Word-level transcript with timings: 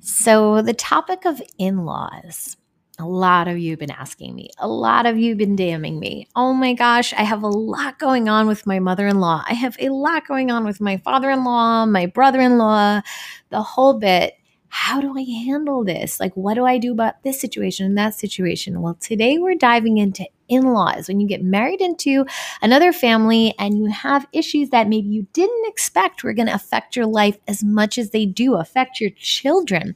So, 0.00 0.62
the 0.62 0.74
topic 0.74 1.24
of 1.26 1.42
in 1.58 1.84
laws. 1.84 2.56
A 2.98 3.06
lot 3.06 3.48
of 3.48 3.58
you 3.58 3.70
have 3.70 3.78
been 3.78 3.90
asking 3.90 4.34
me. 4.34 4.50
A 4.58 4.68
lot 4.68 5.06
of 5.06 5.16
you 5.16 5.30
have 5.30 5.38
been 5.38 5.56
DMing 5.56 5.98
me. 5.98 6.28
Oh 6.36 6.52
my 6.52 6.74
gosh, 6.74 7.14
I 7.14 7.22
have 7.22 7.42
a 7.42 7.48
lot 7.48 7.98
going 7.98 8.28
on 8.28 8.46
with 8.46 8.66
my 8.66 8.78
mother 8.78 9.06
in 9.06 9.20
law. 9.20 9.42
I 9.48 9.54
have 9.54 9.74
a 9.80 9.88
lot 9.88 10.26
going 10.26 10.50
on 10.50 10.66
with 10.66 10.82
my 10.82 10.98
father 10.98 11.30
in 11.30 11.44
law, 11.44 11.86
my 11.86 12.04
brother 12.06 12.40
in 12.40 12.58
law, 12.58 13.00
the 13.48 13.62
whole 13.62 13.94
bit 13.98 14.34
how 14.70 15.00
do 15.00 15.16
I 15.18 15.22
handle 15.22 15.84
this? 15.84 16.20
Like, 16.20 16.32
what 16.34 16.54
do 16.54 16.64
I 16.64 16.78
do 16.78 16.92
about 16.92 17.22
this 17.24 17.40
situation 17.40 17.86
and 17.86 17.98
that 17.98 18.14
situation? 18.14 18.80
Well, 18.80 18.96
today 19.00 19.36
we're 19.36 19.56
diving 19.56 19.98
into 19.98 20.26
in 20.48 20.72
laws. 20.72 21.08
When 21.08 21.20
you 21.20 21.26
get 21.28 21.42
married 21.42 21.80
into 21.80 22.24
another 22.62 22.92
family 22.92 23.54
and 23.58 23.78
you 23.78 23.86
have 23.86 24.26
issues 24.32 24.70
that 24.70 24.88
maybe 24.88 25.08
you 25.08 25.26
didn't 25.32 25.68
expect 25.68 26.22
were 26.22 26.32
going 26.32 26.48
to 26.48 26.54
affect 26.54 26.96
your 26.96 27.06
life 27.06 27.38
as 27.48 27.64
much 27.64 27.98
as 27.98 28.10
they 28.10 28.26
do 28.26 28.56
affect 28.56 29.00
your 29.00 29.10
children, 29.10 29.94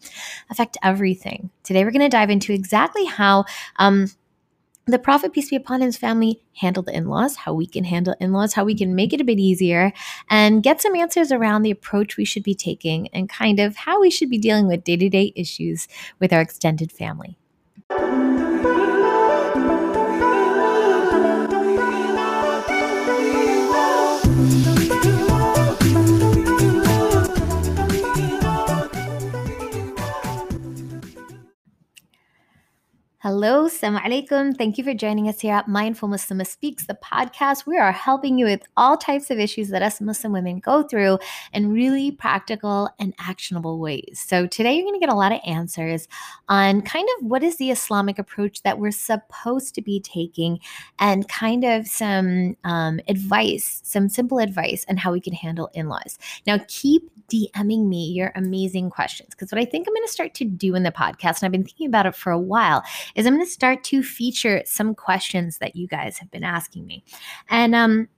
affect 0.50 0.76
everything. 0.82 1.50
Today 1.62 1.84
we're 1.84 1.90
going 1.90 2.02
to 2.02 2.08
dive 2.08 2.30
into 2.30 2.52
exactly 2.52 3.04
how. 3.04 3.44
Um, 3.76 4.08
the 4.86 4.98
Prophet, 4.98 5.32
peace 5.32 5.50
be 5.50 5.56
upon 5.56 5.80
his 5.80 5.96
family, 5.96 6.42
handled 6.56 6.86
the 6.86 6.96
in 6.96 7.06
laws, 7.06 7.36
how 7.36 7.54
we 7.54 7.66
can 7.66 7.84
handle 7.84 8.14
in 8.20 8.32
laws, 8.32 8.52
how 8.52 8.64
we 8.64 8.74
can 8.74 8.94
make 8.94 9.12
it 9.12 9.20
a 9.20 9.24
bit 9.24 9.38
easier, 9.38 9.92
and 10.28 10.62
get 10.62 10.82
some 10.82 10.94
answers 10.94 11.32
around 11.32 11.62
the 11.62 11.70
approach 11.70 12.16
we 12.16 12.24
should 12.24 12.42
be 12.42 12.54
taking 12.54 13.08
and 13.08 13.28
kind 13.28 13.58
of 13.60 13.76
how 13.76 14.00
we 14.00 14.10
should 14.10 14.28
be 14.28 14.38
dealing 14.38 14.66
with 14.66 14.84
day 14.84 14.96
to 14.96 15.08
day 15.08 15.32
issues 15.34 15.88
with 16.20 16.32
our 16.32 16.40
extended 16.40 16.92
family. 16.92 17.38
Hello, 33.24 33.64
Assalamu 33.64 34.02
alaikum. 34.02 34.54
Thank 34.54 34.76
you 34.76 34.84
for 34.84 34.92
joining 34.92 35.30
us 35.30 35.40
here 35.40 35.54
at 35.54 35.66
Mindful 35.66 36.10
Muslimah 36.10 36.46
Speaks, 36.46 36.86
the 36.86 36.98
podcast. 37.02 37.64
We 37.64 37.78
are 37.78 37.90
helping 37.90 38.38
you 38.38 38.44
with 38.44 38.60
all 38.76 38.98
types 38.98 39.30
of 39.30 39.38
issues 39.38 39.70
that 39.70 39.80
us 39.80 39.98
Muslim 39.98 40.34
women 40.34 40.58
go 40.58 40.82
through 40.82 41.18
in 41.54 41.72
really 41.72 42.10
practical 42.10 42.90
and 42.98 43.14
actionable 43.18 43.78
ways. 43.78 44.22
So 44.22 44.46
today 44.46 44.74
you're 44.74 44.84
going 44.84 44.92
to 44.92 45.00
get 45.00 45.08
a 45.08 45.16
lot 45.16 45.32
of 45.32 45.40
answers 45.46 46.06
on 46.50 46.82
kind 46.82 47.08
of 47.16 47.24
what 47.24 47.42
is 47.42 47.56
the 47.56 47.70
Islamic 47.70 48.18
approach 48.18 48.60
that 48.60 48.78
we're 48.78 48.90
supposed 48.90 49.74
to 49.76 49.80
be 49.80 50.00
taking 50.00 50.60
and 50.98 51.26
kind 51.26 51.64
of 51.64 51.86
some 51.86 52.58
um, 52.64 53.00
advice, 53.08 53.80
some 53.84 54.10
simple 54.10 54.38
advice 54.38 54.84
on 54.90 54.98
how 54.98 55.10
we 55.10 55.20
can 55.22 55.32
handle 55.32 55.70
in-laws. 55.72 56.18
Now 56.46 56.58
keep 56.68 57.10
DMing 57.28 57.88
me 57.88 58.04
your 58.04 58.32
amazing 58.34 58.90
questions 58.90 59.30
because 59.30 59.50
what 59.50 59.60
I 59.60 59.64
think 59.64 59.88
I'm 59.88 59.94
going 59.94 60.06
to 60.06 60.12
start 60.12 60.34
to 60.34 60.44
do 60.44 60.74
in 60.74 60.82
the 60.82 60.92
podcast, 60.92 61.40
and 61.40 61.44
I've 61.44 61.52
been 61.52 61.64
thinking 61.64 61.86
about 61.86 62.06
it 62.06 62.14
for 62.14 62.30
a 62.30 62.38
while, 62.38 62.82
is 63.14 63.26
I'm 63.26 63.34
going 63.34 63.46
to 63.46 63.50
start 63.50 63.84
to 63.84 64.02
feature 64.02 64.62
some 64.66 64.94
questions 64.94 65.58
that 65.58 65.76
you 65.76 65.86
guys 65.86 66.18
have 66.18 66.30
been 66.30 66.44
asking 66.44 66.86
me. 66.86 67.04
And 67.48 67.74
um, 67.74 68.08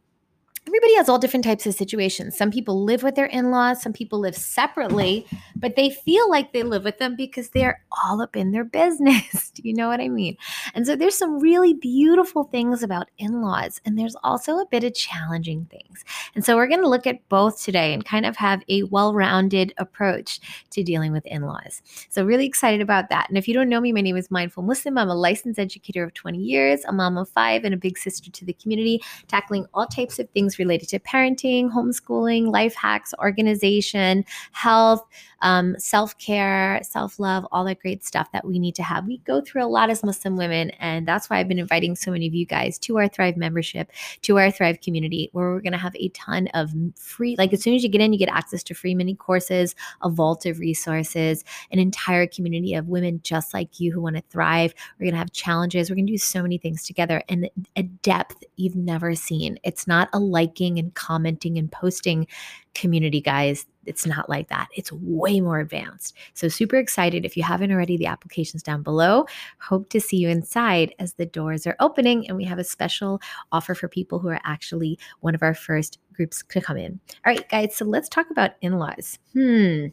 everybody 0.66 0.96
has 0.96 1.08
all 1.08 1.18
different 1.18 1.44
types 1.44 1.64
of 1.64 1.74
situations. 1.74 2.36
Some 2.36 2.50
people 2.50 2.82
live 2.82 3.04
with 3.04 3.14
their 3.14 3.26
in 3.26 3.52
laws, 3.52 3.80
some 3.80 3.92
people 3.92 4.18
live 4.18 4.34
separately, 4.34 5.24
but 5.54 5.76
they 5.76 5.90
feel 5.90 6.28
like 6.28 6.52
they 6.52 6.64
live 6.64 6.82
with 6.82 6.98
them 6.98 7.14
because 7.14 7.50
they're 7.50 7.84
all 8.02 8.20
up 8.20 8.34
in 8.34 8.50
their 8.50 8.64
business. 8.76 9.50
Do 9.50 9.62
you 9.64 9.72
know 9.72 9.88
what 9.88 10.00
I 10.00 10.08
mean? 10.08 10.36
And 10.74 10.84
so 10.84 10.96
there's 10.96 11.16
some 11.16 11.38
really 11.38 11.74
beautiful 11.74 12.44
things 12.44 12.82
about 12.82 13.08
in 13.16 13.42
laws, 13.42 13.80
and 13.84 13.96
there's 13.96 14.16
also 14.24 14.58
a 14.58 14.66
bit 14.66 14.82
of 14.82 14.94
challenging 14.94 15.66
things. 15.66 16.04
And 16.34 16.44
so 16.44 16.56
we're 16.56 16.66
going 16.66 16.82
to 16.82 16.88
look 16.88 17.06
at 17.06 17.26
both 17.28 17.62
today 17.62 17.94
and 17.94 18.04
kind 18.04 18.26
of 18.26 18.36
have 18.36 18.62
a 18.68 18.82
well 18.84 19.14
rounded 19.14 19.72
approach 19.78 20.40
to 20.70 20.82
dealing 20.82 21.12
with 21.12 21.26
in 21.26 21.42
laws. 21.42 21.80
So, 22.08 22.24
really 22.24 22.46
excited 22.46 22.80
about 22.80 23.08
that. 23.10 23.28
And 23.28 23.38
if 23.38 23.46
you 23.46 23.54
don't 23.54 23.68
know 23.68 23.80
me, 23.80 23.92
my 23.92 24.00
name 24.00 24.16
is 24.16 24.30
Mindful 24.32 24.64
Muslim. 24.64 24.98
I'm 24.98 25.08
a 25.08 25.14
licensed 25.14 25.60
educator 25.60 26.02
of 26.02 26.12
20 26.14 26.38
years, 26.38 26.84
a 26.86 26.92
mom 26.92 27.16
of 27.16 27.28
five, 27.28 27.64
and 27.64 27.72
a 27.72 27.76
big 27.78 27.96
sister 27.96 28.30
to 28.32 28.44
the 28.44 28.52
community, 28.54 29.00
tackling 29.28 29.66
all 29.72 29.86
types 29.86 30.18
of 30.18 30.28
things 30.30 30.55
related 30.58 30.88
to 30.90 30.98
parenting, 30.98 31.70
homeschooling, 31.70 32.50
life 32.50 32.74
hacks, 32.74 33.12
organization, 33.18 34.24
health, 34.52 35.06
um, 35.42 35.78
self 35.78 36.16
care, 36.18 36.80
self 36.82 37.18
love, 37.18 37.46
all 37.52 37.64
that 37.64 37.80
great 37.80 38.04
stuff 38.04 38.30
that 38.32 38.46
we 38.46 38.58
need 38.58 38.74
to 38.76 38.82
have. 38.82 39.06
We 39.06 39.18
go 39.18 39.40
through 39.40 39.64
a 39.64 39.66
lot 39.66 39.90
as 39.90 40.02
Muslim 40.02 40.36
women, 40.36 40.70
and 40.80 41.06
that's 41.06 41.28
why 41.28 41.38
I've 41.38 41.48
been 41.48 41.58
inviting 41.58 41.94
so 41.94 42.10
many 42.10 42.26
of 42.26 42.34
you 42.34 42.46
guys 42.46 42.78
to 42.80 42.98
our 42.98 43.08
Thrive 43.08 43.36
membership, 43.36 43.90
to 44.22 44.38
our 44.38 44.50
Thrive 44.50 44.80
community, 44.80 45.28
where 45.32 45.50
we're 45.50 45.60
going 45.60 45.72
to 45.72 45.78
have 45.78 45.94
a 45.96 46.08
ton 46.10 46.48
of 46.54 46.70
free, 46.96 47.36
like 47.38 47.52
as 47.52 47.62
soon 47.62 47.74
as 47.74 47.82
you 47.82 47.88
get 47.88 48.00
in, 48.00 48.12
you 48.12 48.18
get 48.18 48.28
access 48.28 48.62
to 48.64 48.74
free 48.74 48.94
mini 48.94 49.14
courses, 49.14 49.74
a 50.02 50.08
vault 50.08 50.46
of 50.46 50.58
resources, 50.58 51.44
an 51.70 51.78
entire 51.78 52.26
community 52.26 52.74
of 52.74 52.88
women 52.88 53.20
just 53.22 53.52
like 53.52 53.78
you 53.78 53.92
who 53.92 54.00
want 54.00 54.16
to 54.16 54.22
thrive. 54.30 54.74
We're 54.98 55.04
going 55.04 55.14
to 55.14 55.18
have 55.18 55.32
challenges. 55.32 55.90
We're 55.90 55.96
going 55.96 56.06
to 56.06 56.12
do 56.12 56.18
so 56.18 56.42
many 56.42 56.58
things 56.58 56.84
together 56.86 57.22
and 57.28 57.48
a 57.76 57.82
depth 57.82 58.44
you've 58.56 58.76
never 58.76 59.14
seen. 59.14 59.58
It's 59.64 59.86
not 59.86 60.08
a 60.12 60.18
liking 60.46 60.78
and 60.78 60.94
commenting 60.94 61.58
and 61.58 61.70
posting 61.70 62.26
community, 62.74 63.20
guys. 63.20 63.66
It's 63.86 64.06
not 64.06 64.28
like 64.28 64.48
that. 64.48 64.68
It's 64.74 64.92
way 64.92 65.40
more 65.40 65.60
advanced. 65.60 66.14
So, 66.34 66.48
super 66.48 66.76
excited. 66.76 67.24
If 67.24 67.36
you 67.36 67.42
haven't 67.42 67.72
already, 67.72 67.96
the 67.96 68.06
application's 68.06 68.62
down 68.62 68.82
below. 68.82 69.26
Hope 69.60 69.88
to 69.90 70.00
see 70.00 70.16
you 70.16 70.28
inside 70.28 70.94
as 70.98 71.14
the 71.14 71.26
doors 71.26 71.66
are 71.66 71.76
opening. 71.80 72.26
And 72.28 72.36
we 72.36 72.44
have 72.44 72.58
a 72.58 72.64
special 72.64 73.20
offer 73.52 73.74
for 73.74 73.88
people 73.88 74.18
who 74.18 74.28
are 74.28 74.40
actually 74.44 74.98
one 75.20 75.34
of 75.34 75.42
our 75.42 75.54
first 75.54 75.98
groups 76.12 76.42
to 76.48 76.60
come 76.60 76.76
in. 76.76 76.98
All 77.24 77.32
right, 77.32 77.48
guys. 77.48 77.76
So, 77.76 77.84
let's 77.84 78.08
talk 78.08 78.30
about 78.30 78.52
in 78.60 78.78
laws. 78.78 79.18
Hmm. 79.32 79.86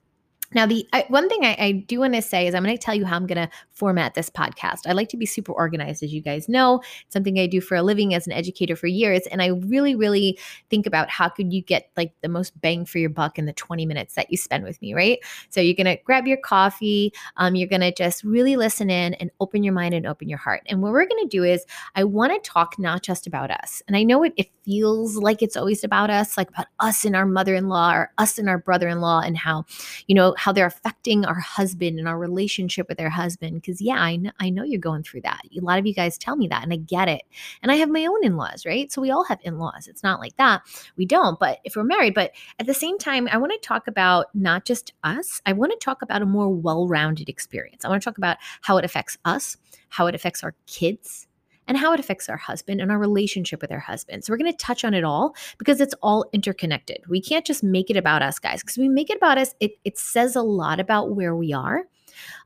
Now, 0.53 0.65
the 0.65 0.87
I, 0.93 1.05
one 1.09 1.29
thing 1.29 1.43
I, 1.43 1.55
I 1.59 1.71
do 1.71 1.99
want 1.99 2.13
to 2.15 2.21
say 2.21 2.47
is 2.47 2.55
I'm 2.55 2.63
going 2.63 2.77
to 2.77 2.81
tell 2.81 2.95
you 2.95 3.05
how 3.05 3.15
I'm 3.15 3.27
going 3.27 3.47
to 3.47 3.49
format 3.71 4.13
this 4.13 4.29
podcast. 4.29 4.81
I 4.87 4.93
like 4.93 5.09
to 5.09 5.17
be 5.17 5.25
super 5.25 5.51
organized, 5.51 6.03
as 6.03 6.13
you 6.13 6.21
guys 6.21 6.47
know. 6.47 6.81
It's 7.05 7.13
something 7.13 7.39
I 7.39 7.47
do 7.47 7.61
for 7.61 7.75
a 7.75 7.83
living 7.83 8.13
as 8.13 8.27
an 8.27 8.33
educator 8.33 8.75
for 8.75 8.87
years, 8.87 9.21
and 9.31 9.41
I 9.41 9.47
really, 9.47 9.95
really 9.95 10.39
think 10.69 10.85
about 10.85 11.09
how 11.09 11.29
could 11.29 11.51
you 11.51 11.61
get 11.61 11.89
like 11.97 12.13
the 12.21 12.29
most 12.29 12.59
bang 12.61 12.85
for 12.85 12.99
your 12.99 13.09
buck 13.09 13.37
in 13.37 13.45
the 13.45 13.53
20 13.53 13.85
minutes 13.85 14.15
that 14.15 14.31
you 14.31 14.37
spend 14.37 14.63
with 14.63 14.81
me, 14.81 14.93
right? 14.93 15.19
So 15.49 15.61
you're 15.61 15.75
going 15.75 15.97
to 15.97 16.01
grab 16.03 16.27
your 16.27 16.37
coffee, 16.37 17.13
um, 17.37 17.55
you're 17.55 17.67
going 17.67 17.81
to 17.81 17.93
just 17.93 18.23
really 18.23 18.55
listen 18.55 18.89
in 18.89 19.13
and 19.15 19.31
open 19.39 19.63
your 19.63 19.73
mind 19.73 19.93
and 19.93 20.05
open 20.05 20.29
your 20.29 20.37
heart. 20.37 20.61
And 20.67 20.81
what 20.81 20.91
we're 20.91 21.07
going 21.07 21.23
to 21.23 21.29
do 21.29 21.43
is 21.43 21.65
I 21.95 22.03
want 22.03 22.31
to 22.33 22.49
talk 22.49 22.77
not 22.77 23.03
just 23.03 23.27
about 23.27 23.51
us, 23.51 23.81
and 23.87 23.97
I 23.97 24.03
know 24.03 24.23
it, 24.23 24.33
it 24.37 24.49
feels 24.65 25.17
like 25.17 25.41
it's 25.41 25.57
always 25.57 25.83
about 25.83 26.09
us, 26.09 26.37
like 26.37 26.49
about 26.49 26.67
us 26.79 27.03
and 27.05 27.15
our 27.15 27.25
mother-in-law 27.25 27.93
or 27.93 28.11
us 28.17 28.37
and 28.37 28.47
our 28.47 28.57
brother-in-law, 28.57 29.21
and 29.21 29.37
how 29.37 29.65
you 30.07 30.15
know 30.15 30.35
how 30.43 30.51
they're 30.51 30.65
affecting 30.65 31.23
our 31.23 31.39
husband 31.39 31.97
and 31.97 32.05
our 32.05 32.19
relationship 32.19 32.89
with 32.89 32.97
their 32.97 33.09
husband. 33.09 33.61
Because, 33.61 33.79
yeah, 33.79 33.95
I 33.95 34.17
know, 34.17 34.31
I 34.41 34.49
know 34.49 34.63
you're 34.63 34.77
going 34.77 35.01
through 35.01 35.21
that. 35.21 35.39
A 35.57 35.61
lot 35.61 35.79
of 35.79 35.85
you 35.85 35.93
guys 35.93 36.17
tell 36.17 36.35
me 36.35 36.49
that, 36.49 36.63
and 36.63 36.73
I 36.73 36.75
get 36.75 37.07
it. 37.07 37.21
And 37.61 37.71
I 37.71 37.75
have 37.75 37.87
my 37.87 38.05
own 38.05 38.25
in 38.25 38.35
laws, 38.35 38.65
right? 38.65 38.91
So 38.91 39.01
we 39.01 39.09
all 39.09 39.23
have 39.23 39.39
in 39.43 39.57
laws. 39.57 39.87
It's 39.87 40.03
not 40.03 40.19
like 40.19 40.35
that. 40.35 40.63
We 40.97 41.05
don't, 41.05 41.39
but 41.39 41.59
if 41.63 41.77
we're 41.77 41.85
married, 41.85 42.13
but 42.13 42.31
at 42.59 42.65
the 42.65 42.73
same 42.73 42.97
time, 42.97 43.29
I 43.31 43.37
want 43.37 43.53
to 43.53 43.65
talk 43.65 43.87
about 43.87 44.35
not 44.35 44.65
just 44.65 44.91
us, 45.05 45.41
I 45.45 45.53
want 45.53 45.71
to 45.71 45.77
talk 45.77 46.01
about 46.01 46.21
a 46.21 46.25
more 46.25 46.49
well 46.49 46.89
rounded 46.89 47.29
experience. 47.29 47.85
I 47.85 47.87
want 47.87 48.01
to 48.01 48.05
talk 48.05 48.17
about 48.17 48.35
how 48.63 48.75
it 48.75 48.83
affects 48.83 49.17
us, 49.23 49.55
how 49.87 50.07
it 50.07 50.15
affects 50.15 50.43
our 50.43 50.55
kids, 50.67 51.25
and 51.67 51.77
how 51.77 51.93
it 51.93 51.99
affects 51.99 52.29
our 52.29 52.37
husband 52.37 52.81
and 52.81 52.91
our 52.91 52.99
relationship 52.99 53.61
with 53.61 53.71
our 53.71 53.79
husband. 53.79 54.23
So 54.23 54.31
we're 54.33 54.37
going 54.37 54.51
to 54.51 54.57
touch 54.57 54.83
on 54.83 54.93
it 54.93 55.03
all 55.03 55.35
because 55.57 55.81
it's 55.81 55.95
all 56.01 56.25
interconnected. 56.33 56.99
We 57.07 57.21
can't 57.21 57.45
just 57.45 57.63
make 57.63 57.89
it 57.89 57.97
about 57.97 58.21
us, 58.21 58.39
guys, 58.39 58.61
because 58.61 58.77
we 58.77 58.89
make 58.89 59.09
it 59.09 59.17
about 59.17 59.37
us, 59.37 59.55
it, 59.59 59.73
it 59.83 59.97
says 59.97 60.35
a 60.35 60.41
lot 60.41 60.79
about 60.79 61.15
where 61.15 61.35
we 61.35 61.53
are. 61.53 61.83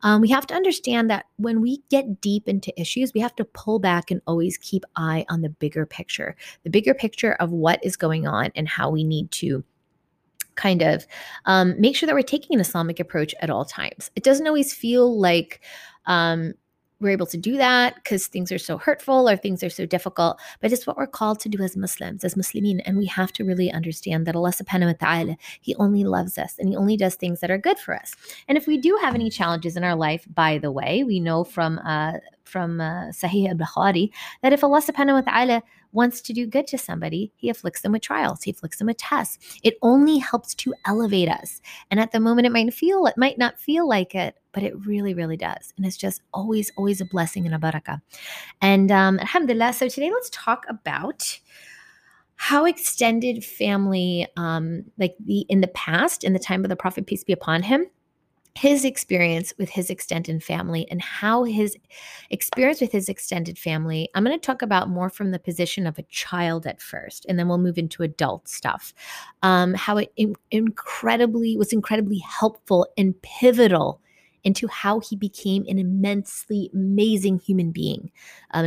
Um, 0.01 0.21
we 0.21 0.29
have 0.29 0.47
to 0.47 0.53
understand 0.53 1.09
that 1.09 1.25
when 1.37 1.61
we 1.61 1.83
get 1.89 2.21
deep 2.21 2.47
into 2.47 2.79
issues, 2.79 3.13
we 3.13 3.19
have 3.19 3.35
to 3.35 3.45
pull 3.45 3.79
back 3.79 4.11
and 4.11 4.21
always 4.27 4.57
keep 4.57 4.83
eye 4.95 5.25
on 5.29 5.41
the 5.41 5.49
bigger 5.49 5.85
picture, 5.85 6.35
the 6.63 6.69
bigger 6.69 6.93
picture 6.93 7.33
of 7.33 7.51
what 7.51 7.83
is 7.83 7.97
going 7.97 8.27
on 8.27 8.51
and 8.55 8.67
how 8.67 8.89
we 8.89 9.03
need 9.03 9.31
to 9.31 9.63
kind 10.55 10.81
of 10.81 11.05
um, 11.45 11.79
make 11.79 11.95
sure 11.95 12.07
that 12.07 12.15
we're 12.15 12.21
taking 12.21 12.55
an 12.55 12.61
Islamic 12.61 12.99
approach 12.99 13.33
at 13.41 13.49
all 13.49 13.63
times. 13.63 14.09
It 14.15 14.23
doesn't 14.23 14.47
always 14.47 14.73
feel 14.73 15.19
like 15.19 15.61
um, 16.05 16.53
we're 16.99 17.09
able 17.09 17.25
to 17.27 17.37
do 17.37 17.57
that 17.57 17.95
because 17.95 18.27
things 18.27 18.51
are 18.51 18.57
so 18.57 18.77
hurtful 18.77 19.29
or 19.29 19.37
things 19.37 19.63
are 19.63 19.69
so 19.69 19.85
difficult, 19.85 20.39
but 20.61 20.71
it's 20.71 20.87
what 20.87 20.97
we're 20.97 21.07
called 21.07 21.39
to 21.41 21.49
do 21.49 21.61
as 21.63 21.77
Muslims, 21.77 22.23
as 22.23 22.35
Muslimin. 22.35 22.81
And 22.85 22.97
we 22.97 23.05
have 23.05 23.31
to 23.33 23.43
really 23.43 23.71
understand 23.71 24.25
that 24.25 24.35
Allah 24.35 24.51
subhanahu 24.51 24.87
wa 24.87 25.07
ta'ala, 25.07 25.37
He 25.61 25.75
only 25.75 26.03
loves 26.03 26.37
us 26.37 26.55
and 26.57 26.69
He 26.69 26.75
only 26.75 26.97
does 26.97 27.15
things 27.15 27.39
that 27.41 27.51
are 27.51 27.57
good 27.57 27.77
for 27.77 27.95
us. 27.95 28.15
And 28.47 28.57
if 28.57 28.67
we 28.67 28.77
do 28.77 28.97
have 29.01 29.15
any 29.15 29.29
challenges 29.29 29.77
in 29.77 29.83
our 29.83 29.95
life, 29.95 30.25
by 30.33 30.57
the 30.57 30.71
way, 30.71 31.03
we 31.03 31.19
know 31.19 31.43
from 31.43 31.79
uh, 31.85 32.13
from 32.43 32.79
uh, 32.79 33.07
Sahih 33.11 33.49
al-Bukhari 33.49 34.09
that 34.41 34.53
if 34.53 34.63
Allah 34.63 34.81
subhanahu 34.81 35.25
wa 35.25 35.31
ta'ala 35.31 35.63
wants 35.91 36.21
to 36.21 36.33
do 36.33 36.45
good 36.45 36.67
to 36.67 36.77
somebody, 36.77 37.31
he 37.35 37.49
afflicts 37.49 37.81
them 37.81 37.91
with 37.91 38.01
trials, 38.01 38.43
he 38.43 38.51
afflicts 38.51 38.77
them 38.77 38.87
with 38.87 38.97
tests. 38.97 39.59
It 39.63 39.77
only 39.81 40.17
helps 40.17 40.53
to 40.55 40.73
elevate 40.85 41.29
us. 41.29 41.61
And 41.91 41.99
at 41.99 42.11
the 42.11 42.19
moment 42.19 42.47
it 42.47 42.51
might 42.51 42.73
feel 42.73 43.05
it 43.05 43.17
might 43.17 43.37
not 43.37 43.59
feel 43.59 43.87
like 43.87 44.15
it, 44.15 44.35
but 44.51 44.63
it 44.63 44.85
really, 44.85 45.13
really 45.13 45.37
does. 45.37 45.73
And 45.77 45.85
it's 45.85 45.97
just 45.97 46.21
always, 46.33 46.71
always 46.77 47.01
a 47.01 47.05
blessing 47.05 47.45
and 47.45 47.55
a 47.55 47.59
barakah. 47.59 48.01
And 48.61 48.91
um, 48.91 49.19
alhamdulillah. 49.19 49.73
So 49.73 49.87
today 49.87 50.11
let's 50.11 50.29
talk 50.31 50.65
about 50.69 51.39
how 52.37 52.65
extended 52.65 53.43
family, 53.43 54.27
um, 54.37 54.85
like 54.97 55.15
the 55.19 55.45
in 55.49 55.61
the 55.61 55.67
past, 55.69 56.23
in 56.23 56.33
the 56.33 56.39
time 56.39 56.63
of 56.63 56.69
the 56.69 56.75
Prophet, 56.75 57.07
peace 57.07 57.23
be 57.23 57.33
upon 57.33 57.63
him, 57.63 57.87
his 58.57 58.83
experience 58.83 59.53
with 59.57 59.69
his 59.69 59.89
extended 59.89 60.43
family 60.43 60.87
and 60.89 61.01
how 61.01 61.43
his 61.43 61.77
experience 62.29 62.81
with 62.81 62.91
his 62.91 63.09
extended 63.09 63.57
family 63.57 64.09
i'm 64.15 64.23
going 64.23 64.37
to 64.37 64.45
talk 64.45 64.61
about 64.61 64.89
more 64.89 65.09
from 65.09 65.31
the 65.31 65.39
position 65.39 65.85
of 65.85 65.97
a 65.97 66.03
child 66.03 66.65
at 66.65 66.81
first 66.81 67.25
and 67.27 67.37
then 67.37 67.47
we'll 67.47 67.57
move 67.57 67.77
into 67.77 68.03
adult 68.03 68.47
stuff. 68.47 68.93
Um, 69.43 69.73
how 69.73 69.97
it 69.97 70.11
in- 70.15 70.35
incredibly 70.51 71.57
was 71.57 71.73
incredibly 71.73 72.19
helpful 72.19 72.87
and 72.97 73.19
pivotal 73.21 74.01
into 74.47 74.65
how 74.67 75.01
he 75.01 75.17
became 75.17 75.65
an 75.67 75.77
immensely 75.77 76.71
amazing 76.73 77.37
human 77.37 77.71
being, 77.71 78.09
um, 78.51 78.65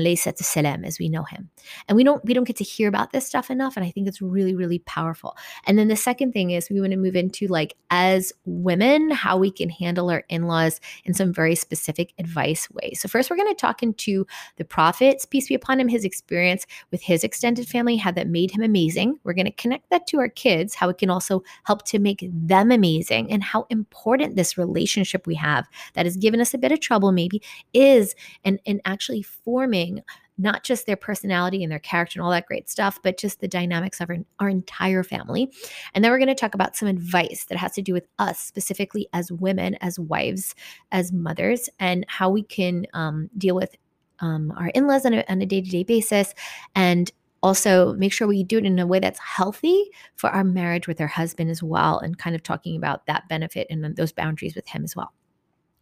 as 0.85 0.99
we 0.99 1.09
know 1.09 1.25
him. 1.25 1.49
And 1.89 1.97
we 1.97 2.05
don't 2.05 2.23
we 2.25 2.35
don't 2.35 2.45
get 2.45 2.57
to 2.57 2.65
hear 2.65 2.87
about 2.87 3.13
this 3.13 3.27
stuff 3.27 3.51
enough, 3.51 3.77
and 3.77 3.85
I 3.85 3.91
think 3.91 4.07
it's 4.07 4.21
really 4.21 4.55
really 4.55 4.81
powerful. 4.81 5.37
And 5.67 5.79
then 5.79 5.89
the 5.89 5.97
second 5.97 6.33
thing 6.33 6.51
is 6.51 6.69
we 6.69 6.81
want 6.81 6.93
to 6.93 6.99
move 6.99 7.17
into 7.17 7.47
like 7.47 7.75
as 7.91 8.31
women 8.45 9.11
how 9.11 9.39
we 9.39 9.51
can 9.51 9.71
handle 9.71 10.11
our 10.11 10.23
in 10.29 10.43
laws 10.43 10.81
in 11.07 11.15
some 11.15 11.33
very 11.33 11.55
specific 11.55 12.13
advice 12.19 12.69
ways. 12.71 13.01
So 13.01 13.09
first, 13.09 13.31
we're 13.31 13.37
going 13.37 13.49
to 13.49 13.55
talk 13.55 13.83
into 13.83 14.27
the 14.57 14.65
Prophet's 14.67 15.25
peace 15.25 15.49
be 15.49 15.55
upon 15.55 15.81
him, 15.81 15.89
his 15.89 16.05
experience 16.05 16.67
with 16.91 17.01
his 17.01 17.25
extended 17.25 17.67
family, 17.67 17.97
how 17.97 18.13
that 18.13 18.29
made 18.29 18.51
him 18.51 18.63
amazing. 18.63 19.19
We're 19.25 19.33
going 19.33 19.47
to 19.47 19.63
connect 19.63 19.89
that 19.89 20.07
to 20.09 20.19
our 20.19 20.29
kids, 20.29 20.75
how 20.75 20.91
it 20.91 20.99
can 20.99 21.09
also 21.09 21.43
help 21.65 21.87
to 21.87 21.99
make 21.99 22.29
them 22.31 22.71
amazing, 22.71 23.33
and 23.33 23.43
how 23.43 23.67
important 23.71 24.37
this 24.37 24.59
relationship 24.59 25.27
we 25.27 25.37
have 25.37 25.70
that 25.95 26.07
has 26.07 26.17
given 26.17 26.41
us 26.41 26.55
a 26.55 26.59
bit 26.59 26.73
of 26.73 26.81
trouble, 26.81 27.13
maybe, 27.13 27.43
is 27.73 28.15
and, 28.45 28.61
and 28.67 28.81
actually 28.85 29.23
forming 29.23 30.03
not 30.41 30.65
just 30.65 30.87
their 30.87 30.97
personality 30.97 31.63
and 31.63 31.71
their 31.71 31.79
character 31.79 32.19
and 32.19 32.25
all 32.25 32.31
that 32.31 32.47
great 32.47 32.69
stuff, 32.69 32.99
but 33.03 33.19
just 33.19 33.41
the 33.41 33.49
dynamics 33.49 34.01
of 34.01 34.09
our, 34.09 34.17
our 34.39 34.49
entire 34.49 35.03
family. 35.03 35.53
And 35.95 36.03
then 36.03 36.11
we're 36.11 36.19
going 36.19 36.29
to 36.29 36.35
talk 36.35 36.55
about 36.55 36.77
some 36.77 36.89
advice 36.89 37.45
that 37.45 37.59
has 37.59 37.73
to 37.73 37.83
do 37.83 37.93
with 37.93 38.07
us 38.19 38.39
specifically 38.39 39.07
as 39.13 39.31
women, 39.31 39.77
as 39.83 39.99
wives, 39.99 40.55
as 40.91 41.13
mothers, 41.13 41.69
and 41.79 42.07
how 42.09 42.31
we 42.31 42.43
can 42.43 42.87
um, 42.95 43.29
deal 43.37 43.55
with 43.55 43.77
um, 44.21 44.53
our 44.57 44.69
in 44.69 44.87
laws 44.87 45.07
on 45.07 45.15
a 45.15 45.47
day 45.47 45.61
to 45.61 45.71
day 45.71 45.83
basis 45.83 46.35
and 46.75 47.11
also 47.43 47.95
make 47.95 48.13
sure 48.13 48.29
we 48.29 48.45
do 48.45 48.59
it 48.59 48.67
in 48.67 48.79
a 48.79 48.87
way 48.87 48.99
that's 48.99 49.19
healthy 49.19 49.91
for 50.15 50.29
our 50.29 50.45
marriage 50.45 50.87
with 50.87 51.01
our 51.01 51.07
husband 51.07 51.51
as 51.51 51.63
well 51.63 51.99
and 51.99 52.19
kind 52.19 52.37
of 52.37 52.43
talking 52.43 52.77
about 52.77 53.07
that 53.07 53.27
benefit 53.29 53.67
and 53.71 53.97
those 53.97 54.13
boundaries 54.13 54.55
with 54.55 54.69
him 54.69 54.85
as 54.85 54.95
well 54.95 55.15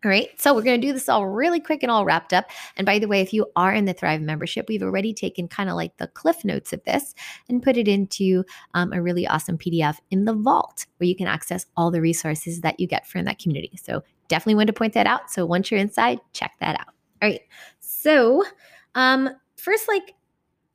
all 0.05 0.11
right, 0.13 0.29
so 0.41 0.55
we're 0.55 0.63
going 0.63 0.81
to 0.81 0.87
do 0.87 0.93
this 0.93 1.09
all 1.09 1.27
really 1.27 1.59
quick 1.59 1.83
and 1.83 1.91
all 1.91 2.05
wrapped 2.05 2.33
up. 2.33 2.49
And 2.77 2.87
by 2.87 3.01
the 3.01 3.09
way, 3.09 3.21
if 3.21 3.33
you 3.33 3.47
are 3.57 3.75
in 3.75 3.85
the 3.85 3.93
Thrive 3.93 4.21
membership, 4.21 4.67
we've 4.69 4.83
already 4.83 5.13
taken 5.13 5.49
kind 5.49 5.69
of 5.69 5.75
like 5.75 5.97
the 5.97 6.07
cliff 6.07 6.45
notes 6.45 6.73
of 6.73 6.85
this 6.85 7.17
and 7.49 7.63
put 7.63 7.77
it 7.77 7.89
into 7.89 8.45
um, 8.75 8.93
a 8.93 9.03
really 9.03 9.27
awesome 9.27 9.59
PDF 9.59 9.97
in 10.13 10.25
the 10.25 10.35
vault 10.35 10.87
where 10.99 11.09
you 11.09 11.17
can 11.17 11.27
access 11.27 11.67
all 11.77 11.91
the 11.91 12.01
resources 12.01 12.61
that 12.61 12.79
you 12.79 12.87
get 12.87 13.09
from 13.09 13.25
that 13.25 13.41
community. 13.41 13.77
So 13.83 14.05
definitely 14.29 14.55
want 14.55 14.69
to 14.69 14.73
point 14.73 14.93
that 14.93 15.09
out. 15.09 15.33
So 15.33 15.45
once 15.45 15.69
you're 15.69 15.81
inside, 15.81 16.21
check 16.33 16.53
that 16.61 16.79
out. 16.79 16.95
All 17.21 17.29
right, 17.29 17.41
so 17.81 18.45
um, 18.95 19.31
first, 19.57 19.89
like 19.89 20.15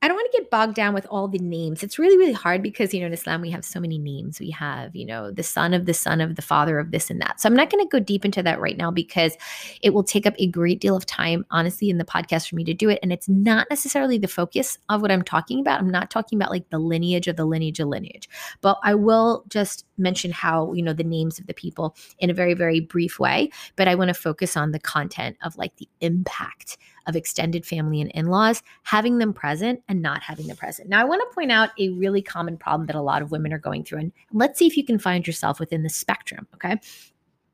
I 0.03 0.09
don't 0.09 0.17
want 0.17 0.29
to 0.33 0.37
get 0.37 0.49
bogged 0.49 0.75
down 0.75 0.93
with 0.93 1.07
all 1.09 1.29
the 1.29 1.39
names. 1.39 1.81
It's 1.81 1.97
really, 1.97 2.17
really 2.17 2.33
hard 2.33 2.61
because, 2.61 2.93
you 2.93 2.99
know, 2.99 3.05
in 3.05 3.13
Islam, 3.13 3.39
we 3.39 3.51
have 3.51 3.63
so 3.63 3.79
many 3.79 3.97
names. 3.97 4.37
We 4.37 4.49
have, 4.49 4.93
you 4.93 5.05
know, 5.05 5.31
the 5.31 5.43
son 5.43 5.73
of 5.73 5.85
the 5.85 5.93
son 5.93 6.19
of 6.19 6.35
the 6.35 6.41
father 6.41 6.77
of 6.77 6.91
this 6.91 7.09
and 7.09 7.21
that. 7.21 7.39
So 7.39 7.47
I'm 7.47 7.55
not 7.55 7.69
going 7.69 7.81
to 7.81 7.89
go 7.89 8.03
deep 8.03 8.25
into 8.25 8.43
that 8.43 8.59
right 8.59 8.75
now 8.75 8.91
because 8.91 9.37
it 9.81 9.93
will 9.93 10.03
take 10.03 10.27
up 10.27 10.33
a 10.37 10.47
great 10.47 10.81
deal 10.81 10.97
of 10.97 11.05
time, 11.05 11.45
honestly, 11.51 11.89
in 11.89 11.99
the 11.99 12.03
podcast 12.03 12.49
for 12.49 12.57
me 12.57 12.65
to 12.65 12.73
do 12.73 12.89
it. 12.89 12.99
And 13.01 13.13
it's 13.13 13.29
not 13.29 13.67
necessarily 13.69 14.17
the 14.17 14.27
focus 14.27 14.77
of 14.89 15.01
what 15.01 15.09
I'm 15.09 15.21
talking 15.21 15.61
about. 15.61 15.79
I'm 15.79 15.89
not 15.89 16.11
talking 16.11 16.37
about 16.37 16.51
like 16.51 16.69
the 16.69 16.79
lineage 16.79 17.29
of 17.29 17.37
the 17.37 17.45
lineage 17.45 17.79
of 17.79 17.87
lineage, 17.87 18.27
but 18.59 18.79
I 18.83 18.95
will 18.95 19.45
just 19.47 19.85
mention 19.97 20.33
how, 20.33 20.73
you 20.73 20.83
know, 20.83 20.91
the 20.91 21.05
names 21.05 21.39
of 21.39 21.47
the 21.47 21.53
people 21.53 21.95
in 22.19 22.29
a 22.29 22.33
very, 22.33 22.55
very 22.55 22.81
brief 22.81 23.19
way. 23.19 23.51
But 23.77 23.87
I 23.87 23.95
want 23.95 24.09
to 24.09 24.13
focus 24.13 24.57
on 24.57 24.71
the 24.71 24.81
content 24.81 25.37
of 25.43 25.55
like 25.55 25.77
the 25.77 25.87
impact 26.01 26.77
of 27.07 27.15
extended 27.15 27.65
family 27.65 28.01
and 28.01 28.11
in 28.11 28.27
laws, 28.27 28.61
having 28.83 29.17
them 29.17 29.33
present 29.33 29.81
and 29.87 30.01
not 30.01 30.23
having 30.23 30.47
them 30.47 30.57
present. 30.57 30.89
Now, 30.89 31.01
I 31.01 31.05
want 31.05 31.21
to 31.21 31.35
point 31.35 31.51
out 31.51 31.69
a 31.79 31.89
really 31.89 32.21
common 32.21 32.57
problem 32.57 32.87
that 32.87 32.95
a 32.95 33.01
lot 33.01 33.21
of 33.21 33.31
women 33.31 33.53
are 33.53 33.59
going 33.59 33.83
through. 33.83 33.99
And 33.99 34.11
let's 34.31 34.59
see 34.59 34.67
if 34.67 34.77
you 34.77 34.85
can 34.85 34.99
find 34.99 35.25
yourself 35.25 35.59
within 35.59 35.83
the 35.83 35.89
spectrum. 35.89 36.47
Okay. 36.55 36.79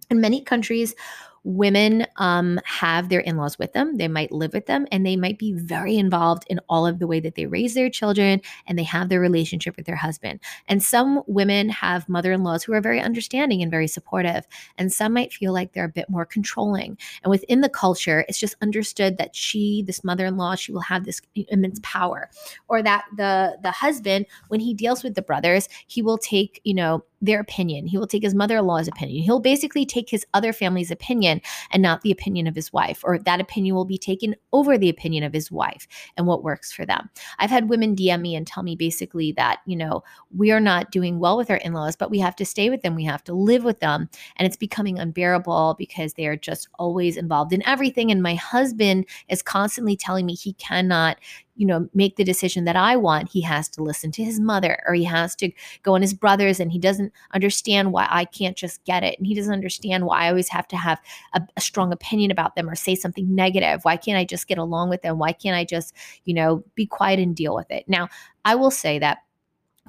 In 0.09 0.21
many 0.21 0.41
countries, 0.41 0.95
women 1.43 2.05
um, 2.17 2.59
have 2.65 3.09
their 3.09 3.21
in-laws 3.21 3.57
with 3.57 3.73
them 3.73 3.97
they 3.97 4.07
might 4.07 4.31
live 4.31 4.53
with 4.53 4.65
them 4.65 4.87
and 4.91 5.05
they 5.05 5.15
might 5.15 5.37
be 5.37 5.53
very 5.53 5.97
involved 5.97 6.43
in 6.47 6.59
all 6.69 6.85
of 6.85 6.99
the 6.99 7.07
way 7.07 7.19
that 7.19 7.35
they 7.35 7.45
raise 7.45 7.73
their 7.73 7.89
children 7.89 8.41
and 8.67 8.77
they 8.77 8.83
have 8.83 9.09
their 9.09 9.19
relationship 9.19 9.75
with 9.75 9.85
their 9.85 9.95
husband. 9.95 10.39
And 10.67 10.81
some 10.81 11.21
women 11.27 11.69
have 11.69 12.09
mother-in-laws 12.09 12.63
who 12.63 12.73
are 12.73 12.81
very 12.81 13.01
understanding 13.01 13.61
and 13.61 13.71
very 13.71 13.87
supportive 13.87 14.45
and 14.77 14.91
some 14.91 15.13
might 15.13 15.33
feel 15.33 15.53
like 15.53 15.73
they're 15.73 15.85
a 15.85 15.89
bit 15.89 16.09
more 16.09 16.25
controlling. 16.25 16.97
And 17.23 17.31
within 17.31 17.61
the 17.61 17.69
culture 17.69 18.25
it's 18.27 18.39
just 18.39 18.55
understood 18.61 19.17
that 19.17 19.35
she 19.35 19.83
this 19.85 20.03
mother-in-law 20.03 20.55
she 20.55 20.71
will 20.71 20.81
have 20.81 21.05
this 21.05 21.21
immense 21.35 21.79
power. 21.83 22.29
Or 22.67 22.81
that 22.81 23.05
the 23.15 23.57
the 23.61 23.71
husband 23.71 24.25
when 24.47 24.59
he 24.59 24.73
deals 24.73 25.03
with 25.03 25.15
the 25.15 25.21
brothers 25.21 25.67
he 25.87 26.01
will 26.01 26.17
take 26.17 26.61
you 26.63 26.73
know 26.73 27.03
their 27.21 27.39
opinion. 27.39 27.87
He 27.87 27.97
will 27.97 28.07
take 28.07 28.23
his 28.23 28.35
mother 28.35 28.57
in 28.57 28.65
law's 28.65 28.87
opinion. 28.87 29.23
He'll 29.23 29.39
basically 29.39 29.85
take 29.85 30.09
his 30.09 30.25
other 30.33 30.53
family's 30.53 30.91
opinion 30.91 31.41
and 31.71 31.81
not 31.81 32.01
the 32.01 32.11
opinion 32.11 32.47
of 32.47 32.55
his 32.55 32.71
wife, 32.71 33.01
or 33.03 33.19
that 33.19 33.41
opinion 33.41 33.75
will 33.75 33.85
be 33.85 33.97
taken 33.97 34.35
over 34.53 34.77
the 34.77 34.89
opinion 34.89 35.23
of 35.23 35.33
his 35.33 35.51
wife 35.51 35.87
and 36.17 36.27
what 36.27 36.43
works 36.43 36.71
for 36.71 36.85
them. 36.85 37.09
I've 37.37 37.49
had 37.49 37.69
women 37.69 37.95
DM 37.95 38.21
me 38.21 38.35
and 38.35 38.47
tell 38.47 38.63
me 38.63 38.75
basically 38.75 39.31
that, 39.33 39.59
you 39.65 39.75
know, 39.75 40.03
we 40.35 40.51
are 40.51 40.59
not 40.59 40.91
doing 40.91 41.19
well 41.19 41.37
with 41.37 41.49
our 41.49 41.57
in 41.57 41.73
laws, 41.73 41.95
but 41.95 42.09
we 42.09 42.19
have 42.19 42.35
to 42.37 42.45
stay 42.45 42.69
with 42.69 42.81
them. 42.81 42.95
We 42.95 43.05
have 43.05 43.23
to 43.25 43.33
live 43.33 43.63
with 43.63 43.79
them. 43.79 44.09
And 44.37 44.45
it's 44.45 44.57
becoming 44.57 44.99
unbearable 44.99 45.75
because 45.77 46.13
they 46.13 46.27
are 46.27 46.37
just 46.37 46.67
always 46.77 47.17
involved 47.17 47.53
in 47.53 47.67
everything. 47.67 48.11
And 48.11 48.23
my 48.23 48.35
husband 48.35 49.05
is 49.27 49.41
constantly 49.41 49.95
telling 49.95 50.25
me 50.25 50.35
he 50.35 50.53
cannot, 50.53 51.17
you 51.59 51.65
know, 51.65 51.89
make 51.93 52.15
the 52.15 52.23
decision 52.23 52.63
that 52.63 52.77
I 52.77 52.95
want, 52.95 53.27
he 53.27 53.41
has 53.41 53.67
to 53.71 53.83
listen 53.83 54.13
to 54.13 54.23
his 54.23 54.39
mother 54.39 54.81
or 54.87 54.93
he 54.93 55.03
has 55.03 55.35
to 55.35 55.51
go 55.83 55.93
on 55.93 56.01
his 56.01 56.13
brothers 56.13 56.57
and 56.57 56.71
he 56.71 56.79
doesn't 56.79 57.11
understand 57.33 57.91
why 57.91 58.07
I 58.09 58.23
can't 58.23 58.55
just 58.55 58.81
get 58.85 59.03
it. 59.03 59.17
And 59.17 59.27
he 59.27 59.35
doesn't 59.35 59.53
understand 59.53 60.05
why 60.05 60.21
I 60.21 60.29
always 60.29 60.47
have 60.47 60.69
to 60.69 60.77
have 60.77 61.01
a, 61.33 61.41
a 61.57 61.61
strong 61.61 61.91
opinion 61.91 62.31
about 62.31 62.55
them 62.55 62.69
or 62.69 62.75
say 62.75 62.95
something 62.95 63.35
negative. 63.35 63.81
Why 63.83 63.97
can't 63.97 64.17
I 64.17 64.23
just 64.23 64.47
get 64.47 64.57
along 64.57 64.89
with 64.89 65.01
them? 65.01 65.19
Why 65.19 65.33
can't 65.33 65.57
I 65.57 65.65
just, 65.65 65.93
you 66.23 66.33
know, 66.33 66.63
be 66.75 66.85
quiet 66.85 67.19
and 67.19 67.35
deal 67.35 67.53
with 67.53 67.69
it? 67.69 67.83
Now, 67.89 68.07
I 68.45 68.55
will 68.55 68.71
say 68.71 68.97
that 68.99 69.17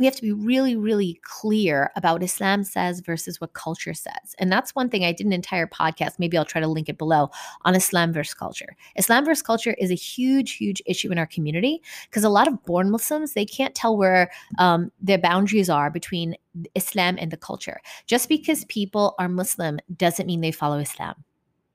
we 0.00 0.06
have 0.06 0.16
to 0.16 0.22
be 0.22 0.32
really, 0.32 0.76
really 0.76 1.20
clear 1.22 1.92
about 1.94 2.22
Islam 2.22 2.64
says 2.64 3.00
versus 3.00 3.38
what 3.38 3.52
culture 3.52 3.92
says. 3.92 4.34
And 4.38 4.50
that's 4.50 4.74
one 4.74 4.88
thing 4.88 5.04
I 5.04 5.12
did 5.12 5.26
an 5.26 5.32
entire 5.32 5.66
podcast. 5.66 6.18
Maybe 6.18 6.38
I'll 6.38 6.46
try 6.46 6.60
to 6.62 6.66
link 6.66 6.88
it 6.88 6.96
below 6.96 7.30
on 7.66 7.76
Islam 7.76 8.12
versus 8.12 8.32
culture. 8.32 8.76
Islam 8.96 9.26
versus 9.26 9.42
culture 9.42 9.74
is 9.78 9.90
a 9.90 9.94
huge, 9.94 10.52
huge 10.52 10.82
issue 10.86 11.12
in 11.12 11.18
our 11.18 11.26
community 11.26 11.82
because 12.08 12.24
a 12.24 12.30
lot 12.30 12.48
of 12.48 12.64
born 12.64 12.90
Muslims, 12.90 13.34
they 13.34 13.44
can't 13.44 13.74
tell 13.74 13.94
where 13.94 14.30
um, 14.58 14.90
their 15.02 15.18
boundaries 15.18 15.68
are 15.68 15.90
between 15.90 16.34
Islam 16.74 17.16
and 17.20 17.30
the 17.30 17.36
culture. 17.36 17.80
Just 18.06 18.30
because 18.30 18.64
people 18.64 19.14
are 19.18 19.28
Muslim 19.28 19.78
doesn't 19.96 20.26
mean 20.26 20.40
they 20.40 20.50
follow 20.50 20.78
Islam. 20.78 21.14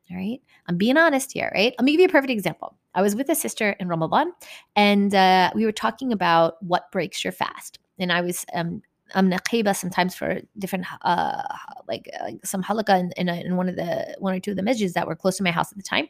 All 0.09 0.17
right. 0.17 0.41
I'm 0.67 0.77
being 0.77 0.97
honest 0.97 1.31
here, 1.31 1.51
right? 1.53 1.75
Let 1.77 1.85
me 1.85 1.91
give 1.91 2.01
you 2.01 2.07
a 2.07 2.11
perfect 2.11 2.31
example. 2.31 2.75
I 2.95 3.03
was 3.03 3.15
with 3.15 3.29
a 3.29 3.35
sister 3.35 3.75
in 3.79 3.87
Ramadan 3.87 4.31
and 4.75 5.13
uh, 5.13 5.51
we 5.53 5.65
were 5.65 5.71
talking 5.71 6.11
about 6.11 6.55
what 6.63 6.91
breaks 6.91 7.23
your 7.23 7.33
fast 7.33 7.79
and 7.99 8.11
I 8.11 8.21
was 8.21 8.45
um 8.53 8.81
I'm 9.13 9.29
naqiba 9.29 9.75
sometimes 9.75 10.15
for 10.15 10.39
different 10.57 10.85
uh 11.03 11.43
like 11.87 12.09
uh, 12.19 12.31
some 12.43 12.63
halaqa 12.63 12.99
in, 12.99 13.11
in, 13.17 13.29
a, 13.29 13.35
in, 13.35 13.55
one 13.55 13.69
of 13.69 13.75
the 13.75 14.15
one 14.19 14.33
or 14.33 14.39
two 14.39 14.51
of 14.51 14.57
the 14.57 14.63
masjids 14.63 14.93
that 14.93 15.07
were 15.07 15.15
close 15.15 15.37
to 15.37 15.43
my 15.43 15.51
house 15.51 15.71
at 15.71 15.77
the 15.77 15.83
time. 15.83 16.07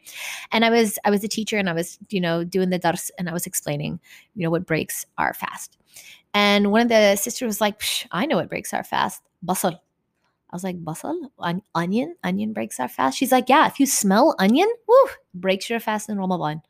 And 0.52 0.64
I 0.64 0.70
was 0.70 0.98
I 1.04 1.10
was 1.10 1.24
a 1.24 1.28
teacher 1.28 1.58
and 1.58 1.70
I 1.70 1.74
was 1.74 1.98
you 2.10 2.22
know 2.22 2.44
doing 2.44 2.70
the 2.70 2.80
dars 2.80 3.12
and 3.18 3.30
I 3.30 3.34
was 3.34 3.46
explaining 3.46 4.00
you 4.36 4.44
know 4.44 4.50
what 4.50 4.66
breaks 4.66 5.06
our 5.18 5.34
fast. 5.34 5.78
And 6.34 6.72
one 6.72 6.82
of 6.82 6.90
the 6.90 7.16
sisters 7.16 7.48
was 7.48 7.62
like 7.62 7.82
I 8.12 8.26
know 8.26 8.38
what 8.38 8.50
breaks 8.50 8.74
our 8.74 8.84
fast. 8.84 9.22
Basal. 9.44 9.74
I 9.74 10.56
was 10.56 10.64
like 10.64 10.84
basal? 10.84 11.32
On, 11.40 11.62
onion? 11.74 12.16
Onion 12.24 12.54
breaks 12.54 12.80
our 12.80 12.88
fast? 12.88 13.18
She's 13.18 13.32
like 13.32 13.50
yeah 13.50 13.68
if 13.68 13.80
you 13.80 13.86
smell 13.86 14.36
onion 14.40 14.72
woo 14.88 15.10
breaks 15.34 15.70
your 15.70 15.82
fast 15.82 16.10
in 16.10 16.18
Ramadan 16.18 16.62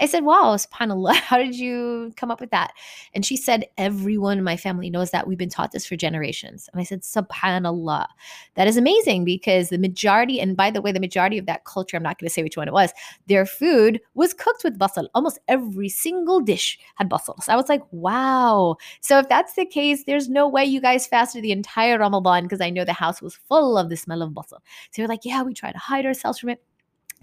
I 0.00 0.06
said, 0.06 0.24
Wow, 0.24 0.56
subhanAllah, 0.56 1.14
how 1.14 1.38
did 1.38 1.56
you 1.56 2.12
come 2.16 2.30
up 2.30 2.40
with 2.40 2.50
that? 2.50 2.72
And 3.14 3.24
she 3.24 3.36
said, 3.36 3.66
Everyone 3.78 4.38
in 4.38 4.44
my 4.44 4.56
family 4.56 4.90
knows 4.90 5.10
that. 5.10 5.26
We've 5.26 5.38
been 5.38 5.48
taught 5.48 5.72
this 5.72 5.86
for 5.86 5.96
generations. 5.96 6.68
And 6.72 6.80
I 6.80 6.84
said, 6.84 7.02
Subhanallah. 7.02 8.06
That 8.54 8.66
is 8.66 8.76
amazing 8.76 9.24
because 9.24 9.68
the 9.68 9.78
majority, 9.78 10.40
and 10.40 10.56
by 10.56 10.70
the 10.70 10.80
way, 10.80 10.92
the 10.92 11.00
majority 11.00 11.38
of 11.38 11.46
that 11.46 11.64
culture, 11.64 11.96
I'm 11.96 12.02
not 12.02 12.18
going 12.18 12.28
to 12.28 12.32
say 12.32 12.42
which 12.42 12.56
one 12.56 12.68
it 12.68 12.74
was, 12.74 12.92
their 13.26 13.46
food 13.46 14.00
was 14.14 14.34
cooked 14.34 14.64
with 14.64 14.78
basal. 14.78 15.08
Almost 15.14 15.38
every 15.48 15.88
single 15.88 16.40
dish 16.40 16.78
had 16.96 17.08
basal. 17.08 17.40
So 17.40 17.52
I 17.52 17.56
was 17.56 17.68
like, 17.68 17.82
Wow. 17.90 18.76
So 19.00 19.18
if 19.18 19.28
that's 19.28 19.54
the 19.54 19.66
case, 19.66 20.04
there's 20.04 20.28
no 20.28 20.48
way 20.48 20.64
you 20.64 20.80
guys 20.80 21.06
fasted 21.06 21.42
the 21.42 21.52
entire 21.52 21.98
Ramadan 21.98 22.44
because 22.44 22.60
I 22.60 22.70
know 22.70 22.84
the 22.84 22.92
house 22.92 23.22
was 23.22 23.38
full 23.48 23.78
of 23.78 23.88
the 23.88 23.96
smell 23.96 24.22
of 24.22 24.34
basal. 24.34 24.62
So 24.90 25.02
you're 25.02 25.08
like, 25.08 25.24
Yeah, 25.24 25.42
we 25.42 25.54
try 25.54 25.72
to 25.72 25.78
hide 25.78 26.06
ourselves 26.06 26.38
from 26.38 26.50
it. 26.50 26.62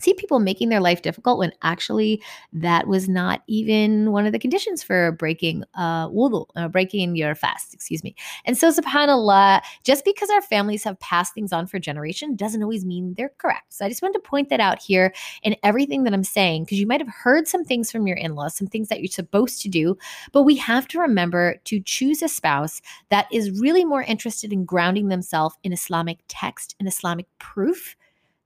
See 0.01 0.13
people 0.13 0.39
making 0.39 0.70
their 0.70 0.79
life 0.79 1.01
difficult 1.01 1.38
when 1.38 1.51
actually 1.62 2.22
that 2.53 2.88
was 2.88 3.08
not 3.08 3.43
even 3.48 4.12
one 4.12 4.25
of 4.25 4.31
the 4.31 4.39
conditions 4.39 4.84
for 4.84 5.12
breaking 5.13 5.63
uh 5.75 6.08
wudu, 6.10 6.46
uh, 6.55 6.67
breaking 6.67 7.15
your 7.15 7.36
fast, 7.36 7.74
excuse 7.74 8.03
me. 8.03 8.15
And 8.46 8.58
so 8.58 8.72
subhanallah, 8.72 9.62
just 9.84 10.05
because 10.05 10.29
our 10.29 10.41
families 10.41 10.84
have 10.84 11.00
passed 11.00 11.34
things 11.34 11.53
on 11.53 11.67
for 11.67 11.79
generation 11.79 12.36
doesn't 12.36 12.63
always 12.63 12.86
mean 12.86 13.13
they're 13.17 13.34
correct. 13.38 13.74
So 13.74 13.86
I 13.86 13.89
just 13.89 14.01
wanted 14.01 14.24
to 14.24 14.29
point 14.29 14.50
that 14.50 14.60
out 14.60 14.79
here 14.79 15.13
in 15.43 15.55
everything 15.63 16.03
that 16.03 16.13
I'm 16.13 16.24
saying 16.24 16.63
because 16.63 16.79
you 16.79 16.88
might 16.88 17.01
have 17.01 17.13
heard 17.13 17.48
some 17.48 17.63
things 17.63 17.91
from 17.91 18.08
your 18.08 18.17
in-laws, 18.17 18.55
some 18.55 18.67
things 18.67 18.89
that 18.89 19.00
you're 19.00 19.08
supposed 19.08 19.62
to 19.62 19.70
do, 19.70 19.98
but 20.31 20.43
we 20.43 20.55
have 20.58 20.88
to 20.89 21.00
remember 21.00 21.60
to 21.65 21.79
choose 21.79 22.22
a 22.22 22.27
spouse 22.27 22.81
that 23.10 23.27
is 23.31 23.60
really 23.60 23.86
more 23.86 24.03
interested 24.03 24.51
in 24.53 24.65
grounding 24.65 25.10
themselves 25.10 25.55
in 25.63 25.74
Islamic 25.74 26.20
text 26.27 26.75
and 26.79 26.88
Islamic 26.88 27.27
proof 27.39 27.96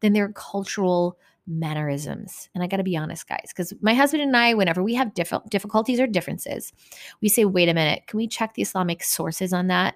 than 0.02 0.14
their 0.14 0.30
cultural 0.30 1.18
mannerisms. 1.48 2.50
And 2.54 2.64
I 2.64 2.68
got 2.68 2.78
to 2.78 2.84
be 2.84 2.98
honest, 2.98 3.28
guys, 3.28 3.48
because 3.50 3.74
my 3.82 3.94
husband 3.94 4.24
and 4.24 4.36
I, 4.36 4.54
whenever 4.54 4.84
we 4.84 4.96
have 4.96 5.14
diff- 5.14 5.34
difficulties 5.50 6.00
or 6.00 6.08
differences, 6.08 6.74
we 7.22 7.30
say, 7.30 7.46
wait 7.46 7.70
a 7.70 7.74
minute, 7.74 8.08
can 8.08 8.18
we 8.18 8.28
check 8.28 8.54
the 8.54 8.62
Islamic 8.62 9.04
sources 9.04 9.54
on 9.54 9.68
that? 9.68 9.96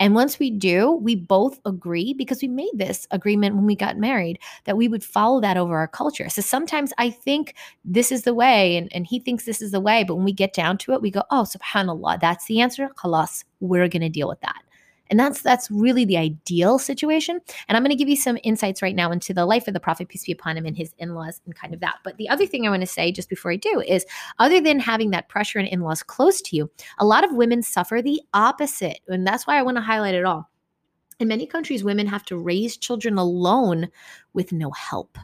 And 0.00 0.14
once 0.14 0.38
we 0.38 0.50
do, 0.50 0.92
we 0.92 1.14
both 1.14 1.60
agree 1.66 2.14
because 2.14 2.40
we 2.40 2.48
made 2.48 2.70
this 2.72 3.06
agreement 3.10 3.54
when 3.54 3.66
we 3.66 3.76
got 3.76 3.98
married 3.98 4.38
that 4.64 4.78
we 4.78 4.88
would 4.88 5.04
follow 5.04 5.42
that 5.42 5.58
over 5.58 5.76
our 5.76 5.86
culture. 5.86 6.30
So 6.30 6.40
sometimes 6.40 6.94
I 6.96 7.10
think 7.10 7.54
this 7.84 8.10
is 8.10 8.22
the 8.22 8.32
way 8.32 8.78
and, 8.78 8.90
and 8.94 9.06
he 9.06 9.20
thinks 9.20 9.44
this 9.44 9.60
is 9.60 9.72
the 9.72 9.80
way. 9.80 10.02
But 10.04 10.14
when 10.14 10.24
we 10.24 10.32
get 10.32 10.54
down 10.54 10.78
to 10.78 10.94
it, 10.94 11.02
we 11.02 11.10
go, 11.10 11.22
oh, 11.30 11.44
subhanAllah, 11.46 12.18
that's 12.18 12.46
the 12.46 12.62
answer. 12.62 12.88
Khalas, 12.96 13.44
we're 13.60 13.88
going 13.88 14.00
to 14.00 14.08
deal 14.08 14.26
with 14.26 14.40
that. 14.40 14.62
And 15.10 15.18
that's 15.18 15.42
that's 15.42 15.70
really 15.70 16.04
the 16.04 16.16
ideal 16.16 16.78
situation. 16.78 17.40
And 17.68 17.76
I'm 17.76 17.82
going 17.82 17.90
to 17.90 17.96
give 17.96 18.08
you 18.08 18.16
some 18.16 18.38
insights 18.44 18.80
right 18.80 18.94
now 18.94 19.10
into 19.10 19.34
the 19.34 19.44
life 19.44 19.68
of 19.68 19.74
the 19.74 19.80
prophet 19.80 20.08
peace 20.08 20.24
be 20.24 20.32
upon 20.32 20.56
him 20.56 20.64
and 20.64 20.76
his 20.76 20.94
in-laws 20.98 21.40
and 21.44 21.54
kind 21.54 21.74
of 21.74 21.80
that. 21.80 21.96
But 22.04 22.16
the 22.16 22.28
other 22.28 22.46
thing 22.46 22.66
I 22.66 22.70
want 22.70 22.82
to 22.82 22.86
say 22.86 23.10
just 23.12 23.28
before 23.28 23.52
I 23.52 23.56
do 23.56 23.82
is 23.86 24.06
other 24.38 24.60
than 24.60 24.78
having 24.78 25.10
that 25.10 25.28
pressure 25.28 25.58
and 25.58 25.68
in-laws 25.68 26.02
close 26.02 26.40
to 26.42 26.56
you, 26.56 26.70
a 26.98 27.04
lot 27.04 27.24
of 27.24 27.34
women 27.34 27.62
suffer 27.62 28.00
the 28.00 28.22
opposite. 28.32 29.00
And 29.08 29.26
that's 29.26 29.46
why 29.46 29.58
I 29.58 29.62
want 29.62 29.76
to 29.76 29.82
highlight 29.82 30.14
it 30.14 30.24
all. 30.24 30.48
In 31.18 31.28
many 31.28 31.46
countries, 31.46 31.84
women 31.84 32.06
have 32.06 32.24
to 32.26 32.38
raise 32.38 32.78
children 32.78 33.18
alone 33.18 33.88
with 34.32 34.52
no 34.52 34.70
help. 34.70 35.18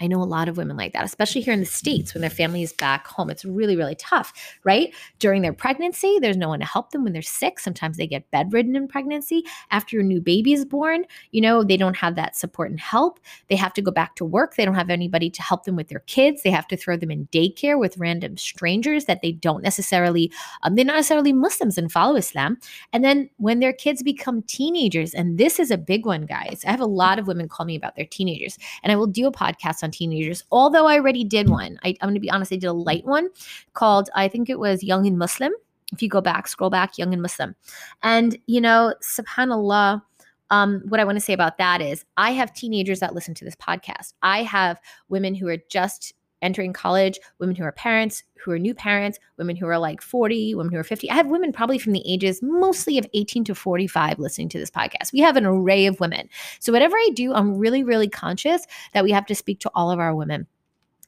I 0.00 0.06
know 0.06 0.22
a 0.22 0.24
lot 0.24 0.48
of 0.48 0.56
women 0.56 0.76
like 0.76 0.92
that, 0.92 1.04
especially 1.04 1.40
here 1.40 1.52
in 1.52 1.60
the 1.60 1.66
States 1.66 2.14
when 2.14 2.20
their 2.20 2.30
family 2.30 2.62
is 2.62 2.72
back 2.72 3.06
home. 3.06 3.30
It's 3.30 3.44
really, 3.44 3.76
really 3.76 3.96
tough, 3.96 4.32
right? 4.62 4.94
During 5.18 5.42
their 5.42 5.52
pregnancy, 5.52 6.18
there's 6.20 6.36
no 6.36 6.48
one 6.48 6.60
to 6.60 6.64
help 6.64 6.92
them 6.92 7.02
when 7.02 7.12
they're 7.12 7.22
sick. 7.22 7.58
Sometimes 7.58 7.96
they 7.96 8.06
get 8.06 8.30
bedridden 8.30 8.76
in 8.76 8.86
pregnancy. 8.86 9.42
After 9.72 9.96
your 9.96 10.04
new 10.04 10.20
baby 10.20 10.52
is 10.52 10.64
born, 10.64 11.04
you 11.32 11.40
know, 11.40 11.64
they 11.64 11.76
don't 11.76 11.96
have 11.96 12.14
that 12.14 12.36
support 12.36 12.70
and 12.70 12.78
help. 12.78 13.18
They 13.48 13.56
have 13.56 13.74
to 13.74 13.82
go 13.82 13.90
back 13.90 14.14
to 14.16 14.24
work. 14.24 14.54
They 14.54 14.64
don't 14.64 14.76
have 14.76 14.90
anybody 14.90 15.30
to 15.30 15.42
help 15.42 15.64
them 15.64 15.74
with 15.74 15.88
their 15.88 16.00
kids. 16.00 16.42
They 16.42 16.50
have 16.50 16.68
to 16.68 16.76
throw 16.76 16.96
them 16.96 17.10
in 17.10 17.26
daycare 17.32 17.78
with 17.78 17.98
random 17.98 18.36
strangers 18.36 19.06
that 19.06 19.20
they 19.20 19.32
don't 19.32 19.64
necessarily, 19.64 20.30
um, 20.62 20.76
they're 20.76 20.84
not 20.84 20.96
necessarily 20.96 21.32
Muslims 21.32 21.76
and 21.76 21.90
follow 21.90 22.14
Islam. 22.14 22.58
And 22.92 23.04
then 23.04 23.30
when 23.38 23.58
their 23.58 23.72
kids 23.72 24.04
become 24.04 24.42
teenagers, 24.42 25.12
and 25.12 25.38
this 25.38 25.58
is 25.58 25.72
a 25.72 25.78
big 25.78 26.06
one, 26.06 26.24
guys, 26.24 26.62
I 26.64 26.70
have 26.70 26.80
a 26.80 26.86
lot 26.86 27.18
of 27.18 27.26
women 27.26 27.48
call 27.48 27.66
me 27.66 27.74
about 27.74 27.96
their 27.96 28.06
teenagers, 28.06 28.58
and 28.84 28.92
I 28.92 28.96
will 28.96 29.08
do 29.08 29.26
a 29.26 29.32
podcast 29.32 29.82
on 29.82 29.87
on 29.88 29.92
teenagers, 29.92 30.44
although 30.52 30.86
I 30.86 30.98
already 30.98 31.24
did 31.24 31.48
one. 31.48 31.78
I, 31.82 31.88
I'm 32.00 32.08
going 32.08 32.14
to 32.14 32.20
be 32.20 32.30
honest, 32.30 32.52
I 32.52 32.56
did 32.56 32.66
a 32.66 32.72
light 32.72 33.04
one 33.04 33.28
called, 33.72 34.10
I 34.14 34.28
think 34.28 34.50
it 34.50 34.58
was 34.58 34.82
Young 34.82 35.06
and 35.06 35.18
Muslim. 35.18 35.52
If 35.92 36.02
you 36.02 36.08
go 36.08 36.20
back, 36.20 36.46
scroll 36.48 36.70
back, 36.70 36.98
Young 36.98 37.14
and 37.14 37.22
Muslim. 37.22 37.56
And, 38.02 38.38
you 38.46 38.60
know, 38.60 38.94
subhanAllah, 39.02 40.02
um, 40.50 40.82
what 40.88 41.00
I 41.00 41.04
want 41.04 41.16
to 41.16 41.24
say 41.24 41.32
about 41.32 41.58
that 41.58 41.80
is 41.80 42.04
I 42.16 42.32
have 42.32 42.52
teenagers 42.54 43.00
that 43.00 43.14
listen 43.14 43.34
to 43.34 43.44
this 43.44 43.56
podcast. 43.56 44.12
I 44.22 44.42
have 44.42 44.80
women 45.08 45.34
who 45.34 45.48
are 45.48 45.58
just 45.70 46.14
entering 46.42 46.72
college, 46.72 47.18
women 47.38 47.56
who 47.56 47.64
are 47.64 47.72
parents, 47.72 48.22
who 48.42 48.52
are 48.52 48.58
new 48.58 48.74
parents, 48.74 49.18
women 49.36 49.56
who 49.56 49.66
are 49.66 49.78
like 49.78 50.00
40, 50.00 50.54
women 50.54 50.72
who 50.72 50.78
are 50.78 50.84
50. 50.84 51.10
I 51.10 51.14
have 51.14 51.26
women 51.26 51.52
probably 51.52 51.78
from 51.78 51.92
the 51.92 52.02
ages 52.06 52.40
mostly 52.42 52.98
of 52.98 53.06
18 53.14 53.44
to 53.44 53.54
45 53.54 54.18
listening 54.18 54.48
to 54.50 54.58
this 54.58 54.70
podcast. 54.70 55.12
We 55.12 55.20
have 55.20 55.36
an 55.36 55.46
array 55.46 55.86
of 55.86 56.00
women. 56.00 56.28
So, 56.60 56.72
whatever 56.72 56.96
I 56.96 57.10
do, 57.14 57.32
I'm 57.32 57.58
really, 57.58 57.82
really 57.82 58.08
conscious 58.08 58.66
that 58.92 59.04
we 59.04 59.10
have 59.12 59.26
to 59.26 59.34
speak 59.34 59.60
to 59.60 59.70
all 59.74 59.90
of 59.90 59.98
our 59.98 60.14
women. 60.14 60.46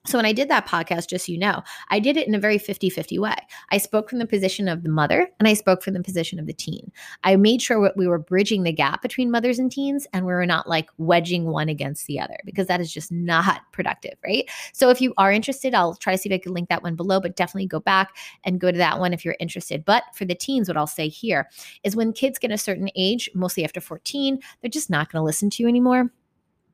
So 0.06 0.16
when 0.16 0.24
I 0.24 0.32
did 0.32 0.48
that 0.48 0.66
podcast, 0.66 1.10
just 1.10 1.26
so 1.26 1.32
you 1.32 1.38
know, 1.38 1.62
I 1.90 2.00
did 2.00 2.16
it 2.16 2.26
in 2.26 2.34
a 2.34 2.38
very 2.38 2.56
50 2.56 2.88
50 2.88 3.18
way. 3.18 3.34
I 3.70 3.76
spoke 3.76 4.08
from 4.08 4.18
the 4.18 4.26
position 4.26 4.66
of 4.66 4.82
the 4.82 4.88
mother 4.88 5.28
and 5.38 5.46
I 5.46 5.52
spoke 5.52 5.82
from 5.82 5.92
the 5.92 6.02
position 6.02 6.38
of 6.38 6.46
the 6.46 6.54
teen. 6.54 6.90
I 7.22 7.36
made 7.36 7.60
sure 7.60 7.92
we 7.96 8.06
were 8.06 8.18
bridging 8.18 8.62
the 8.62 8.72
gap 8.72 9.02
between 9.02 9.30
mothers 9.30 9.58
and 9.58 9.70
teens 9.70 10.06
and 10.14 10.24
we 10.24 10.32
were 10.32 10.46
not 10.46 10.66
like 10.66 10.88
wedging 10.96 11.44
one 11.44 11.68
against 11.68 12.06
the 12.06 12.18
other 12.18 12.38
because 12.46 12.66
that 12.68 12.80
is 12.80 12.90
just 12.90 13.12
not 13.12 13.60
productive, 13.72 14.14
right? 14.24 14.48
So 14.72 14.88
if 14.88 15.02
you 15.02 15.12
are 15.18 15.30
interested, 15.30 15.74
I'll 15.74 15.94
try 15.94 16.14
to 16.14 16.18
see 16.18 16.30
if 16.30 16.34
I 16.34 16.38
can 16.38 16.54
link 16.54 16.70
that 16.70 16.82
one 16.82 16.96
below, 16.96 17.20
but 17.20 17.36
definitely 17.36 17.66
go 17.66 17.80
back 17.80 18.16
and 18.44 18.58
go 18.58 18.72
to 18.72 18.78
that 18.78 19.00
one 19.00 19.12
if 19.12 19.22
you're 19.22 19.36
interested. 19.38 19.84
But 19.84 20.04
for 20.14 20.24
the 20.24 20.34
teens, 20.34 20.66
what 20.66 20.78
I'll 20.78 20.86
say 20.86 21.08
here 21.08 21.46
is 21.84 21.94
when 21.94 22.14
kids 22.14 22.38
get 22.38 22.50
a 22.50 22.56
certain 22.56 22.88
age, 22.96 23.28
mostly 23.34 23.64
after 23.64 23.82
14, 23.82 24.40
they're 24.62 24.70
just 24.70 24.88
not 24.88 25.12
going 25.12 25.20
to 25.20 25.26
listen 25.26 25.50
to 25.50 25.62
you 25.62 25.68
anymore. 25.68 26.10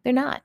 They're 0.05 0.13
not. 0.13 0.43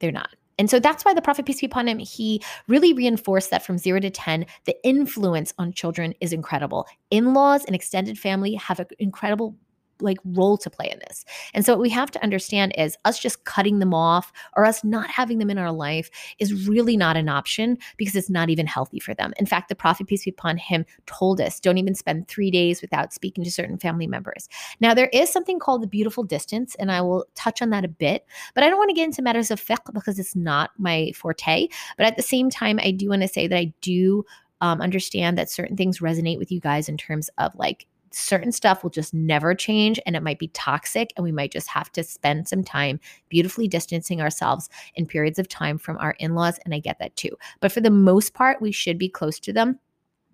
They're 0.00 0.10
not. 0.10 0.34
And 0.60 0.68
so 0.68 0.78
that's 0.78 1.06
why 1.06 1.14
the 1.14 1.22
Prophet, 1.22 1.46
peace 1.46 1.60
be 1.60 1.66
upon 1.66 1.88
him, 1.88 1.98
he 1.98 2.42
really 2.68 2.92
reinforced 2.92 3.48
that 3.48 3.64
from 3.64 3.78
zero 3.78 3.98
to 3.98 4.10
10, 4.10 4.44
the 4.66 4.76
influence 4.84 5.54
on 5.56 5.72
children 5.72 6.12
is 6.20 6.34
incredible. 6.34 6.86
In 7.10 7.32
laws 7.32 7.64
and 7.64 7.74
extended 7.74 8.18
family 8.18 8.56
have 8.56 8.78
an 8.78 8.84
incredible 8.98 9.56
like 10.02 10.18
role 10.24 10.56
to 10.58 10.70
play 10.70 10.90
in 10.90 10.98
this. 11.08 11.24
And 11.54 11.64
so 11.64 11.72
what 11.72 11.80
we 11.80 11.90
have 11.90 12.10
to 12.12 12.22
understand 12.22 12.72
is 12.76 12.96
us 13.04 13.18
just 13.18 13.44
cutting 13.44 13.78
them 13.78 13.94
off 13.94 14.32
or 14.56 14.64
us 14.64 14.82
not 14.84 15.10
having 15.10 15.38
them 15.38 15.50
in 15.50 15.58
our 15.58 15.72
life 15.72 16.10
is 16.38 16.68
really 16.68 16.96
not 16.96 17.16
an 17.16 17.28
option 17.28 17.78
because 17.96 18.14
it's 18.14 18.30
not 18.30 18.50
even 18.50 18.66
healthy 18.66 19.00
for 19.00 19.14
them. 19.14 19.32
In 19.38 19.46
fact, 19.46 19.68
the 19.68 19.74
Prophet 19.74 20.06
peace 20.06 20.24
be 20.24 20.30
upon 20.30 20.56
him 20.56 20.84
told 21.06 21.40
us 21.40 21.60
don't 21.60 21.78
even 21.78 21.94
spend 21.94 22.28
3 22.28 22.50
days 22.50 22.80
without 22.82 23.12
speaking 23.12 23.44
to 23.44 23.50
certain 23.50 23.78
family 23.78 24.06
members. 24.06 24.48
Now 24.80 24.94
there 24.94 25.10
is 25.12 25.30
something 25.30 25.58
called 25.58 25.82
the 25.82 25.86
beautiful 25.86 26.24
distance 26.24 26.74
and 26.76 26.90
I 26.90 27.00
will 27.00 27.26
touch 27.34 27.62
on 27.62 27.70
that 27.70 27.84
a 27.84 27.88
bit, 27.88 28.26
but 28.54 28.64
I 28.64 28.68
don't 28.68 28.78
want 28.78 28.90
to 28.90 28.94
get 28.94 29.04
into 29.04 29.22
matters 29.22 29.50
of 29.50 29.60
fiqh 29.60 29.92
because 29.92 30.18
it's 30.18 30.36
not 30.36 30.70
my 30.78 31.12
forte, 31.14 31.68
but 31.96 32.06
at 32.06 32.16
the 32.16 32.22
same 32.22 32.50
time 32.50 32.78
I 32.82 32.90
do 32.90 33.08
want 33.08 33.22
to 33.22 33.28
say 33.28 33.46
that 33.46 33.56
I 33.56 33.72
do 33.80 34.24
um, 34.60 34.80
understand 34.80 35.38
that 35.38 35.50
certain 35.50 35.76
things 35.76 36.00
resonate 36.00 36.38
with 36.38 36.52
you 36.52 36.60
guys 36.60 36.88
in 36.88 36.96
terms 36.96 37.30
of 37.38 37.54
like 37.54 37.86
certain 38.12 38.52
stuff 38.52 38.82
will 38.82 38.90
just 38.90 39.14
never 39.14 39.54
change 39.54 40.00
and 40.06 40.16
it 40.16 40.22
might 40.22 40.38
be 40.38 40.48
toxic 40.48 41.12
and 41.16 41.24
we 41.24 41.32
might 41.32 41.52
just 41.52 41.68
have 41.68 41.90
to 41.92 42.02
spend 42.02 42.48
some 42.48 42.64
time 42.64 42.98
beautifully 43.28 43.68
distancing 43.68 44.20
ourselves 44.20 44.68
in 44.94 45.06
periods 45.06 45.38
of 45.38 45.48
time 45.48 45.78
from 45.78 45.96
our 45.98 46.16
in-laws 46.18 46.58
and 46.64 46.74
I 46.74 46.78
get 46.78 46.98
that 46.98 47.16
too. 47.16 47.36
But 47.60 47.72
for 47.72 47.80
the 47.80 47.90
most 47.90 48.34
part 48.34 48.60
we 48.60 48.72
should 48.72 48.98
be 48.98 49.08
close 49.08 49.38
to 49.40 49.52
them 49.52 49.78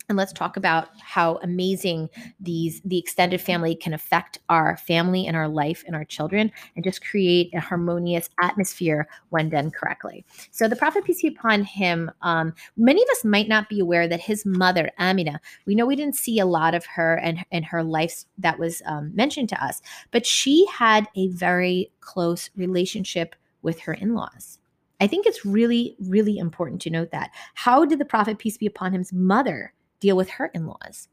and 0.08 0.16
let's 0.16 0.32
talk 0.32 0.56
about 0.56 0.88
how 1.00 1.36
amazing 1.42 2.08
these 2.38 2.80
the 2.84 2.98
extended 2.98 3.40
family 3.40 3.74
can 3.74 3.92
affect 3.92 4.38
our 4.48 4.76
family 4.76 5.26
and 5.26 5.36
our 5.36 5.48
life 5.48 5.82
and 5.86 5.96
our 5.96 6.04
children 6.04 6.50
and 6.74 6.84
just 6.84 7.04
create 7.04 7.52
a 7.54 7.60
harmonious 7.60 8.28
atmosphere 8.40 9.08
when 9.30 9.48
done 9.48 9.70
correctly 9.70 10.24
so 10.50 10.68
the 10.68 10.76
prophet 10.76 11.04
peace 11.04 11.22
be 11.22 11.28
upon 11.28 11.62
him 11.62 12.10
um, 12.22 12.54
many 12.76 13.02
of 13.02 13.08
us 13.10 13.24
might 13.24 13.48
not 13.48 13.68
be 13.68 13.80
aware 13.80 14.06
that 14.06 14.20
his 14.20 14.46
mother 14.46 14.90
amina 14.98 15.40
we 15.66 15.74
know 15.74 15.86
we 15.86 15.96
didn't 15.96 16.16
see 16.16 16.38
a 16.38 16.46
lot 16.46 16.74
of 16.74 16.84
her 16.86 17.16
and, 17.16 17.44
and 17.50 17.64
her 17.64 17.82
life 17.82 18.24
that 18.38 18.58
was 18.58 18.82
um, 18.86 19.14
mentioned 19.14 19.48
to 19.48 19.64
us 19.64 19.82
but 20.10 20.26
she 20.26 20.66
had 20.66 21.08
a 21.16 21.28
very 21.28 21.90
close 22.00 22.50
relationship 22.56 23.34
with 23.62 23.80
her 23.80 23.94
in-laws 23.94 24.58
I 24.98 25.06
think 25.06 25.26
it's 25.26 25.44
really, 25.44 25.94
really 26.00 26.38
important 26.38 26.80
to 26.80 26.90
note 26.90 27.10
that. 27.10 27.30
How 27.52 27.84
did 27.84 27.98
the 27.98 28.06
Prophet, 28.06 28.38
peace 28.38 28.56
be 28.56 28.64
upon 28.64 28.92
him's 28.92 29.12
mother 29.12 29.74
deal 30.00 30.16
with 30.16 30.30
her 30.30 30.46
in 30.54 30.66
laws. 30.66 31.08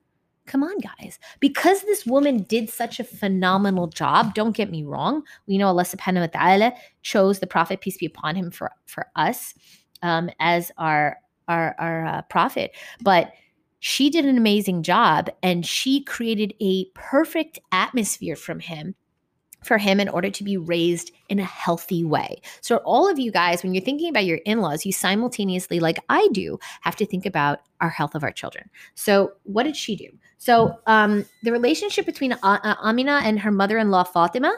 Come 0.45 0.63
on, 0.63 0.77
guys. 0.79 1.19
Because 1.39 1.81
this 1.83 2.05
woman 2.05 2.43
did 2.43 2.69
such 2.69 2.99
a 2.99 3.03
phenomenal 3.03 3.87
job, 3.87 4.33
don't 4.33 4.55
get 4.55 4.69
me 4.69 4.83
wrong. 4.83 5.23
We 5.47 5.57
know 5.57 5.67
Allah 5.67 5.83
subhanahu 5.83 6.19
wa 6.21 6.27
ta'ala 6.27 6.73
chose 7.01 7.39
the 7.39 7.47
Prophet, 7.47 7.79
peace 7.79 7.97
be 7.97 8.05
upon 8.05 8.35
him, 8.35 8.51
for, 8.51 8.71
for 8.85 9.07
us 9.15 9.53
um, 10.01 10.29
as 10.39 10.71
our, 10.77 11.17
our, 11.47 11.75
our 11.79 12.05
uh, 12.05 12.21
prophet. 12.23 12.75
But 13.01 13.31
she 13.79 14.09
did 14.09 14.25
an 14.25 14.37
amazing 14.37 14.83
job 14.83 15.29
and 15.41 15.65
she 15.65 16.03
created 16.03 16.53
a 16.61 16.85
perfect 16.93 17.59
atmosphere 17.71 18.35
from 18.35 18.59
him 18.59 18.95
for 19.65 19.77
him 19.77 19.99
in 19.99 20.09
order 20.09 20.29
to 20.29 20.43
be 20.43 20.57
raised 20.57 21.11
in 21.29 21.39
a 21.39 21.43
healthy 21.43 22.03
way. 22.03 22.41
So, 22.61 22.77
all 22.77 23.09
of 23.09 23.19
you 23.19 23.31
guys, 23.31 23.63
when 23.63 23.73
you're 23.73 23.83
thinking 23.83 24.09
about 24.09 24.25
your 24.25 24.39
in 24.45 24.59
laws, 24.59 24.85
you 24.85 24.91
simultaneously, 24.91 25.79
like 25.79 25.99
I 26.09 26.27
do, 26.31 26.59
have 26.81 26.95
to 26.97 27.05
think 27.05 27.25
about 27.25 27.59
our 27.81 27.89
health 27.89 28.15
of 28.15 28.23
our 28.23 28.31
children. 28.31 28.69
So, 28.95 29.33
what 29.43 29.63
did 29.63 29.75
she 29.75 29.95
do? 29.95 30.09
So, 30.37 30.79
um, 30.87 31.25
the 31.43 31.51
relationship 31.51 32.05
between 32.05 32.33
uh, 32.33 32.37
uh 32.43 32.75
Amina 32.81 33.21
and 33.23 33.39
her 33.39 33.51
mother 33.51 33.77
in 33.77 33.91
law, 33.91 34.03
Fatima, 34.03 34.53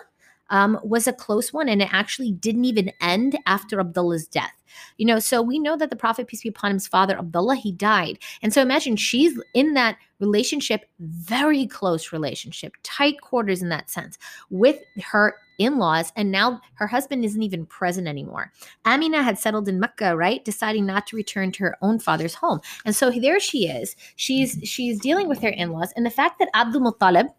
um, 0.50 0.80
was 0.84 1.08
a 1.08 1.14
close 1.14 1.52
one, 1.54 1.70
and 1.70 1.82
it 1.82 1.94
actually 1.94 2.32
didn't 2.32 2.66
even 2.66 2.92
end 3.02 3.38
after 3.46 3.80
Abdullah's 3.80 4.28
death. 4.28 4.54
You 4.98 5.06
know, 5.06 5.20
so 5.20 5.42
we 5.42 5.58
know 5.60 5.78
that 5.78 5.90
the 5.90 5.96
Prophet, 5.96 6.28
peace 6.28 6.44
be 6.44 6.50
upon 6.50 6.72
him's 6.72 6.88
father, 6.88 7.18
Abdullah, 7.18 7.56
he 7.56 7.72
died. 7.72 8.20
And 8.42 8.54
so 8.54 8.62
imagine 8.62 8.98
she's 8.98 9.40
in 9.54 9.74
that 9.74 9.98
relationship, 10.20 10.86
very 11.00 11.66
close 11.66 12.12
relationship, 12.12 12.74
tight 12.84 13.22
quarters 13.22 13.62
in 13.62 13.70
that 13.70 13.90
sense, 13.90 14.18
with 14.50 14.78
her 15.02 15.36
in 15.58 15.78
laws, 15.78 16.12
and 16.18 16.32
now 16.32 16.60
her 16.74 16.88
husband 16.88 17.24
isn't 17.24 17.42
even 17.42 17.66
present 17.66 18.08
anymore. 18.08 18.52
Amina 18.86 19.24
had 19.24 19.40
settled 19.40 19.70
in 19.70 19.80
Mecca, 19.80 20.16
right? 20.16 20.44
Deciding 20.44 20.86
not 20.86 21.08
to 21.08 21.16
return 21.16 21.52
to 21.54 21.64
her 21.64 21.78
own 21.82 22.00
father's 22.00 22.36
home. 22.36 22.60
And 22.86 22.94
so 22.94 23.10
there 23.10 23.40
she 23.40 23.68
is. 23.68 23.96
She's 24.18 24.60
she's 24.64 25.00
dealing 25.00 25.30
with 25.30 25.42
her 25.42 25.50
in-laws. 25.50 25.94
And 25.96 26.06
the 26.06 26.10
fact 26.10 26.40
that 26.40 26.50
Abdul 26.54 26.82
Muttalib, 26.82 27.30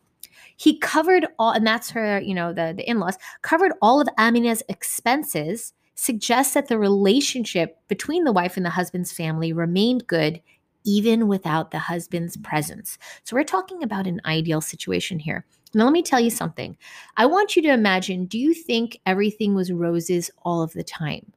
he 0.56 0.78
covered 0.78 1.26
all, 1.38 1.52
and 1.52 1.66
that's 1.66 1.90
her, 1.90 2.20
you 2.20 2.34
know, 2.34 2.52
the, 2.52 2.74
the 2.76 2.88
in-laws, 2.88 3.18
covered 3.42 3.72
all 3.82 4.00
of 4.00 4.08
Amina's 4.18 4.62
expenses 4.68 5.72
suggests 5.94 6.54
that 6.54 6.68
the 6.68 6.78
relationship 6.78 7.78
between 7.88 8.24
the 8.24 8.32
wife 8.32 8.56
and 8.56 8.66
the 8.66 8.70
husband's 8.70 9.12
family 9.12 9.52
remained 9.52 10.06
good 10.06 10.40
even 10.84 11.26
without 11.26 11.72
the 11.72 11.78
husband's 11.78 12.36
presence. 12.36 12.96
So 13.24 13.34
we're 13.34 13.44
talking 13.44 13.82
about 13.82 14.06
an 14.06 14.20
ideal 14.24 14.60
situation 14.60 15.18
here. 15.18 15.44
Now, 15.74 15.84
let 15.84 15.92
me 15.92 16.02
tell 16.02 16.20
you 16.20 16.30
something. 16.30 16.76
I 17.16 17.26
want 17.26 17.56
you 17.56 17.62
to 17.62 17.72
imagine 17.72 18.26
do 18.26 18.38
you 18.38 18.54
think 18.54 19.00
everything 19.04 19.54
was 19.54 19.72
roses 19.72 20.30
all 20.42 20.62
of 20.62 20.72
the 20.72 20.84
time? 20.84 21.32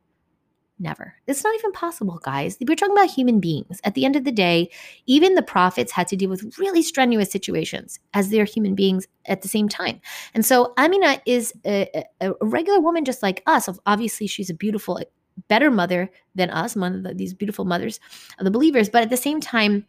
Never. 0.81 1.15
It's 1.27 1.43
not 1.43 1.53
even 1.55 1.74
possible, 1.74 2.21
guys. 2.24 2.57
We're 2.65 2.75
talking 2.75 2.95
about 2.95 3.09
human 3.12 3.41
beings. 3.41 3.81
At 3.83 3.95
the 3.95 4.05
end 4.05 4.15
of 4.15 4.24
the 4.24 4.31
day, 4.31 4.69
even 5.07 5.36
the 5.36 5.41
prophets 5.41 5.91
had 5.91 6.07
to 6.07 6.15
deal 6.15 6.29
with 6.29 6.57
really 6.57 6.81
strenuous 6.81 7.29
situations 7.29 8.00
as 8.13 8.29
they're 8.29 8.45
human 8.45 8.75
beings 8.75 9.05
at 9.25 9.41
the 9.41 9.50
same 9.50 9.67
time. 9.67 10.00
And 10.33 10.45
so 10.45 10.74
Amina 10.77 11.21
is 11.25 11.53
a, 11.65 12.05
a, 12.21 12.31
a 12.31 12.45
regular 12.45 12.79
woman 12.79 13.03
just 13.03 13.21
like 13.21 13.43
us. 13.45 13.67
Obviously, 13.86 14.25
she's 14.25 14.50
a 14.50 14.53
beautiful, 14.53 15.01
better 15.50 15.69
mother 15.69 16.09
than 16.33 16.50
us, 16.50 16.77
one 16.77 16.95
of 16.95 17.03
the, 17.03 17.13
these 17.13 17.33
beautiful 17.33 17.65
mothers 17.65 18.00
of 18.38 18.45
the 18.45 18.51
believers. 18.51 18.88
But 18.88 19.03
at 19.03 19.09
the 19.09 19.17
same 19.17 19.41
time, 19.41 19.86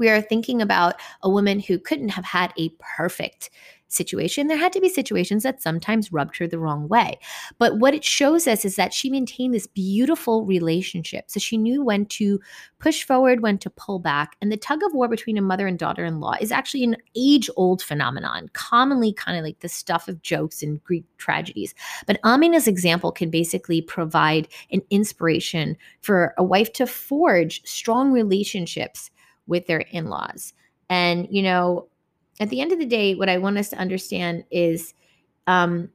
we 0.00 0.08
are 0.08 0.20
thinking 0.20 0.60
about 0.60 1.00
a 1.22 1.30
woman 1.30 1.60
who 1.60 1.78
couldn't 1.78 2.08
have 2.08 2.24
had 2.24 2.52
a 2.58 2.70
perfect 2.80 3.50
situation. 3.92 4.46
There 4.46 4.56
had 4.56 4.72
to 4.72 4.80
be 4.80 4.88
situations 4.88 5.42
that 5.42 5.62
sometimes 5.62 6.12
rubbed 6.12 6.36
her 6.38 6.46
the 6.46 6.58
wrong 6.58 6.88
way. 6.88 7.18
But 7.58 7.78
what 7.78 7.94
it 7.94 8.04
shows 8.04 8.46
us 8.46 8.64
is 8.64 8.76
that 8.76 8.94
she 8.94 9.10
maintained 9.10 9.52
this 9.52 9.66
beautiful 9.66 10.46
relationship. 10.46 11.24
So 11.28 11.40
she 11.40 11.58
knew 11.58 11.84
when 11.84 12.06
to 12.06 12.40
push 12.78 13.04
forward, 13.04 13.42
when 13.42 13.58
to 13.58 13.70
pull 13.70 13.98
back. 13.98 14.36
And 14.40 14.50
the 14.50 14.56
tug 14.56 14.82
of 14.84 14.94
war 14.94 15.08
between 15.08 15.36
a 15.36 15.42
mother 15.42 15.66
and 15.66 15.78
daughter 15.78 16.04
in 16.04 16.20
law 16.20 16.34
is 16.40 16.52
actually 16.52 16.84
an 16.84 16.96
age 17.16 17.50
old 17.56 17.82
phenomenon, 17.82 18.48
commonly 18.52 19.12
kind 19.12 19.36
of 19.36 19.44
like 19.44 19.60
the 19.60 19.68
stuff 19.68 20.08
of 20.08 20.22
jokes 20.22 20.62
and 20.62 20.82
Greek 20.84 21.04
tragedies. 21.18 21.74
But 22.06 22.20
Amina's 22.22 22.68
example 22.68 23.12
can 23.12 23.30
basically 23.30 23.82
provide 23.82 24.48
an 24.72 24.82
inspiration 24.90 25.76
for 26.00 26.34
a 26.38 26.44
wife 26.44 26.72
to 26.74 26.86
forge 26.86 27.62
strong 27.64 28.12
relationships 28.12 29.10
with 29.46 29.66
their 29.66 29.80
in 29.80 30.06
laws. 30.06 30.52
And, 30.88 31.28
you 31.30 31.42
know, 31.42 31.88
at 32.40 32.50
the 32.50 32.60
end 32.60 32.72
of 32.72 32.78
the 32.78 32.86
day, 32.86 33.14
what 33.14 33.28
I 33.28 33.38
want 33.38 33.58
us 33.58 33.68
to 33.70 33.76
understand 33.76 34.44
is 34.50 34.94
um, 35.46 35.88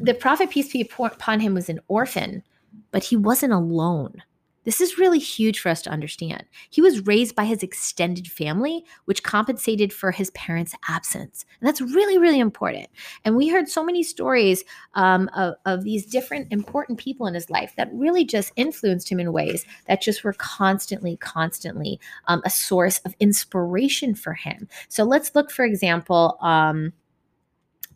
the 0.00 0.14
prophet, 0.14 0.50
peace 0.50 0.72
be 0.72 0.88
upon 0.98 1.40
him, 1.40 1.54
was 1.54 1.68
an 1.68 1.80
orphan, 1.88 2.42
but 2.90 3.02
he 3.02 3.16
wasn't 3.16 3.52
alone. 3.52 4.22
This 4.68 4.82
is 4.82 4.98
really 4.98 5.18
huge 5.18 5.60
for 5.60 5.70
us 5.70 5.80
to 5.80 5.90
understand. 5.90 6.44
He 6.68 6.82
was 6.82 7.06
raised 7.06 7.34
by 7.34 7.46
his 7.46 7.62
extended 7.62 8.30
family, 8.30 8.84
which 9.06 9.22
compensated 9.22 9.94
for 9.94 10.10
his 10.10 10.28
parents' 10.32 10.74
absence. 10.90 11.46
And 11.58 11.66
that's 11.66 11.80
really, 11.80 12.18
really 12.18 12.38
important. 12.38 12.88
And 13.24 13.34
we 13.34 13.48
heard 13.48 13.70
so 13.70 13.82
many 13.82 14.02
stories 14.02 14.64
um, 14.92 15.30
of, 15.34 15.54
of 15.64 15.84
these 15.84 16.04
different 16.04 16.52
important 16.52 16.98
people 16.98 17.26
in 17.26 17.32
his 17.32 17.48
life 17.48 17.72
that 17.78 17.88
really 17.94 18.26
just 18.26 18.52
influenced 18.56 19.10
him 19.10 19.20
in 19.20 19.32
ways 19.32 19.64
that 19.86 20.02
just 20.02 20.22
were 20.22 20.34
constantly, 20.34 21.16
constantly 21.16 21.98
um, 22.26 22.42
a 22.44 22.50
source 22.50 22.98
of 23.06 23.16
inspiration 23.20 24.14
for 24.14 24.34
him. 24.34 24.68
So 24.90 25.02
let's 25.02 25.34
look, 25.34 25.50
for 25.50 25.64
example, 25.64 26.36
um, 26.42 26.92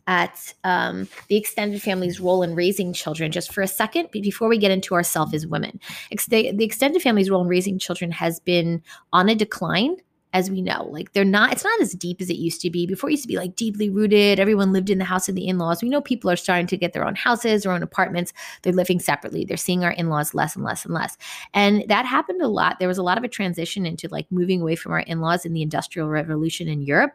at 0.07 0.53
um, 0.63 1.07
the 1.29 1.37
extended 1.37 1.81
family's 1.81 2.19
role 2.19 2.43
in 2.43 2.55
raising 2.55 2.93
children 2.93 3.31
just 3.31 3.53
for 3.53 3.61
a 3.61 3.67
second 3.67 4.09
before 4.11 4.49
we 4.49 4.57
get 4.57 4.71
into 4.71 4.93
ourselves 4.95 5.33
as 5.33 5.47
women. 5.47 5.79
Ex- 6.11 6.27
the, 6.27 6.51
the 6.51 6.65
extended 6.65 7.01
family's 7.01 7.29
role 7.29 7.41
in 7.41 7.47
raising 7.47 7.79
children 7.79 8.11
has 8.11 8.39
been 8.39 8.81
on 9.13 9.29
a 9.29 9.35
decline 9.35 9.95
as 10.33 10.49
we 10.49 10.61
know. 10.61 10.89
Like 10.91 11.13
they're 11.13 11.23
not, 11.23 11.53
it's 11.53 11.63
not 11.63 11.79
as 11.79 11.93
deep 11.93 12.19
as 12.19 12.29
it 12.29 12.37
used 12.37 12.59
to 12.61 12.71
be. 12.71 12.87
Before 12.87 13.09
it 13.09 13.13
used 13.13 13.23
to 13.23 13.27
be 13.27 13.37
like 13.37 13.55
deeply 13.55 13.89
rooted. 13.89 14.39
Everyone 14.39 14.73
lived 14.73 14.89
in 14.89 14.97
the 14.97 15.05
house 15.05 15.29
of 15.29 15.35
the 15.35 15.47
in 15.47 15.59
laws. 15.59 15.81
We 15.81 15.89
know 15.89 16.01
people 16.01 16.29
are 16.29 16.35
starting 16.35 16.67
to 16.67 16.77
get 16.77 16.93
their 16.93 17.05
own 17.05 17.15
houses, 17.15 17.63
their 17.63 17.71
own 17.71 17.83
apartments. 17.83 18.33
They're 18.63 18.73
living 18.73 18.99
separately. 18.99 19.45
They're 19.45 19.57
seeing 19.57 19.83
our 19.83 19.91
in 19.91 20.09
laws 20.09 20.33
less 20.33 20.55
and 20.55 20.65
less 20.65 20.85
and 20.85 20.93
less. 20.93 21.17
And 21.53 21.85
that 21.87 22.05
happened 22.05 22.41
a 22.41 22.47
lot. 22.47 22.79
There 22.79 22.87
was 22.87 22.97
a 22.97 23.03
lot 23.03 23.17
of 23.17 23.23
a 23.23 23.27
transition 23.27 23.85
into 23.85 24.07
like 24.09 24.25
moving 24.31 24.61
away 24.61 24.75
from 24.75 24.91
our 24.91 25.01
in 25.01 25.21
laws 25.21 25.45
in 25.45 25.53
the 25.53 25.61
Industrial 25.61 26.09
Revolution 26.09 26.67
in 26.67 26.81
Europe. 26.81 27.13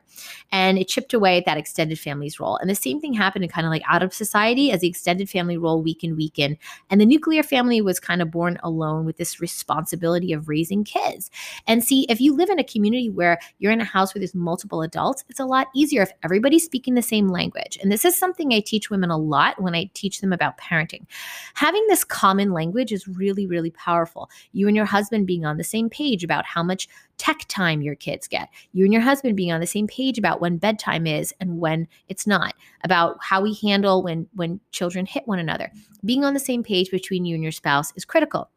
And 0.53 0.79
it 0.79 0.87
chipped 0.87 1.13
away 1.13 1.39
at 1.39 1.45
that 1.47 1.59
extended 1.59 1.99
family's 1.99 2.39
role. 2.39 2.57
And 2.57 2.71
the 2.71 2.75
same 2.77 3.01
thing 3.01 3.15
happened 3.15 3.45
in 3.45 3.51
kind 3.51 3.67
of 3.67 3.73
like 3.73 3.83
out 3.89 4.03
of 4.05 4.15
society 4.15 4.71
as 4.71 4.81
the 4.81 4.89
extended 4.89 5.29
family 5.29 5.59
role 5.59 5.83
weakened, 5.83 6.17
weakened. 6.17 6.57
And 6.89 7.01
the 7.01 7.07
nuclear 7.07 7.43
family 7.43 7.81
was 7.81 7.99
kind 7.99 8.23
of 8.23 8.31
born 8.31 8.59
alone 8.63 9.05
with 9.05 9.17
this 9.17 9.41
responsibility 9.41 10.33
of 10.33 10.49
raising 10.49 10.85
kids. 10.85 11.31
And 11.67 11.83
see, 11.83 12.07
if 12.09 12.21
you 12.21 12.35
live 12.35 12.51
in 12.51 12.59
a 12.61 12.65
community 12.65 13.08
where 13.11 13.39
you're 13.59 13.73
in 13.73 13.81
a 13.81 13.85
house 13.85 14.15
where 14.15 14.21
there's 14.21 14.35
multiple 14.35 14.83
adults, 14.83 15.25
it's 15.29 15.41
a 15.41 15.45
lot 15.45 15.69
easier 15.75 16.03
if 16.03 16.13
everybody's 16.23 16.65
speaking 16.65 16.95
the 16.95 17.03
same 17.03 17.29
language. 17.29 17.79
And 17.83 17.91
this 17.91 18.05
is 18.05 18.17
something 18.17 18.53
I 18.53 18.61
teach 18.61 18.91
women 18.91 19.11
a 19.11 19.19
lot 19.19 19.61
when 19.61 19.75
I 19.75 19.91
teach 19.95 20.21
them 20.21 20.33
about 20.33 20.59
parenting. 20.59 21.07
Having 21.55 21.87
this 21.89 22.05
common 22.05 22.53
language 22.53 22.93
is 22.93 23.09
really, 23.09 23.47
really 23.47 23.71
powerful. 23.71 24.31
You 24.53 24.67
and 24.69 24.77
your 24.77 24.87
husband 24.87 25.27
being 25.27 25.45
on 25.45 25.57
the 25.57 25.65
same 25.65 25.89
page 25.89 26.25
about 26.25 26.45
how 26.45 26.63
much 26.63 26.89
tech 27.19 27.41
time 27.49 27.83
your 27.83 27.97
kids 27.97 28.29
get. 28.29 28.49
You 28.73 28.85
and 28.85 28.93
your 28.93 29.03
husband 29.03 29.37
being 29.37 29.53
on 29.53 29.61
the 29.61 29.67
same 29.67 29.87
page 29.87 30.19
about 30.19 30.41
when 30.41 30.57
bedtime 30.57 31.07
is 31.07 31.35
and 31.41 31.59
when 31.59 31.89
it's 32.09 32.27
not, 32.27 32.55
about 32.85 33.19
how 33.21 33.43
we 33.43 33.55
handle 33.55 34.03
when 34.03 34.29
when 34.35 34.61
children 34.73 35.05
hit 35.05 35.27
one 35.27 35.39
another. 35.39 35.71
Being 36.05 36.25
on 36.25 36.35
the 36.35 36.41
same 36.41 36.63
page 36.63 36.91
between 36.91 37.25
you 37.25 37.35
and 37.35 37.43
your 37.43 37.53
spouse 37.53 37.93
is 37.97 38.05
critical. 38.05 38.51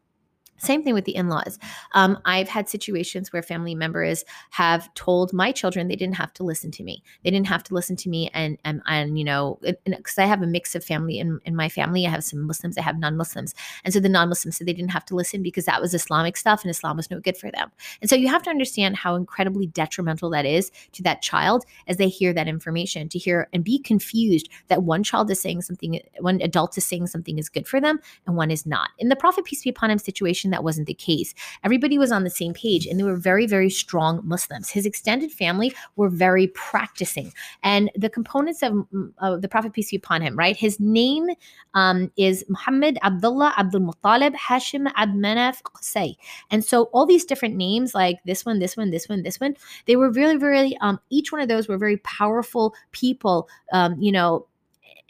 Same 0.62 0.84
thing 0.84 0.94
with 0.94 1.06
the 1.06 1.16
in 1.16 1.28
laws. 1.28 1.58
Um, 1.94 2.18
I've 2.24 2.48
had 2.48 2.68
situations 2.68 3.32
where 3.32 3.42
family 3.42 3.74
members 3.74 4.24
have 4.50 4.92
told 4.94 5.32
my 5.32 5.50
children 5.50 5.88
they 5.88 5.96
didn't 5.96 6.14
have 6.14 6.32
to 6.34 6.44
listen 6.44 6.70
to 6.72 6.84
me. 6.84 7.02
They 7.24 7.30
didn't 7.30 7.48
have 7.48 7.64
to 7.64 7.74
listen 7.74 7.96
to 7.96 8.08
me. 8.08 8.30
And, 8.32 8.58
and, 8.64 8.80
and 8.86 9.18
you 9.18 9.24
know, 9.24 9.58
because 9.84 10.18
I 10.18 10.26
have 10.26 10.40
a 10.40 10.46
mix 10.46 10.76
of 10.76 10.84
family 10.84 11.18
in, 11.18 11.40
in 11.44 11.56
my 11.56 11.68
family, 11.68 12.06
I 12.06 12.10
have 12.10 12.22
some 12.22 12.46
Muslims, 12.46 12.78
I 12.78 12.82
have 12.82 12.96
non 12.96 13.16
Muslims. 13.16 13.56
And 13.84 13.92
so 13.92 13.98
the 13.98 14.08
non 14.08 14.28
Muslims 14.28 14.56
said 14.56 14.68
they 14.68 14.72
didn't 14.72 14.92
have 14.92 15.04
to 15.06 15.16
listen 15.16 15.42
because 15.42 15.64
that 15.64 15.80
was 15.80 15.94
Islamic 15.94 16.36
stuff 16.36 16.62
and 16.62 16.70
Islam 16.70 16.96
was 16.96 17.10
no 17.10 17.18
good 17.18 17.36
for 17.36 17.50
them. 17.50 17.72
And 18.00 18.08
so 18.08 18.14
you 18.14 18.28
have 18.28 18.44
to 18.44 18.50
understand 18.50 18.96
how 18.96 19.16
incredibly 19.16 19.66
detrimental 19.66 20.30
that 20.30 20.46
is 20.46 20.70
to 20.92 21.02
that 21.02 21.22
child 21.22 21.64
as 21.88 21.96
they 21.96 22.08
hear 22.08 22.32
that 22.34 22.46
information, 22.46 23.08
to 23.08 23.18
hear 23.18 23.48
and 23.52 23.64
be 23.64 23.80
confused 23.80 24.48
that 24.68 24.84
one 24.84 25.02
child 25.02 25.28
is 25.32 25.40
saying 25.40 25.62
something, 25.62 26.00
one 26.20 26.40
adult 26.40 26.78
is 26.78 26.84
saying 26.84 27.08
something 27.08 27.36
is 27.36 27.48
good 27.48 27.66
for 27.66 27.80
them 27.80 27.98
and 28.28 28.36
one 28.36 28.52
is 28.52 28.64
not. 28.64 28.90
In 28.98 29.08
the 29.08 29.16
Prophet, 29.16 29.44
peace 29.44 29.64
be 29.64 29.70
upon 29.70 29.90
him, 29.90 29.98
situation, 29.98 30.51
that 30.52 30.64
wasn't 30.64 30.86
the 30.86 30.94
case. 30.94 31.34
Everybody 31.64 31.98
was 31.98 32.12
on 32.12 32.24
the 32.24 32.30
same 32.30 32.54
page 32.54 32.86
and 32.86 32.98
they 32.98 33.04
were 33.04 33.16
very, 33.16 33.46
very 33.46 33.70
strong 33.70 34.20
Muslims. 34.24 34.70
His 34.70 34.86
extended 34.86 35.32
family 35.32 35.74
were 35.96 36.08
very 36.08 36.48
practicing. 36.48 37.32
And 37.62 37.90
the 37.96 38.08
components 38.08 38.62
of, 38.62 38.86
of 39.18 39.42
the 39.42 39.48
Prophet, 39.48 39.72
peace 39.72 39.90
be 39.90 39.96
upon 39.96 40.22
him, 40.22 40.36
right? 40.36 40.56
His 40.56 40.78
name 40.78 41.28
um, 41.74 42.10
is 42.16 42.44
Muhammad 42.48 42.98
Abdullah 43.02 43.54
Abdul 43.58 43.80
Muttalib 43.80 44.34
Hashim 44.34 44.90
Abd 44.96 45.16
Manaf 45.16 45.62
Qusay. 45.62 46.16
And 46.50 46.64
so 46.64 46.84
all 46.92 47.06
these 47.06 47.24
different 47.24 47.56
names, 47.56 47.94
like 47.94 48.18
this 48.24 48.44
one, 48.44 48.58
this 48.58 48.76
one, 48.76 48.90
this 48.90 49.08
one, 49.08 49.22
this 49.22 49.40
one, 49.40 49.56
they 49.86 49.96
were 49.96 50.10
really, 50.10 50.36
really, 50.36 50.76
um, 50.80 51.00
each 51.10 51.32
one 51.32 51.40
of 51.40 51.48
those 51.48 51.68
were 51.68 51.78
very 51.78 51.98
powerful 51.98 52.74
people, 52.92 53.48
um, 53.72 53.96
you 54.00 54.12
know, 54.12 54.46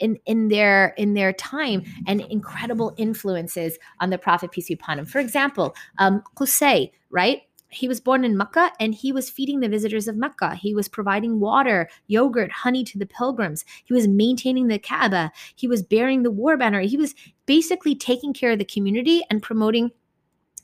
in 0.03 0.19
in 0.27 0.49
their 0.49 0.89
in 0.99 1.15
their 1.15 1.33
time 1.33 1.83
and 2.07 2.21
incredible 2.23 2.93
influences 2.99 3.79
on 4.01 4.11
the 4.11 4.19
prophet 4.19 4.51
peace 4.51 4.69
be 4.69 4.75
upon 4.75 4.99
him 4.99 5.07
for 5.07 5.21
example 5.21 5.75
um 5.99 6.23
qusay 6.37 6.91
right 7.11 7.43
he 7.73 7.89
was 7.89 8.01
born 8.01 8.23
in 8.25 8.37
Mecca 8.37 8.71
and 8.79 8.95
he 8.95 9.13
was 9.13 9.31
feeding 9.31 9.61
the 9.61 9.69
visitors 9.69 10.07
of 10.07 10.15
Mecca. 10.15 10.55
He 10.55 10.75
was 10.75 10.89
providing 10.89 11.41
water, 11.41 11.89
yogurt, 12.07 12.53
honey 12.53 12.85
to 12.85 12.99
the 12.99 13.07
pilgrims. 13.07 13.65
He 13.85 13.95
was 13.95 14.07
maintaining 14.07 14.69
the 14.69 14.79
Kaaba. 14.79 15.33
He 15.57 15.67
was 15.67 15.83
bearing 15.83 16.23
the 16.23 16.31
war 16.31 16.59
banner. 16.59 16.83
He 16.83 16.99
was 16.99 17.15
basically 17.47 17.95
taking 17.95 18.35
care 18.35 18.53
of 18.53 18.59
the 18.59 18.67
community 18.67 19.23
and 19.31 19.43
promoting 19.43 19.91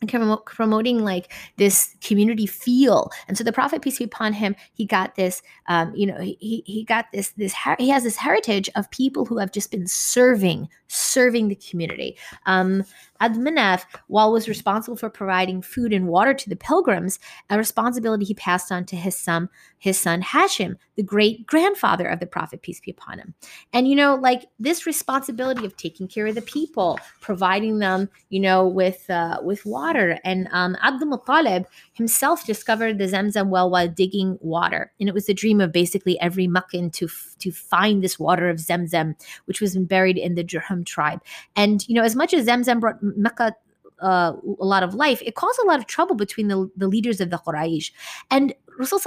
promoting 0.06 1.04
like 1.04 1.32
this 1.56 1.96
community 2.02 2.46
feel. 2.46 3.10
And 3.26 3.36
so 3.36 3.44
the 3.44 3.52
prophet 3.52 3.82
peace 3.82 3.98
be 3.98 4.04
upon 4.04 4.32
him 4.32 4.54
he 4.72 4.84
got 4.84 5.16
this 5.16 5.42
um, 5.66 5.94
you 5.94 6.06
know 6.06 6.20
he, 6.20 6.62
he 6.66 6.84
got 6.84 7.06
this 7.12 7.30
this 7.30 7.54
he 7.78 7.88
has 7.88 8.04
this 8.04 8.16
heritage 8.16 8.70
of 8.76 8.90
people 8.90 9.24
who 9.24 9.38
have 9.38 9.52
just 9.52 9.70
been 9.70 9.86
serving 9.86 10.68
serving 11.08 11.48
the 11.48 11.56
community. 11.56 12.16
Um, 12.46 12.84
Abd 13.20 13.38
Manaf, 13.38 13.84
while 14.06 14.32
was 14.32 14.48
responsible 14.48 14.96
for 14.96 15.10
providing 15.10 15.60
food 15.60 15.92
and 15.92 16.06
water 16.06 16.34
to 16.34 16.48
the 16.48 16.56
pilgrims, 16.56 17.18
a 17.50 17.58
responsibility 17.58 18.24
he 18.24 18.34
passed 18.34 18.70
on 18.70 18.84
to 18.86 18.96
his 18.96 19.16
son, 19.16 19.48
his 19.78 19.98
son 19.98 20.22
Hashim, 20.22 20.76
the 20.96 21.02
great 21.02 21.46
grandfather 21.46 22.06
of 22.06 22.20
the 22.20 22.26
Prophet, 22.26 22.62
peace 22.62 22.80
be 22.80 22.90
upon 22.90 23.18
him. 23.18 23.34
And 23.72 23.88
you 23.88 23.96
know, 23.96 24.14
like 24.14 24.46
this 24.58 24.86
responsibility 24.86 25.64
of 25.64 25.76
taking 25.76 26.06
care 26.06 26.26
of 26.26 26.34
the 26.34 26.42
people, 26.42 26.98
providing 27.20 27.78
them, 27.78 28.08
you 28.28 28.40
know, 28.40 28.66
with 28.66 29.08
uh, 29.10 29.38
with 29.42 29.64
water. 29.66 30.18
And 30.24 30.48
um, 30.52 30.76
Abdul 30.82 31.08
Muttalib 31.08 31.66
himself 31.94 32.46
discovered 32.46 32.98
the 32.98 33.06
Zamzam 33.06 33.48
well 33.48 33.70
while 33.70 33.88
digging 33.88 34.38
water, 34.40 34.92
and 35.00 35.08
it 35.08 35.14
was 35.14 35.26
the 35.26 35.34
dream 35.34 35.60
of 35.60 35.72
basically 35.72 36.20
every 36.20 36.46
Meccan 36.46 36.90
to 36.90 37.08
to 37.38 37.50
find 37.50 38.02
this 38.02 38.18
water 38.18 38.48
of 38.48 38.58
Zamzam, 38.58 39.14
which 39.46 39.60
was 39.60 39.76
buried 39.76 40.18
in 40.18 40.34
the 40.34 40.44
Jurhum 40.44 40.84
tribe. 40.98 41.20
And 41.54 41.86
you 41.88 41.94
know, 41.94 42.02
as 42.02 42.16
much 42.16 42.34
as 42.34 42.46
Zamzam 42.46 42.80
brought 42.80 42.98
Mecca 43.02 43.54
uh, 44.00 44.32
a 44.60 44.64
lot 44.64 44.82
of 44.82 44.94
life, 44.94 45.22
it 45.24 45.34
caused 45.34 45.60
a 45.60 45.66
lot 45.66 45.78
of 45.78 45.86
trouble 45.86 46.16
between 46.16 46.48
the, 46.48 46.70
the 46.76 46.88
leaders 46.88 47.20
of 47.20 47.30
the 47.30 47.38
Quraysh. 47.38 47.92
And 48.30 48.54
Rasul 48.78 49.00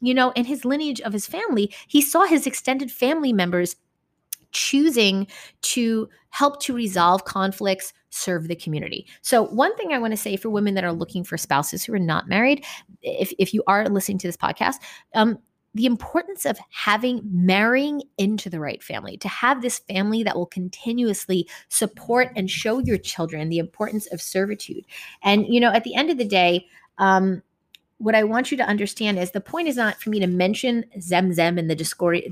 you 0.00 0.14
know, 0.14 0.32
in 0.32 0.44
his 0.44 0.64
lineage 0.64 1.00
of 1.00 1.12
his 1.12 1.26
family, 1.26 1.72
he 1.88 2.02
saw 2.02 2.24
his 2.24 2.46
extended 2.46 2.92
family 2.92 3.32
members 3.32 3.76
choosing 4.52 5.26
to 5.62 6.08
help 6.30 6.60
to 6.60 6.74
resolve 6.74 7.24
conflicts, 7.24 7.92
serve 8.10 8.48
the 8.48 8.56
community. 8.56 9.06
So, 9.22 9.44
one 9.44 9.74
thing 9.76 9.92
I 9.92 9.98
want 9.98 10.12
to 10.12 10.16
say 10.16 10.36
for 10.36 10.50
women 10.50 10.74
that 10.74 10.84
are 10.84 10.92
looking 10.92 11.24
for 11.24 11.38
spouses 11.38 11.84
who 11.84 11.94
are 11.94 11.98
not 11.98 12.28
married, 12.28 12.64
if, 13.02 13.32
if 13.38 13.54
you 13.54 13.62
are 13.66 13.88
listening 13.88 14.18
to 14.18 14.28
this 14.28 14.36
podcast, 14.36 14.76
um, 15.14 15.38
the 15.74 15.86
importance 15.86 16.46
of 16.46 16.58
having 16.70 17.20
marrying 17.24 18.02
into 18.16 18.48
the 18.48 18.60
right 18.60 18.82
family, 18.82 19.16
to 19.18 19.28
have 19.28 19.60
this 19.60 19.80
family 19.80 20.22
that 20.22 20.36
will 20.36 20.46
continuously 20.46 21.48
support 21.68 22.30
and 22.36 22.48
show 22.48 22.78
your 22.78 22.98
children 22.98 23.48
the 23.48 23.58
importance 23.58 24.06
of 24.12 24.22
servitude. 24.22 24.84
And, 25.22 25.46
you 25.48 25.60
know, 25.60 25.72
at 25.72 25.84
the 25.84 25.96
end 25.96 26.10
of 26.10 26.18
the 26.18 26.24
day, 26.24 26.66
um, 26.98 27.42
what 27.98 28.14
I 28.14 28.24
want 28.24 28.50
you 28.50 28.56
to 28.58 28.64
understand 28.64 29.18
is 29.18 29.30
the 29.30 29.40
point 29.40 29.68
is 29.68 29.76
not 29.76 30.00
for 30.00 30.10
me 30.10 30.20
to 30.20 30.26
mention 30.26 30.84
Zemzem 30.98 31.58
and 31.58 31.70
the 31.70 31.74
discovery, 31.74 32.24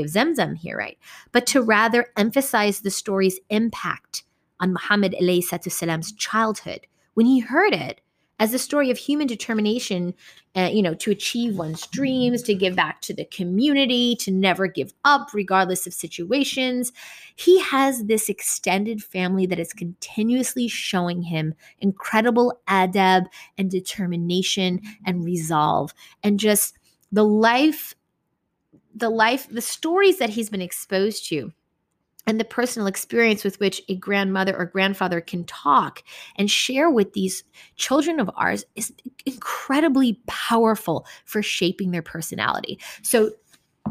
of 0.00 0.10
Zemzem 0.10 0.56
here, 0.56 0.76
right? 0.76 0.98
But 1.32 1.46
to 1.48 1.62
rather 1.62 2.06
emphasize 2.16 2.80
the 2.80 2.90
story's 2.90 3.38
impact 3.50 4.24
on 4.60 4.72
Muhammad 4.72 5.14
salam's 5.18 6.12
childhood. 6.12 6.86
When 7.14 7.26
he 7.26 7.40
heard 7.40 7.72
it, 7.72 8.00
as 8.40 8.54
a 8.54 8.58
story 8.58 8.90
of 8.90 8.96
human 8.96 9.26
determination, 9.26 10.14
uh, 10.56 10.70
you 10.72 10.82
know, 10.82 10.94
to 10.94 11.10
achieve 11.10 11.56
one's 11.56 11.86
dreams, 11.88 12.42
to 12.42 12.54
give 12.54 12.74
back 12.74 13.02
to 13.02 13.14
the 13.14 13.26
community, 13.26 14.16
to 14.16 14.30
never 14.30 14.66
give 14.66 14.92
up 15.04 15.28
regardless 15.34 15.86
of 15.86 15.92
situations. 15.92 16.90
He 17.36 17.60
has 17.60 18.06
this 18.06 18.30
extended 18.30 19.04
family 19.04 19.44
that 19.46 19.60
is 19.60 19.74
continuously 19.74 20.66
showing 20.68 21.22
him 21.22 21.54
incredible 21.80 22.58
adab 22.66 23.26
and 23.58 23.70
determination 23.70 24.80
and 25.04 25.22
resolve 25.22 25.92
and 26.24 26.40
just 26.40 26.78
the 27.12 27.24
life 27.24 27.94
the 28.94 29.10
life 29.10 29.48
the 29.50 29.60
stories 29.60 30.18
that 30.18 30.30
he's 30.30 30.50
been 30.50 30.60
exposed 30.60 31.28
to 31.28 31.52
and 32.26 32.38
the 32.38 32.44
personal 32.44 32.86
experience 32.86 33.44
with 33.44 33.58
which 33.60 33.82
a 33.88 33.96
grandmother 33.96 34.56
or 34.56 34.66
grandfather 34.66 35.20
can 35.20 35.44
talk 35.44 36.02
and 36.36 36.50
share 36.50 36.90
with 36.90 37.12
these 37.12 37.44
children 37.76 38.20
of 38.20 38.30
ours 38.36 38.64
is 38.76 38.92
incredibly 39.26 40.20
powerful 40.26 41.06
for 41.24 41.42
shaping 41.42 41.90
their 41.90 42.02
personality. 42.02 42.78
So 43.02 43.32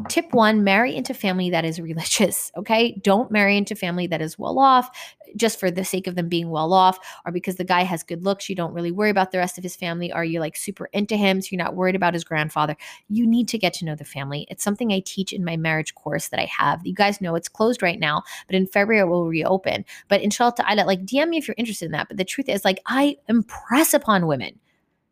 tip 0.07 0.33
one 0.33 0.63
marry 0.63 0.95
into 0.95 1.13
family 1.13 1.49
that 1.49 1.65
is 1.65 1.79
religious 1.79 2.51
okay? 2.57 2.99
Don't 3.03 3.31
marry 3.31 3.57
into 3.57 3.75
family 3.75 4.07
that 4.07 4.21
is 4.21 4.37
well 4.37 4.59
off 4.59 4.89
just 5.35 5.59
for 5.59 5.69
the 5.69 5.85
sake 5.85 6.07
of 6.07 6.15
them 6.15 6.27
being 6.27 6.49
well 6.49 6.73
off 6.73 6.97
or 7.25 7.31
because 7.31 7.55
the 7.55 7.63
guy 7.63 7.83
has 7.83 8.01
good 8.03 8.23
looks 8.23 8.49
you 8.49 8.55
don't 8.55 8.73
really 8.73 8.91
worry 8.91 9.11
about 9.11 9.31
the 9.31 9.37
rest 9.37 9.57
of 9.57 9.63
his 9.63 9.75
family 9.75 10.11
are 10.11 10.25
you 10.25 10.39
like 10.39 10.57
super 10.57 10.89
into 10.91 11.15
him 11.15 11.39
so 11.39 11.49
you're 11.51 11.63
not 11.63 11.75
worried 11.75 11.95
about 11.95 12.13
his 12.13 12.23
grandfather. 12.23 12.75
You 13.09 13.27
need 13.27 13.47
to 13.49 13.57
get 13.57 13.73
to 13.75 13.85
know 13.85 13.95
the 13.95 14.05
family. 14.05 14.47
It's 14.49 14.63
something 14.63 14.91
i 14.91 15.01
teach 15.05 15.33
in 15.33 15.45
my 15.45 15.57
marriage 15.57 15.95
course 15.95 16.29
that 16.29 16.39
i 16.39 16.45
have. 16.45 16.85
You 16.85 16.93
guys 16.93 17.21
know 17.21 17.35
it's 17.35 17.49
closed 17.49 17.81
right 17.81 17.99
now 17.99 18.23
but 18.47 18.55
in 18.55 18.67
february 18.67 19.01
it 19.01 19.09
will 19.09 19.27
reopen. 19.27 19.85
But 20.07 20.21
inshallah 20.21 20.55
ta'ala 20.57 20.85
like 20.85 21.05
dm 21.05 21.29
me 21.29 21.37
if 21.37 21.47
you're 21.47 21.55
interested 21.57 21.85
in 21.85 21.91
that 21.91 22.07
but 22.07 22.17
the 22.17 22.25
truth 22.25 22.49
is 22.49 22.65
like 22.65 22.79
i 22.85 23.17
impress 23.27 23.93
upon 23.93 24.27
women 24.27 24.59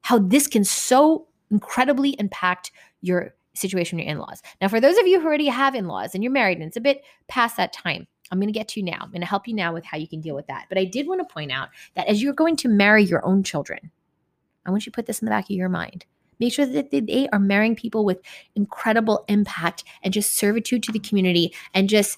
how 0.01 0.19
this 0.19 0.47
can 0.47 0.63
so 0.63 1.27
incredibly 1.51 2.11
impact 2.19 2.71
your 3.01 3.33
situation 3.57 3.97
with 3.97 4.05
your 4.05 4.13
in-laws. 4.13 4.41
Now, 4.61 4.67
for 4.67 4.79
those 4.79 4.97
of 4.97 5.07
you 5.07 5.19
who 5.19 5.27
already 5.27 5.47
have 5.47 5.75
in-laws 5.75 6.13
and 6.13 6.23
you're 6.23 6.31
married 6.31 6.57
and 6.57 6.67
it's 6.67 6.77
a 6.77 6.81
bit 6.81 7.03
past 7.27 7.57
that 7.57 7.73
time, 7.73 8.07
I'm 8.31 8.39
going 8.39 8.51
to 8.51 8.57
get 8.57 8.67
to 8.69 8.79
you 8.79 8.85
now. 8.85 8.99
I'm 9.01 9.11
going 9.11 9.21
to 9.21 9.27
help 9.27 9.47
you 9.47 9.53
now 9.53 9.73
with 9.73 9.85
how 9.85 9.97
you 9.97 10.07
can 10.07 10.21
deal 10.21 10.35
with 10.35 10.47
that. 10.47 10.65
But 10.69 10.77
I 10.77 10.85
did 10.85 11.07
want 11.07 11.27
to 11.27 11.33
point 11.33 11.51
out 11.51 11.69
that 11.95 12.07
as 12.07 12.21
you're 12.21 12.33
going 12.33 12.57
to 12.57 12.67
marry 12.67 13.03
your 13.03 13.25
own 13.25 13.43
children, 13.43 13.91
I 14.65 14.71
want 14.71 14.85
you 14.85 14.91
to 14.91 14.95
put 14.95 15.05
this 15.05 15.19
in 15.19 15.25
the 15.25 15.31
back 15.31 15.45
of 15.45 15.51
your 15.51 15.69
mind. 15.69 16.05
Make 16.39 16.53
sure 16.53 16.65
that 16.65 16.91
they 16.91 17.29
are 17.31 17.39
marrying 17.39 17.75
people 17.75 18.05
with 18.05 18.19
incredible 18.55 19.25
impact 19.27 19.83
and 20.03 20.13
just 20.13 20.37
servitude 20.37 20.83
to 20.83 20.91
the 20.91 20.99
community 20.99 21.53
and 21.73 21.89
just 21.89 22.17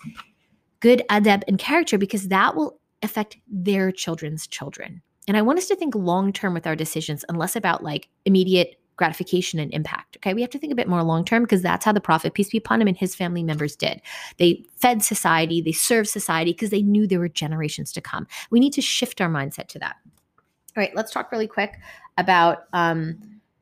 good 0.79 1.03
adab 1.09 1.43
and 1.47 1.57
character 1.57 1.97
because 1.97 2.27
that 2.27 2.55
will 2.55 2.79
affect 3.01 3.37
their 3.47 3.91
children's 3.91 4.45
children. 4.47 5.01
And 5.27 5.37
I 5.37 5.41
want 5.41 5.59
us 5.59 5.67
to 5.67 5.75
think 5.75 5.95
long 5.95 6.33
term 6.33 6.53
with 6.53 6.67
our 6.67 6.75
decisions 6.75 7.23
and 7.29 7.37
less 7.37 7.55
about 7.55 7.83
like 7.83 8.09
immediate 8.25 8.75
gratification 8.99 9.59
and 9.59 9.73
impact. 9.73 10.17
Okay. 10.17 10.33
We 10.33 10.41
have 10.41 10.49
to 10.51 10.59
think 10.59 10.73
a 10.73 10.75
bit 10.75 10.89
more 10.89 11.01
long 11.01 11.23
term 11.23 11.43
because 11.43 11.61
that's 11.61 11.85
how 11.85 11.93
the 11.93 12.01
Prophet, 12.01 12.33
peace 12.33 12.49
be 12.49 12.57
upon 12.57 12.81
him, 12.81 12.87
and 12.87 12.97
his 12.97 13.15
family 13.15 13.41
members 13.41 13.75
did. 13.75 14.01
They 14.37 14.63
fed 14.75 15.01
society, 15.01 15.61
they 15.61 15.71
served 15.71 16.09
society 16.09 16.51
because 16.51 16.69
they 16.69 16.83
knew 16.83 17.07
there 17.07 17.19
were 17.19 17.29
generations 17.29 17.93
to 17.93 18.01
come. 18.01 18.27
We 18.51 18.59
need 18.59 18.73
to 18.73 18.81
shift 18.81 19.21
our 19.21 19.29
mindset 19.29 19.67
to 19.69 19.79
that. 19.79 19.95
All 20.05 20.81
right. 20.83 20.93
Let's 20.93 21.11
talk 21.11 21.31
really 21.31 21.47
quick 21.47 21.79
about. 22.17 22.65
Um, 22.73 23.17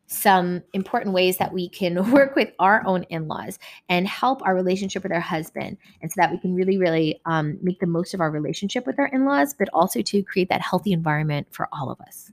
some 0.10 0.64
important 0.72 1.14
ways 1.14 1.36
that 1.36 1.52
we 1.52 1.68
can 1.68 2.12
work 2.14 2.34
with 2.34 2.50
our 2.60 2.82
own 2.88 3.04
in-laws 3.10 3.60
and 3.90 4.08
help 4.08 4.42
our 4.44 4.56
relationship 4.56 5.04
with 5.04 5.12
our 5.12 5.20
husband 5.20 5.78
and 6.02 6.10
so 6.10 6.16
that 6.16 6.32
we 6.32 6.38
can 6.38 6.56
really 6.56 6.78
really 6.78 7.20
um, 7.26 7.58
make 7.62 7.82
the 7.82 7.86
most 7.86 8.14
of 8.14 8.22
our 8.22 8.32
relationship 8.32 8.88
with 8.88 8.98
our 9.00 9.08
in-laws 9.08 9.54
but 9.54 9.68
also 9.74 10.02
to 10.02 10.24
create 10.24 10.48
that 10.48 10.62
healthy 10.62 10.94
environment 10.94 11.46
for 11.52 11.68
all 11.74 11.92
of 11.92 12.00
us 12.00 12.32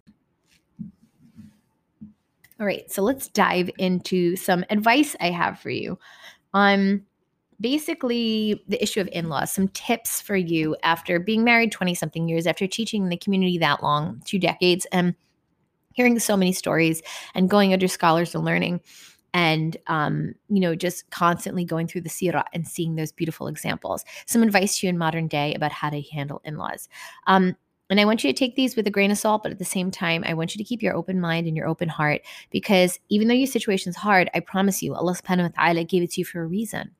all 2.60 2.66
right, 2.66 2.90
so 2.90 3.02
let's 3.02 3.28
dive 3.28 3.70
into 3.78 4.36
some 4.36 4.64
advice 4.70 5.16
I 5.20 5.30
have 5.30 5.58
for 5.58 5.70
you 5.70 5.98
on 6.52 7.02
basically 7.60 8.62
the 8.68 8.80
issue 8.82 9.00
of 9.00 9.08
in 9.12 9.28
laws, 9.28 9.52
some 9.52 9.68
tips 9.68 10.20
for 10.20 10.36
you 10.36 10.76
after 10.82 11.18
being 11.18 11.44
married 11.44 11.72
20 11.72 11.94
something 11.94 12.28
years, 12.28 12.46
after 12.46 12.66
teaching 12.66 13.04
in 13.04 13.08
the 13.08 13.16
community 13.16 13.58
that 13.58 13.82
long, 13.82 14.22
two 14.24 14.38
decades, 14.38 14.86
and 14.92 15.14
hearing 15.94 16.18
so 16.18 16.36
many 16.36 16.52
stories 16.52 17.02
and 17.34 17.50
going 17.50 17.72
under 17.72 17.88
scholars 17.88 18.34
and 18.34 18.44
learning 18.44 18.80
and 19.32 19.76
um, 19.88 20.34
you 20.48 20.60
know 20.60 20.74
just 20.74 21.10
constantly 21.10 21.64
going 21.64 21.86
through 21.86 22.00
the 22.00 22.08
sirah 22.08 22.44
and 22.52 22.66
seeing 22.66 22.94
those 22.94 23.12
beautiful 23.12 23.48
examples. 23.48 24.04
Some 24.26 24.42
advice 24.42 24.78
to 24.78 24.86
you 24.86 24.90
in 24.90 24.98
modern 24.98 25.26
day 25.26 25.54
about 25.54 25.72
how 25.72 25.90
to 25.90 26.00
handle 26.02 26.40
in-laws. 26.44 26.88
Um, 27.26 27.56
and 27.90 28.00
I 28.00 28.04
want 28.04 28.24
you 28.24 28.32
to 28.32 28.38
take 28.38 28.56
these 28.56 28.76
with 28.76 28.86
a 28.86 28.90
grain 28.90 29.10
of 29.10 29.18
salt, 29.18 29.42
but 29.42 29.52
at 29.52 29.58
the 29.58 29.64
same 29.64 29.90
time, 29.90 30.24
I 30.26 30.34
want 30.34 30.54
you 30.54 30.58
to 30.58 30.64
keep 30.64 30.82
your 30.82 30.94
open 30.94 31.20
mind 31.20 31.46
and 31.46 31.56
your 31.56 31.68
open 31.68 31.88
heart 31.88 32.22
because 32.50 32.98
even 33.08 33.28
though 33.28 33.34
your 33.34 33.46
situation 33.46 33.90
is 33.90 33.96
hard, 33.96 34.30
I 34.34 34.40
promise 34.40 34.82
you, 34.82 34.94
Allah 34.94 35.14
subhanahu 35.14 35.54
wa 35.56 35.64
ta'ala 35.64 35.84
gave 35.84 36.02
it 36.02 36.12
to 36.12 36.20
you 36.20 36.24
for 36.24 36.42
a 36.42 36.46
reason. 36.46 36.92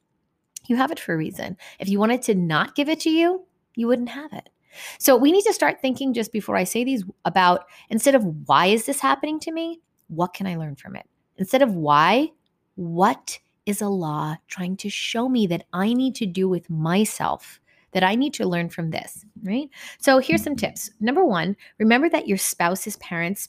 You 0.67 0.77
have 0.77 0.91
it 0.91 1.01
for 1.01 1.15
a 1.15 1.17
reason. 1.17 1.57
If 1.79 1.89
you 1.89 1.99
wanted 1.99 2.23
to 2.23 2.35
not 2.35 2.75
give 2.75 2.89
it 2.89 3.01
to 3.01 3.11
you, 3.11 3.47
you 3.75 3.87
wouldn't 3.87 4.11
have 4.11 4.33
it. 4.33 4.51
So 4.99 5.17
we 5.17 5.33
need 5.33 5.45
to 5.45 5.53
start 5.53 5.81
thinking 5.81 6.13
just 6.13 6.33
before 6.33 6.57
I 6.57 6.65
say 6.65 6.85
these 6.85 7.05
about 7.25 7.65
instead 7.89 8.15
of 8.15 8.25
why 8.47 8.67
is 8.67 8.87
this 8.87 9.01
happening 9.01 9.39
to 9.41 9.53
me, 9.53 9.81
what 10.09 10.35
can 10.35 10.47
I 10.47 10.57
learn 10.57 10.77
from 10.77 10.97
it? 10.97 11.07
Instead 11.37 11.63
of 11.63 11.75
why, 11.75 12.31
what 12.75 13.39
is 13.67 13.81
Allah 13.81 14.41
trying 14.49 14.77
to 14.79 14.91
show 14.91 15.29
me 15.29 15.47
that 15.47 15.65
I 15.73 15.95
need 15.95 16.15
to 16.17 16.27
do 16.27 16.49
with 16.49 16.69
myself 16.69 17.61
that 17.95 18.05
I 18.05 18.17
need 18.17 18.35
to 18.35 18.47
learn 18.47 18.69
from 18.69 18.91
this, 18.91 19.25
right? 19.43 19.71
So 19.99 20.19
here's 20.19 20.43
some 20.43 20.57
tips. 20.57 20.91
Number 21.01 21.25
one, 21.25 21.57
remember 21.79 22.09
that 22.11 22.29
your 22.29 22.37
spouse's 22.37 22.97
parents 22.97 23.49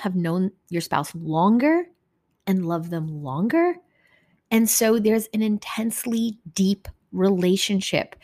have 0.00 0.16
known 0.16 0.50
your 0.70 0.80
spouse 0.80 1.14
longer 1.14 1.84
and 2.46 2.66
love 2.66 2.90
them 2.90 3.22
longer. 3.22 3.76
And 4.50 4.68
so 4.68 4.98
there's 4.98 5.28
an 5.34 5.42
intensely 5.42 6.38
deep 6.54 6.88
relationship. 7.12 8.16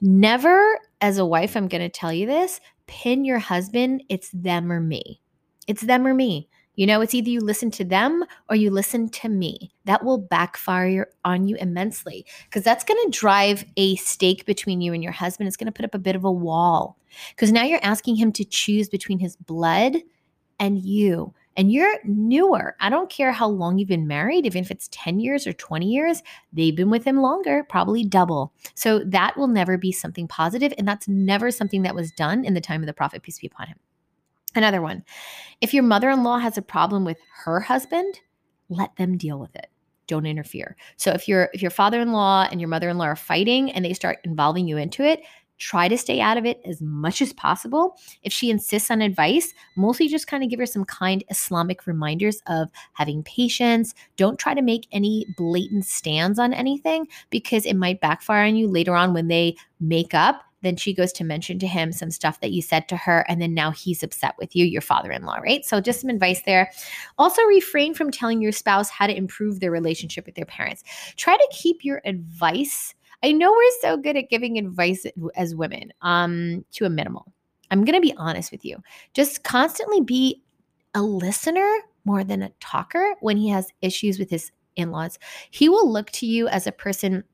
Never, 0.00 0.78
as 1.00 1.18
a 1.18 1.26
wife, 1.26 1.56
I'm 1.56 1.68
going 1.68 1.82
to 1.82 1.88
tell 1.88 2.12
you 2.12 2.26
this 2.26 2.60
pin 2.86 3.24
your 3.24 3.38
husband, 3.38 4.02
it's 4.08 4.30
them 4.30 4.70
or 4.70 4.80
me. 4.80 5.20
It's 5.66 5.82
them 5.82 6.06
or 6.06 6.14
me. 6.14 6.48
You 6.76 6.86
know, 6.86 7.00
it's 7.00 7.14
either 7.14 7.30
you 7.30 7.40
listen 7.40 7.70
to 7.72 7.84
them 7.84 8.24
or 8.48 8.56
you 8.56 8.70
listen 8.70 9.08
to 9.08 9.28
me. 9.28 9.72
That 9.86 10.04
will 10.04 10.18
backfire 10.18 11.08
on 11.24 11.48
you 11.48 11.56
immensely 11.56 12.24
because 12.44 12.62
that's 12.62 12.84
going 12.84 13.02
to 13.04 13.18
drive 13.18 13.64
a 13.76 13.96
stake 13.96 14.46
between 14.46 14.80
you 14.80 14.92
and 14.92 15.02
your 15.02 15.12
husband. 15.12 15.48
It's 15.48 15.56
going 15.56 15.66
to 15.66 15.72
put 15.72 15.84
up 15.86 15.94
a 15.94 15.98
bit 15.98 16.14
of 16.16 16.24
a 16.24 16.30
wall 16.30 16.98
because 17.30 17.50
now 17.50 17.64
you're 17.64 17.80
asking 17.82 18.16
him 18.16 18.30
to 18.32 18.44
choose 18.44 18.88
between 18.88 19.18
his 19.18 19.36
blood 19.36 19.96
and 20.58 20.78
you. 20.78 21.34
and 21.56 21.72
you're 21.72 21.98
newer, 22.04 22.76
I 22.80 22.90
don't 22.90 23.10
care 23.10 23.32
how 23.32 23.48
long 23.48 23.78
you've 23.78 23.88
been 23.88 24.06
married, 24.06 24.44
even 24.46 24.62
if 24.62 24.70
it's 24.70 24.88
10 24.92 25.18
years 25.20 25.46
or 25.46 25.52
20 25.54 25.86
years, 25.86 26.22
they've 26.52 26.76
been 26.76 26.90
with 26.90 27.04
him 27.04 27.20
longer, 27.22 27.64
probably 27.68 28.04
double. 28.04 28.52
So 28.74 29.00
that 29.00 29.36
will 29.36 29.48
never 29.48 29.78
be 29.78 29.92
something 29.92 30.28
positive, 30.28 30.72
And 30.76 30.86
that's 30.86 31.08
never 31.08 31.50
something 31.50 31.82
that 31.82 31.94
was 31.94 32.12
done 32.12 32.44
in 32.44 32.54
the 32.54 32.60
time 32.60 32.82
of 32.82 32.86
the 32.86 32.92
Prophet, 32.92 33.22
peace 33.22 33.38
be 33.38 33.46
upon 33.46 33.68
him. 33.68 33.78
Another 34.56 34.82
one 34.82 35.04
if 35.60 35.72
your 35.72 35.84
mother 35.84 36.10
in 36.10 36.22
law 36.22 36.38
has 36.38 36.58
a 36.58 36.62
problem 36.62 37.04
with 37.04 37.18
her 37.44 37.60
husband, 37.60 38.20
let 38.68 38.96
them 38.96 39.16
deal 39.16 39.38
with 39.38 39.54
it 39.54 39.68
don't 40.06 40.26
interfere. 40.26 40.76
So 40.96 41.10
if 41.10 41.28
your 41.28 41.48
if 41.52 41.62
your 41.62 41.70
father-in-law 41.70 42.48
and 42.50 42.60
your 42.60 42.68
mother-in-law 42.68 43.04
are 43.04 43.16
fighting 43.16 43.70
and 43.72 43.84
they 43.84 43.92
start 43.92 44.18
involving 44.24 44.68
you 44.68 44.76
into 44.76 45.02
it, 45.02 45.22
try 45.58 45.88
to 45.88 45.96
stay 45.96 46.20
out 46.20 46.36
of 46.36 46.44
it 46.44 46.60
as 46.64 46.80
much 46.82 47.22
as 47.22 47.32
possible. 47.32 47.96
If 48.22 48.32
she 48.32 48.50
insists 48.50 48.90
on 48.90 49.00
advice, 49.00 49.54
mostly 49.76 50.08
just 50.08 50.26
kind 50.26 50.44
of 50.44 50.50
give 50.50 50.60
her 50.60 50.66
some 50.66 50.84
kind 50.84 51.24
Islamic 51.30 51.86
reminders 51.86 52.42
of 52.46 52.68
having 52.92 53.22
patience. 53.22 53.94
Don't 54.16 54.38
try 54.38 54.54
to 54.54 54.62
make 54.62 54.86
any 54.92 55.26
blatant 55.36 55.86
stands 55.86 56.38
on 56.38 56.52
anything 56.52 57.08
because 57.30 57.64
it 57.64 57.74
might 57.74 58.00
backfire 58.00 58.46
on 58.46 58.56
you 58.56 58.68
later 58.68 58.94
on 58.94 59.14
when 59.14 59.28
they 59.28 59.56
make 59.80 60.14
up 60.14 60.42
then 60.62 60.76
she 60.76 60.94
goes 60.94 61.12
to 61.12 61.24
mention 61.24 61.58
to 61.58 61.66
him 61.66 61.92
some 61.92 62.10
stuff 62.10 62.40
that 62.40 62.52
you 62.52 62.62
said 62.62 62.88
to 62.88 62.96
her 62.96 63.24
and 63.28 63.40
then 63.40 63.54
now 63.54 63.70
he's 63.70 64.02
upset 64.02 64.34
with 64.38 64.54
you 64.56 64.64
your 64.64 64.82
father-in-law 64.82 65.36
right? 65.36 65.64
So 65.64 65.80
just 65.80 66.00
some 66.00 66.10
advice 66.10 66.42
there. 66.42 66.70
Also 67.18 67.42
refrain 67.42 67.94
from 67.94 68.10
telling 68.10 68.40
your 68.40 68.52
spouse 68.52 68.90
how 68.90 69.06
to 69.06 69.16
improve 69.16 69.60
their 69.60 69.70
relationship 69.70 70.26
with 70.26 70.34
their 70.34 70.46
parents. 70.46 70.82
Try 71.16 71.36
to 71.36 71.48
keep 71.52 71.84
your 71.84 72.00
advice. 72.04 72.94
I 73.22 73.32
know 73.32 73.50
we're 73.50 73.80
so 73.80 73.96
good 73.96 74.16
at 74.16 74.30
giving 74.30 74.58
advice 74.58 75.06
as 75.36 75.54
women 75.54 75.92
um 76.02 76.64
to 76.72 76.84
a 76.84 76.90
minimal. 76.90 77.32
I'm 77.70 77.84
going 77.84 77.94
to 77.94 78.00
be 78.00 78.14
honest 78.16 78.52
with 78.52 78.64
you. 78.64 78.78
Just 79.14 79.42
constantly 79.42 80.00
be 80.00 80.42
a 80.94 81.02
listener 81.02 81.68
more 82.04 82.22
than 82.22 82.42
a 82.42 82.52
talker 82.60 83.14
when 83.20 83.36
he 83.36 83.48
has 83.48 83.72
issues 83.82 84.18
with 84.18 84.30
his 84.30 84.52
in-laws. 84.76 85.18
He 85.50 85.68
will 85.68 85.90
look 85.90 86.10
to 86.12 86.26
you 86.26 86.48
as 86.48 86.66
a 86.66 86.72
person 86.72 87.24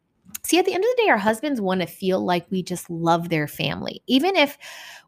See, 0.43 0.59
at 0.59 0.67
the 0.67 0.75
end 0.75 0.85
of 0.85 0.91
the 0.91 1.03
day, 1.03 1.09
our 1.09 1.19
husbands 1.19 1.61
want 1.61 1.81
to 1.81 1.87
feel 1.87 2.25
like 2.25 2.47
we 2.51 2.63
just 2.63 2.91
love 2.91 3.29
their 3.29 3.47
family. 3.47 4.03
Even 4.07 4.37
if 4.37 4.59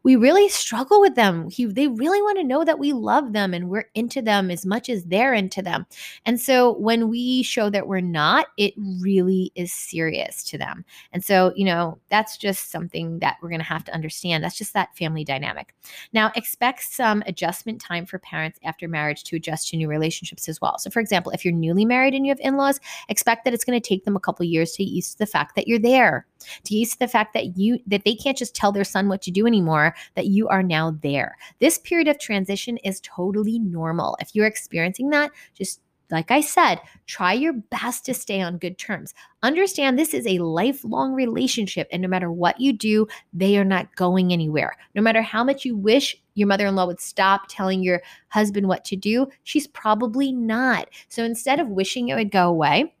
we 0.03 0.15
really 0.15 0.47
struggle 0.49 1.01
with 1.01 1.15
them, 1.15 1.49
he, 1.49 1.65
they 1.65 1.87
really 1.87 2.21
want 2.21 2.37
to 2.37 2.43
know 2.43 2.63
that 2.63 2.79
we 2.79 2.93
love 2.93 3.33
them 3.33 3.53
and 3.53 3.69
we're 3.69 3.89
into 3.95 4.21
them 4.21 4.51
as 4.51 4.65
much 4.65 4.87
as 4.87 5.03
they're 5.05 5.33
into 5.33 5.61
them. 5.63 5.85
And 6.25 6.39
so 6.39 6.77
when 6.77 7.09
we 7.09 7.41
show 7.43 7.69
that 7.71 7.87
we're 7.87 8.01
not, 8.01 8.47
it 8.57 8.73
really 8.77 9.51
is 9.55 9.73
serious 9.73 10.43
to 10.45 10.57
them. 10.57 10.85
And 11.11 11.23
so, 11.23 11.51
you 11.55 11.65
know, 11.65 11.97
that's 12.09 12.37
just 12.37 12.71
something 12.71 13.19
that 13.19 13.37
we're 13.41 13.49
going 13.49 13.59
to 13.59 13.65
have 13.65 13.83
to 13.85 13.93
understand. 13.93 14.43
That's 14.43 14.57
just 14.57 14.73
that 14.73 14.95
family 14.95 15.23
dynamic. 15.23 15.73
Now, 16.13 16.31
expect 16.35 16.83
some 16.83 17.23
adjustment 17.25 17.81
time 17.81 18.05
for 18.05 18.19
parents 18.19 18.59
after 18.63 18.87
marriage 18.87 19.23
to 19.25 19.35
adjust 19.35 19.69
to 19.69 19.77
new 19.77 19.87
relationships 19.87 20.47
as 20.47 20.61
well. 20.61 20.77
So, 20.77 20.91
for 20.91 20.99
example, 20.99 21.31
if 21.31 21.43
you're 21.43 21.53
newly 21.53 21.83
married 21.83 22.13
and 22.13 22.25
you 22.25 22.31
have 22.31 22.39
in 22.41 22.57
laws, 22.57 22.79
expect 23.09 23.43
that 23.43 23.53
it's 23.53 23.65
going 23.65 23.79
to 23.79 23.87
take 23.87 24.05
them 24.05 24.15
a 24.15 24.19
couple 24.19 24.45
years 24.45 24.73
to 24.73 24.83
used 24.83 25.14
to 25.15 25.19
the 25.19 25.25
fact 25.25 25.55
that 25.55 25.67
you're 25.67 25.79
there 25.79 26.25
to 26.63 26.75
used 26.75 26.93
to 26.93 26.99
the 26.99 27.07
fact 27.07 27.33
that 27.33 27.57
you 27.57 27.79
that 27.87 28.03
they 28.05 28.15
can't 28.15 28.37
just 28.37 28.55
tell 28.55 28.71
their 28.71 28.83
son 28.83 29.07
what 29.07 29.21
to 29.21 29.31
do 29.31 29.47
anymore 29.47 29.95
that 30.15 30.27
you 30.27 30.47
are 30.47 30.63
now 30.63 30.91
there 31.01 31.35
this 31.59 31.77
period 31.79 32.07
of 32.07 32.19
transition 32.19 32.77
is 32.77 33.01
totally 33.01 33.59
normal 33.59 34.17
if 34.19 34.33
you're 34.33 34.45
experiencing 34.45 35.09
that 35.09 35.31
just 35.53 35.79
like 36.11 36.31
I 36.31 36.41
said, 36.41 36.79
try 37.07 37.33
your 37.33 37.53
best 37.53 38.05
to 38.05 38.13
stay 38.13 38.41
on 38.41 38.57
good 38.57 38.77
terms. 38.77 39.13
Understand 39.41 39.97
this 39.97 40.13
is 40.13 40.27
a 40.27 40.39
lifelong 40.39 41.13
relationship, 41.13 41.87
and 41.91 42.01
no 42.01 42.07
matter 42.07 42.31
what 42.31 42.59
you 42.59 42.73
do, 42.73 43.07
they 43.33 43.57
are 43.57 43.65
not 43.65 43.95
going 43.95 44.31
anywhere. 44.31 44.77
No 44.93 45.01
matter 45.01 45.21
how 45.21 45.43
much 45.43 45.65
you 45.65 45.75
wish 45.75 46.15
your 46.35 46.47
mother 46.47 46.67
in 46.67 46.75
law 46.75 46.85
would 46.85 46.99
stop 46.99 47.43
telling 47.49 47.81
your 47.81 48.01
husband 48.29 48.67
what 48.67 48.85
to 48.85 48.95
do, 48.95 49.27
she's 49.43 49.67
probably 49.67 50.31
not. 50.31 50.89
So 51.07 51.23
instead 51.23 51.59
of 51.59 51.69
wishing 51.69 52.09
it 52.09 52.15
would 52.15 52.31
go 52.31 52.49
away, 52.49 52.93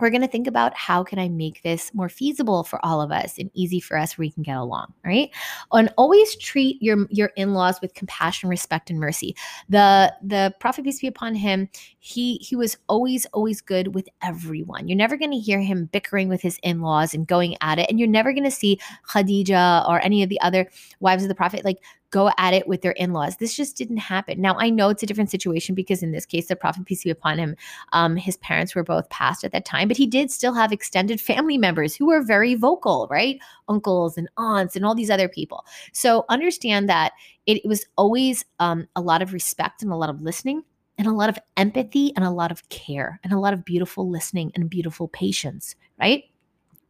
we're 0.00 0.10
going 0.10 0.22
to 0.22 0.28
think 0.28 0.46
about 0.46 0.74
how 0.74 1.04
can 1.04 1.18
I 1.18 1.28
make 1.28 1.62
this 1.62 1.94
more 1.94 2.08
feasible 2.08 2.64
for 2.64 2.84
all 2.84 3.00
of 3.00 3.12
us 3.12 3.38
and 3.38 3.50
easy 3.54 3.78
for 3.78 3.96
us 3.96 4.18
where 4.18 4.24
we 4.24 4.30
can 4.30 4.42
get 4.42 4.56
along, 4.56 4.92
right? 5.04 5.30
And 5.72 5.92
always 5.96 6.36
treat 6.36 6.82
your 6.82 7.06
your 7.10 7.30
in-laws 7.36 7.80
with 7.80 7.94
compassion, 7.94 8.48
respect, 8.48 8.90
and 8.90 8.98
mercy. 8.98 9.36
The 9.68 10.12
the 10.22 10.52
Prophet 10.58 10.84
peace 10.84 11.00
be 11.00 11.06
upon 11.06 11.34
him, 11.34 11.68
he 12.00 12.36
he 12.36 12.56
was 12.56 12.76
always 12.88 13.24
always 13.26 13.60
good 13.60 13.94
with 13.94 14.08
everyone. 14.22 14.88
You're 14.88 14.96
never 14.96 15.16
going 15.16 15.30
to 15.30 15.38
hear 15.38 15.60
him 15.60 15.86
bickering 15.86 16.28
with 16.28 16.42
his 16.42 16.58
in-laws 16.62 17.14
and 17.14 17.26
going 17.26 17.56
at 17.60 17.78
it, 17.78 17.88
and 17.88 18.00
you're 18.00 18.08
never 18.08 18.32
going 18.32 18.44
to 18.44 18.50
see 18.50 18.80
Khadija 19.08 19.88
or 19.88 20.00
any 20.00 20.22
of 20.22 20.28
the 20.28 20.40
other 20.40 20.68
wives 21.00 21.22
of 21.22 21.28
the 21.28 21.34
Prophet 21.34 21.64
like 21.64 21.78
go 22.14 22.30
at 22.38 22.54
it 22.54 22.68
with 22.68 22.80
their 22.80 22.92
in 22.92 23.12
laws. 23.12 23.38
This 23.38 23.56
just 23.56 23.76
didn't 23.76 23.96
happen. 23.96 24.40
Now, 24.40 24.54
I 24.56 24.70
know 24.70 24.88
it's 24.88 25.02
a 25.02 25.06
different 25.06 25.30
situation 25.30 25.74
because 25.74 26.00
in 26.00 26.12
this 26.12 26.24
case, 26.24 26.46
the 26.46 26.54
Prophet, 26.54 26.86
peace 26.86 27.02
be 27.02 27.10
upon 27.10 27.38
him, 27.38 27.56
um, 27.92 28.14
his 28.14 28.36
parents 28.36 28.72
were 28.72 28.84
both 28.84 29.08
passed 29.10 29.42
at 29.42 29.50
that 29.50 29.64
time, 29.64 29.88
but 29.88 29.96
he 29.96 30.06
did 30.06 30.30
still 30.30 30.54
have 30.54 30.70
extended 30.70 31.20
family 31.20 31.58
members 31.58 31.96
who 31.96 32.06
were 32.06 32.22
very 32.22 32.54
vocal, 32.54 33.08
right? 33.10 33.40
Uncles 33.68 34.16
and 34.16 34.28
aunts 34.36 34.76
and 34.76 34.86
all 34.86 34.94
these 34.94 35.10
other 35.10 35.28
people. 35.28 35.66
So 35.92 36.24
understand 36.28 36.88
that 36.88 37.14
it, 37.46 37.66
was 37.66 37.84
always 37.98 38.44
um, 38.60 38.86
a 38.94 39.00
lot 39.00 39.20
of 39.20 39.32
respect 39.32 39.82
and 39.82 39.90
a 39.90 39.96
lot 39.96 40.08
of 40.08 40.22
listening 40.22 40.62
and 40.96 41.08
a 41.08 41.12
lot 41.12 41.28
of 41.28 41.38
empathy 41.56 42.12
and 42.14 42.24
a 42.24 42.30
lot 42.30 42.52
of 42.52 42.68
care 42.68 43.18
and 43.24 43.32
a 43.32 43.40
lot 43.40 43.54
of 43.54 43.64
beautiful 43.64 44.08
listening 44.08 44.52
and 44.54 44.70
beautiful 44.70 45.08
patience, 45.08 45.74
right? 45.98 46.24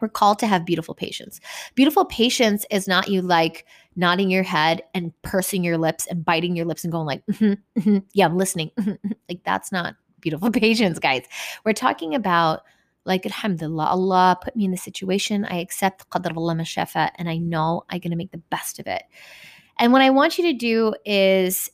We're 0.00 0.08
called 0.08 0.38
to 0.40 0.46
have 0.46 0.66
beautiful 0.66 0.94
patience. 0.94 1.40
Beautiful 1.74 2.04
patience 2.04 2.66
is 2.70 2.86
not 2.86 3.08
you 3.08 3.22
like 3.22 3.64
nodding 3.96 4.30
your 4.30 4.42
head 4.42 4.82
and 4.94 5.12
pursing 5.22 5.64
your 5.64 5.78
lips 5.78 6.06
and 6.06 6.24
biting 6.24 6.56
your 6.56 6.66
lips 6.66 6.84
and 6.84 6.92
going 6.92 7.06
like, 7.06 7.24
mm-hmm, 7.26 7.54
mm-hmm, 7.78 7.98
yeah, 8.12 8.26
I'm 8.26 8.36
listening. 8.36 8.70
like 9.28 9.42
that's 9.44 9.70
not 9.70 9.94
beautiful 10.20 10.50
patience, 10.52 10.98
guys. 10.98 11.24
We're 11.64 11.72
talking 11.72 12.14
about 12.14 12.62
like 13.06 13.26
alhamdulillah 13.26 13.84
allah 13.84 14.38
put 14.42 14.56
me 14.56 14.64
in 14.64 14.70
the 14.70 14.78
situation 14.78 15.44
i 15.50 15.58
accept 15.58 16.08
qadr 16.08 16.34
allah 16.34 16.54
mashafa 16.54 17.10
and 17.16 17.28
i 17.28 17.36
know 17.36 17.84
i'm 17.90 18.00
going 18.00 18.10
to 18.10 18.16
make 18.16 18.32
the 18.32 18.38
best 18.48 18.78
of 18.78 18.86
it 18.86 19.02
and 19.78 19.92
what 19.92 20.00
i 20.00 20.08
want 20.08 20.38
you 20.38 20.44
to 20.44 20.54
do 20.54 20.94
is 21.04 21.68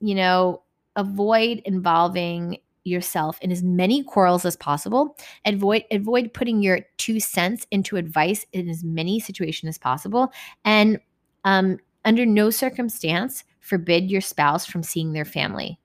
you 0.00 0.14
know 0.14 0.62
avoid 0.94 1.60
involving 1.64 2.58
yourself 2.84 3.38
in 3.40 3.52
as 3.52 3.62
many 3.62 4.02
quarrels 4.02 4.44
as 4.44 4.56
possible. 4.56 5.16
Avoid 5.44 5.84
avoid 5.90 6.32
putting 6.34 6.62
your 6.62 6.80
two 6.96 7.20
cents 7.20 7.66
into 7.70 7.96
advice 7.96 8.44
in 8.52 8.68
as 8.68 8.82
many 8.82 9.20
situations 9.20 9.68
as 9.68 9.78
possible. 9.78 10.32
And 10.64 10.98
um, 11.44 11.78
under 12.04 12.26
no 12.26 12.50
circumstance 12.50 13.44
forbid 13.60 14.10
your 14.10 14.20
spouse 14.20 14.66
from 14.66 14.82
seeing 14.82 15.12
their 15.12 15.24
family 15.24 15.78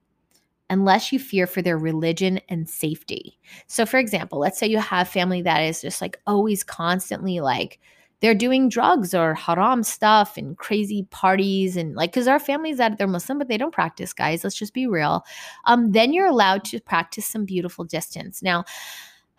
unless 0.70 1.12
you 1.12 1.20
fear 1.20 1.48
for 1.48 1.62
their 1.62 1.78
religion 1.78 2.40
and 2.50 2.70
safety. 2.70 3.38
So 3.68 3.86
for 3.86 3.98
example, 3.98 4.40
let's 4.40 4.60
say 4.60 4.68
you 4.68 4.80
have 4.80 5.08
family 5.08 5.42
that 5.44 5.62
is 5.62 5.82
just 5.82 6.02
like 6.02 6.20
always 6.28 6.64
constantly 6.64 7.40
like 7.40 7.80
they're 8.20 8.36
doing 8.36 8.68
drugs 8.68 9.14
or 9.14 9.36
haram 9.36 9.84
stuff 9.84 10.38
and 10.38 10.58
crazy 10.58 11.08
parties 11.12 11.78
and 11.78 11.96
like 11.96 12.12
because 12.12 12.28
our 12.28 12.40
families 12.40 12.78
that 12.78 12.98
they're 12.98 13.08
muslim 13.08 13.38
but 13.38 13.48
they 13.48 13.58
don't 13.58 13.74
practice 13.74 14.12
guys 14.12 14.44
let's 14.44 14.58
just 14.58 14.74
be 14.74 14.88
real. 14.88 15.24
Um, 15.66 15.92
then 15.92 16.14
you're 16.14 16.28
allowed 16.28 16.66
to 16.66 16.82
practice 16.82 17.26
some 17.26 17.46
beautiful 17.46 17.86
distance. 17.86 18.42
Now 18.42 18.66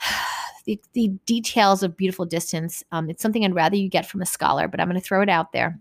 the, 0.64 0.80
the 0.92 1.08
details 1.26 1.82
of 1.82 1.96
beautiful 1.96 2.24
distance 2.24 2.84
um, 2.92 3.08
it's 3.08 3.22
something 3.22 3.42
i'd 3.42 3.54
rather 3.54 3.74
you 3.74 3.88
get 3.88 4.06
from 4.06 4.20
a 4.20 4.26
scholar 4.26 4.68
but 4.68 4.80
i'm 4.80 4.86
going 4.86 5.00
to 5.00 5.04
throw 5.04 5.22
it 5.22 5.28
out 5.28 5.50
there 5.52 5.78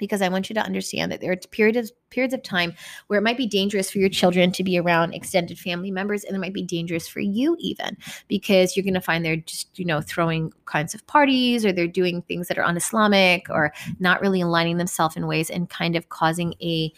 because 0.00 0.20
I 0.20 0.28
want 0.28 0.50
you 0.50 0.54
to 0.54 0.60
understand 0.60 1.12
that 1.12 1.20
there 1.20 1.30
are 1.30 1.36
periods 1.36 1.92
periods 2.10 2.34
of 2.34 2.42
time 2.42 2.74
where 3.06 3.18
it 3.18 3.22
might 3.22 3.36
be 3.36 3.46
dangerous 3.46 3.88
for 3.88 3.98
your 3.98 4.08
children 4.08 4.50
to 4.50 4.64
be 4.64 4.76
around 4.76 5.14
extended 5.14 5.56
family 5.56 5.92
members 5.92 6.24
and 6.24 6.34
it 6.34 6.40
might 6.40 6.52
be 6.52 6.62
dangerous 6.62 7.06
for 7.06 7.20
you 7.20 7.56
even 7.60 7.96
because 8.26 8.76
you're 8.76 8.82
going 8.82 8.94
to 8.94 9.00
find 9.00 9.24
they're 9.24 9.36
just 9.36 9.78
you 9.78 9.84
know 9.84 10.00
throwing 10.00 10.52
kinds 10.64 10.92
of 10.92 11.06
parties 11.06 11.64
or 11.64 11.70
they're 11.72 11.86
doing 11.86 12.22
things 12.22 12.48
that 12.48 12.58
are 12.58 12.64
un-islamic 12.64 13.48
or 13.48 13.72
not 14.00 14.20
really 14.20 14.40
aligning 14.40 14.78
themselves 14.78 15.16
in 15.16 15.28
ways 15.28 15.50
and 15.50 15.70
kind 15.70 15.94
of 15.94 16.08
causing 16.08 16.54
a 16.60 16.92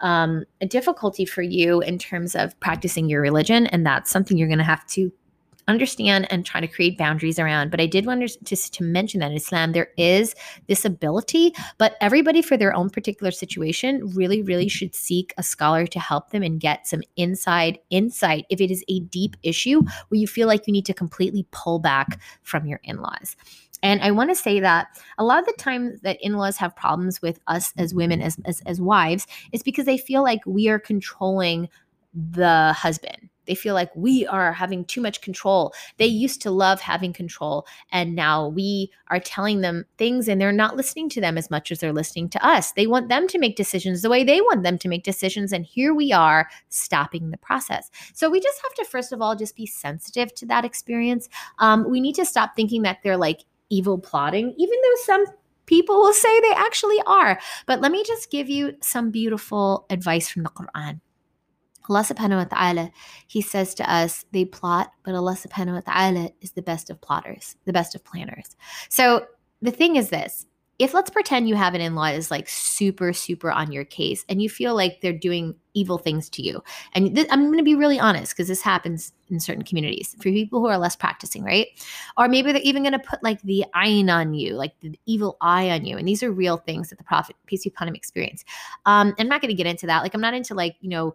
um, 0.00 0.44
a 0.60 0.66
difficulty 0.66 1.24
for 1.24 1.42
you 1.42 1.80
in 1.80 1.98
terms 1.98 2.36
of 2.36 2.58
practicing 2.60 3.08
your 3.08 3.20
religion 3.20 3.66
and 3.68 3.84
that's 3.86 4.10
something 4.10 4.36
you're 4.36 4.48
going 4.48 4.58
to 4.58 4.64
have 4.64 4.86
to 4.88 5.10
understand 5.68 6.26
and 6.30 6.44
try 6.44 6.60
to 6.60 6.66
create 6.66 6.98
boundaries 6.98 7.38
around. 7.38 7.70
But 7.70 7.80
I 7.80 7.86
did 7.86 8.06
want 8.06 8.26
to, 8.26 8.44
just 8.44 8.74
to 8.74 8.82
mention 8.82 9.20
that 9.20 9.30
in 9.30 9.36
Islam, 9.36 9.72
there 9.72 9.90
is 9.96 10.34
this 10.66 10.84
ability, 10.84 11.52
but 11.76 11.96
everybody 12.00 12.42
for 12.42 12.56
their 12.56 12.74
own 12.74 12.90
particular 12.90 13.30
situation 13.30 14.08
really, 14.14 14.42
really 14.42 14.68
should 14.68 14.94
seek 14.94 15.34
a 15.38 15.42
scholar 15.42 15.86
to 15.86 16.00
help 16.00 16.30
them 16.30 16.42
and 16.42 16.58
get 16.58 16.86
some 16.86 17.02
inside 17.16 17.78
insight 17.90 18.46
if 18.48 18.60
it 18.60 18.70
is 18.70 18.82
a 18.88 19.00
deep 19.00 19.36
issue 19.42 19.82
where 20.08 20.18
you 20.18 20.26
feel 20.26 20.48
like 20.48 20.66
you 20.66 20.72
need 20.72 20.86
to 20.86 20.94
completely 20.94 21.46
pull 21.50 21.78
back 21.78 22.20
from 22.42 22.66
your 22.66 22.80
in 22.82 23.00
laws. 23.00 23.36
And 23.82 24.00
I 24.02 24.10
want 24.10 24.30
to 24.30 24.34
say 24.34 24.58
that 24.60 24.88
a 25.18 25.24
lot 25.24 25.38
of 25.38 25.46
the 25.46 25.52
time 25.52 25.98
that 26.02 26.18
in-laws 26.20 26.56
have 26.56 26.74
problems 26.74 27.22
with 27.22 27.38
us 27.46 27.72
as 27.76 27.94
women, 27.94 28.20
as, 28.20 28.36
as, 28.44 28.60
as 28.66 28.80
wives, 28.80 29.26
is 29.52 29.62
because 29.62 29.86
they 29.86 29.98
feel 29.98 30.22
like 30.22 30.40
we 30.46 30.68
are 30.68 30.80
controlling 30.80 31.68
the 32.12 32.72
husband 32.76 33.27
They 33.48 33.56
feel 33.56 33.74
like 33.74 33.90
we 33.96 34.26
are 34.26 34.52
having 34.52 34.84
too 34.84 35.00
much 35.00 35.20
control. 35.20 35.74
They 35.96 36.06
used 36.06 36.40
to 36.42 36.50
love 36.52 36.80
having 36.80 37.12
control, 37.12 37.66
and 37.90 38.14
now 38.14 38.46
we 38.46 38.92
are 39.08 39.18
telling 39.18 39.62
them 39.62 39.86
things 39.96 40.28
and 40.28 40.40
they're 40.40 40.52
not 40.52 40.76
listening 40.76 41.08
to 41.08 41.20
them 41.20 41.38
as 41.38 41.50
much 41.50 41.72
as 41.72 41.80
they're 41.80 41.92
listening 41.92 42.28
to 42.28 42.46
us. 42.46 42.72
They 42.72 42.86
want 42.86 43.08
them 43.08 43.26
to 43.28 43.38
make 43.38 43.56
decisions 43.56 44.02
the 44.02 44.10
way 44.10 44.22
they 44.22 44.40
want 44.40 44.62
them 44.62 44.78
to 44.78 44.88
make 44.88 45.02
decisions. 45.02 45.52
And 45.52 45.64
here 45.64 45.94
we 45.94 46.12
are 46.12 46.48
stopping 46.68 47.30
the 47.30 47.38
process. 47.38 47.90
So 48.12 48.30
we 48.30 48.40
just 48.40 48.60
have 48.62 48.74
to, 48.74 48.84
first 48.84 49.12
of 49.12 49.22
all, 49.22 49.34
just 49.34 49.56
be 49.56 49.66
sensitive 49.66 50.34
to 50.36 50.46
that 50.46 50.64
experience. 50.64 51.28
Um, 51.58 51.88
we 51.88 52.00
need 52.00 52.14
to 52.16 52.26
stop 52.26 52.54
thinking 52.54 52.82
that 52.82 52.98
they're 53.02 53.16
like 53.16 53.44
evil 53.70 53.98
plotting, 53.98 54.54
even 54.58 54.76
though 54.82 55.02
some 55.02 55.24
people 55.66 55.96
will 55.96 56.14
say 56.14 56.40
they 56.40 56.52
actually 56.54 57.00
are. 57.06 57.38
But 57.66 57.80
let 57.80 57.92
me 57.92 58.02
just 58.04 58.30
give 58.30 58.48
you 58.48 58.76
some 58.80 59.10
beautiful 59.10 59.86
advice 59.90 60.28
from 60.28 60.42
the 60.42 60.50
Quran. 60.50 61.00
Allah 61.88 62.02
subhanahu 62.02 62.36
wa 62.36 62.44
ta'ala, 62.44 62.90
He 63.26 63.40
says 63.40 63.74
to 63.76 63.92
us, 63.92 64.24
they 64.32 64.44
plot, 64.44 64.92
but 65.04 65.14
Allah 65.14 65.34
subhanahu 65.34 65.74
wa 65.74 65.80
ta'ala 65.80 66.30
is 66.40 66.52
the 66.52 66.62
best 66.62 66.90
of 66.90 67.00
plotters, 67.00 67.56
the 67.64 67.72
best 67.72 67.94
of 67.94 68.04
planners. 68.04 68.56
So 68.88 69.26
the 69.62 69.70
thing 69.70 69.96
is 69.96 70.10
this 70.10 70.46
if 70.78 70.94
let's 70.94 71.10
pretend 71.10 71.48
you 71.48 71.56
have 71.56 71.74
an 71.74 71.80
in-law 71.80 72.06
is 72.06 72.30
like 72.30 72.48
super 72.48 73.12
super 73.12 73.50
on 73.50 73.72
your 73.72 73.84
case 73.84 74.24
and 74.28 74.40
you 74.40 74.48
feel 74.48 74.74
like 74.76 75.00
they're 75.00 75.12
doing 75.12 75.54
evil 75.74 75.98
things 75.98 76.28
to 76.28 76.42
you 76.42 76.62
and 76.94 77.14
th- 77.14 77.26
i'm 77.30 77.46
going 77.46 77.58
to 77.58 77.64
be 77.64 77.74
really 77.74 77.98
honest 77.98 78.32
because 78.32 78.48
this 78.48 78.62
happens 78.62 79.12
in 79.28 79.38
certain 79.38 79.64
communities 79.64 80.14
for 80.18 80.24
people 80.24 80.60
who 80.60 80.66
are 80.66 80.78
less 80.78 80.96
practicing 80.96 81.42
right 81.42 81.68
or 82.16 82.28
maybe 82.28 82.52
they're 82.52 82.62
even 82.62 82.82
going 82.82 82.92
to 82.92 82.98
put 82.98 83.22
like 83.22 83.40
the 83.42 83.64
eye 83.74 84.04
on 84.08 84.34
you 84.34 84.54
like 84.54 84.72
the 84.80 84.98
evil 85.06 85.36
eye 85.40 85.70
on 85.70 85.84
you 85.84 85.96
and 85.96 86.06
these 86.06 86.22
are 86.22 86.32
real 86.32 86.56
things 86.56 86.88
that 86.90 86.98
the 86.98 87.04
prophet 87.04 87.36
peace 87.46 87.64
be 87.64 87.70
upon 87.70 87.88
him 87.88 87.94
experienced 87.94 88.44
um, 88.86 89.14
i'm 89.18 89.28
not 89.28 89.40
going 89.40 89.50
to 89.50 89.56
get 89.56 89.66
into 89.66 89.86
that 89.86 90.02
like 90.02 90.14
i'm 90.14 90.20
not 90.20 90.34
into 90.34 90.54
like 90.54 90.76
you 90.80 90.88
know 90.88 91.14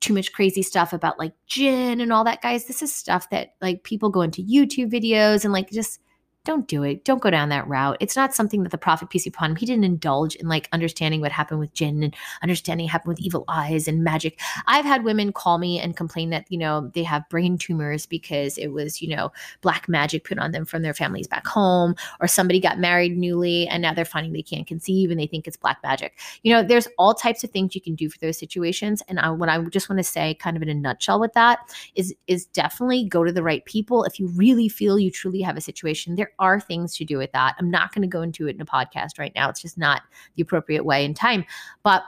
too 0.00 0.14
much 0.14 0.32
crazy 0.32 0.62
stuff 0.62 0.92
about 0.92 1.18
like 1.18 1.32
jinn 1.46 2.00
and 2.00 2.12
all 2.12 2.24
that 2.24 2.42
guys. 2.42 2.64
This 2.66 2.82
is 2.82 2.94
stuff 2.94 3.30
that 3.30 3.54
like 3.60 3.84
people 3.84 4.10
go 4.10 4.22
into 4.22 4.42
youtube 4.42 4.90
videos 4.92 5.44
and 5.44 5.52
like 5.52 5.70
just 5.70 6.00
don't 6.44 6.66
do 6.66 6.82
it. 6.82 7.04
Don't 7.04 7.20
go 7.20 7.30
down 7.30 7.50
that 7.50 7.68
route. 7.68 7.98
It's 8.00 8.16
not 8.16 8.34
something 8.34 8.62
that 8.62 8.70
the 8.70 8.78
Prophet, 8.78 9.10
peace 9.10 9.24
be 9.24 9.28
upon 9.28 9.50
him, 9.50 9.56
he 9.56 9.66
didn't 9.66 9.84
indulge 9.84 10.34
in 10.36 10.48
like 10.48 10.68
understanding 10.72 11.20
what 11.20 11.32
happened 11.32 11.60
with 11.60 11.74
jinn 11.74 12.02
and 12.02 12.14
understanding 12.42 12.86
what 12.86 12.92
happened 12.92 13.10
with 13.10 13.20
evil 13.20 13.44
eyes 13.48 13.86
and 13.86 14.02
magic. 14.02 14.40
I've 14.66 14.86
had 14.86 15.04
women 15.04 15.32
call 15.32 15.58
me 15.58 15.78
and 15.78 15.96
complain 15.96 16.30
that, 16.30 16.46
you 16.48 16.56
know, 16.56 16.90
they 16.94 17.02
have 17.02 17.28
brain 17.28 17.58
tumors 17.58 18.06
because 18.06 18.56
it 18.56 18.68
was, 18.68 19.02
you 19.02 19.14
know, 19.14 19.30
black 19.60 19.86
magic 19.86 20.24
put 20.24 20.38
on 20.38 20.52
them 20.52 20.64
from 20.64 20.80
their 20.80 20.94
families 20.94 21.26
back 21.26 21.46
home, 21.46 21.94
or 22.20 22.26
somebody 22.26 22.58
got 22.58 22.78
married 22.78 23.18
newly 23.18 23.68
and 23.68 23.82
now 23.82 23.92
they're 23.92 24.06
finding 24.06 24.32
they 24.32 24.42
can't 24.42 24.66
conceive 24.66 25.10
and 25.10 25.20
they 25.20 25.26
think 25.26 25.46
it's 25.46 25.58
black 25.58 25.78
magic. 25.82 26.18
You 26.42 26.54
know, 26.54 26.62
there's 26.62 26.88
all 26.96 27.12
types 27.14 27.44
of 27.44 27.50
things 27.50 27.74
you 27.74 27.82
can 27.82 27.94
do 27.94 28.08
for 28.08 28.18
those 28.18 28.38
situations. 28.38 29.02
And 29.08 29.20
I, 29.20 29.30
what 29.30 29.50
I 29.50 29.62
just 29.64 29.90
want 29.90 29.98
to 29.98 30.04
say, 30.04 30.34
kind 30.34 30.56
of 30.56 30.62
in 30.62 30.70
a 30.70 30.74
nutshell 30.74 31.20
with 31.20 31.34
that, 31.34 31.58
is 31.96 32.14
is 32.26 32.46
definitely 32.46 33.04
go 33.04 33.24
to 33.24 33.32
the 33.32 33.42
right 33.42 33.64
people. 33.66 34.04
If 34.04 34.18
you 34.18 34.28
really 34.28 34.68
feel 34.68 34.98
you 34.98 35.10
truly 35.10 35.42
have 35.42 35.58
a 35.58 35.60
situation, 35.60 36.16
there 36.16 36.29
are 36.38 36.60
things 36.60 36.96
to 36.96 37.04
do 37.04 37.18
with 37.18 37.32
that. 37.32 37.54
I'm 37.58 37.70
not 37.70 37.92
going 37.94 38.02
to 38.02 38.08
go 38.08 38.22
into 38.22 38.46
it 38.46 38.54
in 38.54 38.60
a 38.60 38.66
podcast 38.66 39.18
right 39.18 39.32
now. 39.34 39.48
It's 39.48 39.62
just 39.62 39.78
not 39.78 40.02
the 40.36 40.42
appropriate 40.42 40.84
way 40.84 41.04
and 41.04 41.16
time. 41.16 41.44
But 41.82 42.02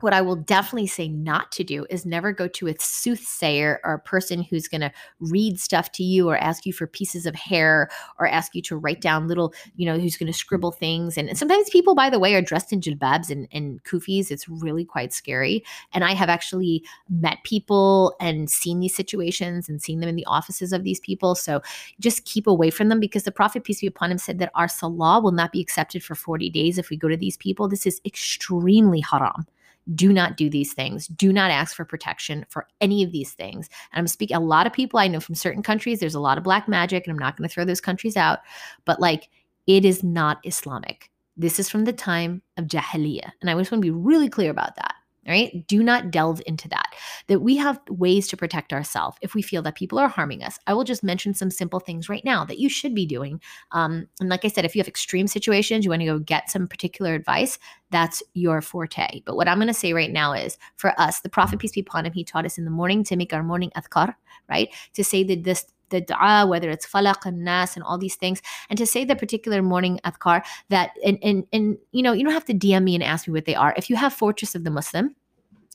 what 0.00 0.12
I 0.12 0.20
will 0.20 0.36
definitely 0.36 0.88
say 0.88 1.08
not 1.08 1.50
to 1.52 1.64
do 1.64 1.86
is 1.88 2.04
never 2.04 2.30
go 2.30 2.46
to 2.48 2.66
a 2.66 2.74
soothsayer 2.78 3.80
or 3.82 3.94
a 3.94 3.98
person 3.98 4.42
who's 4.42 4.68
going 4.68 4.82
to 4.82 4.92
read 5.20 5.58
stuff 5.58 5.90
to 5.92 6.02
you 6.02 6.28
or 6.28 6.36
ask 6.36 6.66
you 6.66 6.72
for 6.74 6.86
pieces 6.86 7.24
of 7.24 7.34
hair 7.34 7.88
or 8.18 8.26
ask 8.26 8.54
you 8.54 8.60
to 8.62 8.76
write 8.76 9.00
down 9.00 9.26
little, 9.26 9.54
you 9.76 9.86
know, 9.86 9.98
who's 9.98 10.18
going 10.18 10.26
to 10.26 10.38
scribble 10.38 10.70
things. 10.70 11.16
And 11.16 11.36
sometimes 11.36 11.70
people, 11.70 11.94
by 11.94 12.10
the 12.10 12.18
way, 12.18 12.34
are 12.34 12.42
dressed 12.42 12.74
in 12.74 12.80
jilbabs 12.82 13.30
and, 13.30 13.48
and 13.52 13.82
kufis. 13.84 14.30
It's 14.30 14.46
really 14.48 14.84
quite 14.84 15.14
scary. 15.14 15.64
And 15.94 16.04
I 16.04 16.12
have 16.12 16.28
actually 16.28 16.84
met 17.08 17.38
people 17.44 18.14
and 18.20 18.50
seen 18.50 18.80
these 18.80 18.94
situations 18.94 19.66
and 19.66 19.80
seen 19.80 20.00
them 20.00 20.10
in 20.10 20.16
the 20.16 20.26
offices 20.26 20.74
of 20.74 20.84
these 20.84 21.00
people. 21.00 21.34
So 21.34 21.62
just 22.00 22.26
keep 22.26 22.46
away 22.46 22.68
from 22.68 22.90
them 22.90 23.00
because 23.00 23.22
the 23.22 23.32
Prophet, 23.32 23.64
peace 23.64 23.80
be 23.80 23.86
upon 23.86 24.10
him, 24.10 24.18
said 24.18 24.38
that 24.40 24.52
our 24.54 24.68
salah 24.68 25.20
will 25.20 25.32
not 25.32 25.52
be 25.52 25.60
accepted 25.62 26.04
for 26.04 26.14
40 26.14 26.50
days 26.50 26.76
if 26.76 26.90
we 26.90 26.98
go 26.98 27.08
to 27.08 27.16
these 27.16 27.38
people. 27.38 27.66
This 27.66 27.86
is 27.86 27.98
extremely 28.04 29.00
haram 29.00 29.46
do 29.94 30.12
not 30.12 30.36
do 30.36 30.50
these 30.50 30.72
things. 30.72 31.06
Do 31.08 31.32
not 31.32 31.50
ask 31.50 31.76
for 31.76 31.84
protection 31.84 32.44
for 32.48 32.66
any 32.80 33.02
of 33.02 33.12
these 33.12 33.32
things. 33.32 33.68
And 33.92 34.00
I'm 34.00 34.06
speaking 34.06 34.36
a 34.36 34.40
lot 34.40 34.66
of 34.66 34.72
people 34.72 34.98
I 34.98 35.08
know 35.08 35.20
from 35.20 35.34
certain 35.34 35.62
countries, 35.62 36.00
there's 36.00 36.14
a 36.14 36.20
lot 36.20 36.38
of 36.38 36.44
black 36.44 36.68
magic, 36.68 37.06
and 37.06 37.12
I'm 37.12 37.18
not 37.18 37.36
going 37.36 37.48
to 37.48 37.52
throw 37.52 37.64
those 37.64 37.80
countries 37.80 38.16
out, 38.16 38.40
but 38.84 39.00
like 39.00 39.28
it 39.66 39.84
is 39.84 40.02
not 40.02 40.38
Islamic. 40.44 41.10
This 41.36 41.58
is 41.58 41.68
from 41.68 41.84
the 41.84 41.92
time 41.92 42.42
of 42.56 42.66
Jahiliyyah. 42.66 43.30
And 43.40 43.50
I 43.50 43.54
just 43.54 43.70
want 43.70 43.82
to 43.82 43.86
be 43.86 43.90
really 43.90 44.28
clear 44.28 44.50
about 44.50 44.76
that 44.76 44.95
right? 45.26 45.66
Do 45.66 45.82
not 45.82 46.10
delve 46.10 46.42
into 46.46 46.68
that. 46.68 46.94
That 47.26 47.40
we 47.40 47.56
have 47.56 47.80
ways 47.88 48.28
to 48.28 48.36
protect 48.36 48.72
ourselves 48.72 49.16
if 49.20 49.34
we 49.34 49.42
feel 49.42 49.62
that 49.62 49.74
people 49.74 49.98
are 49.98 50.08
harming 50.08 50.42
us. 50.42 50.58
I 50.66 50.74
will 50.74 50.84
just 50.84 51.02
mention 51.02 51.34
some 51.34 51.50
simple 51.50 51.80
things 51.80 52.08
right 52.08 52.24
now 52.24 52.44
that 52.44 52.58
you 52.58 52.68
should 52.68 52.94
be 52.94 53.06
doing. 53.06 53.40
Um, 53.72 54.08
and 54.20 54.28
like 54.28 54.44
I 54.44 54.48
said, 54.48 54.64
if 54.64 54.74
you 54.74 54.80
have 54.80 54.88
extreme 54.88 55.26
situations, 55.26 55.84
you 55.84 55.90
want 55.90 56.00
to 56.00 56.06
go 56.06 56.18
get 56.18 56.50
some 56.50 56.66
particular 56.66 57.14
advice, 57.14 57.58
that's 57.90 58.22
your 58.34 58.60
forte. 58.60 59.22
But 59.24 59.36
what 59.36 59.48
I'm 59.48 59.58
going 59.58 59.68
to 59.68 59.74
say 59.74 59.92
right 59.92 60.12
now 60.12 60.32
is 60.32 60.58
for 60.76 60.98
us, 61.00 61.20
the 61.20 61.28
Prophet, 61.28 61.58
peace 61.58 61.72
be 61.72 61.80
upon 61.80 62.06
him, 62.06 62.12
he 62.12 62.24
taught 62.24 62.46
us 62.46 62.58
in 62.58 62.64
the 62.64 62.70
morning 62.70 63.04
to 63.04 63.16
make 63.16 63.32
our 63.32 63.42
morning 63.42 63.70
adhkar, 63.76 64.14
right? 64.48 64.68
To 64.94 65.04
say 65.04 65.22
that 65.24 65.44
this 65.44 65.66
the 65.90 66.00
dua, 66.00 66.46
whether 66.46 66.70
it's 66.70 66.86
falaq 66.86 67.26
and 67.26 67.44
nas 67.44 67.76
and 67.76 67.84
all 67.84 67.98
these 67.98 68.16
things, 68.16 68.42
and 68.70 68.78
to 68.78 68.86
say 68.86 69.04
the 69.04 69.16
particular 69.16 69.62
morning 69.62 70.00
adhkar 70.04 70.44
that, 70.68 70.90
and, 71.04 71.18
and, 71.22 71.44
and, 71.52 71.78
you 71.92 72.02
know, 72.02 72.12
you 72.12 72.24
don't 72.24 72.32
have 72.32 72.44
to 72.46 72.54
DM 72.54 72.84
me 72.84 72.94
and 72.94 73.04
ask 73.04 73.26
me 73.26 73.32
what 73.32 73.44
they 73.44 73.54
are. 73.54 73.74
If 73.76 73.90
you 73.90 73.96
have 73.96 74.12
Fortress 74.12 74.54
of 74.54 74.64
the 74.64 74.70
Muslim, 74.70 75.14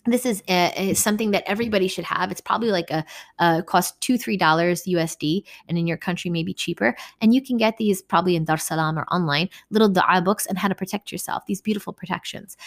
this 0.06 0.26
is, 0.26 0.42
a, 0.48 0.74
a, 0.76 0.94
something 0.96 1.32
that 1.32 1.44
everybody 1.46 1.88
should 1.88 2.06
have. 2.06 2.32
It's 2.32 2.42
probably 2.42 2.72
like 2.72 2.90
a, 2.90 3.06
a 3.38 3.62
cost 3.62 4.00
two 4.02 4.18
three 4.18 4.38
dollars 4.38 4.84
USD, 4.84 5.44
and 5.68 5.78
in 5.78 5.86
your 5.86 5.98
country 5.98 6.32
maybe 6.32 6.54
cheaper. 6.54 6.96
And 7.22 7.34
you 7.36 7.42
can 7.42 7.58
get 7.58 7.78
these 7.78 8.02
probably 8.02 8.36
in 8.36 8.46
Dar 8.46 8.58
Salam 8.58 8.98
or 8.98 9.04
online 9.12 9.50
little 9.70 9.90
dua 9.90 10.22
books 10.22 10.48
and 10.48 10.58
how 10.58 10.68
to 10.68 10.76
protect 10.76 11.12
yourself. 11.12 11.46
These 11.46 11.62
beautiful 11.62 11.94
protections. 11.94 12.58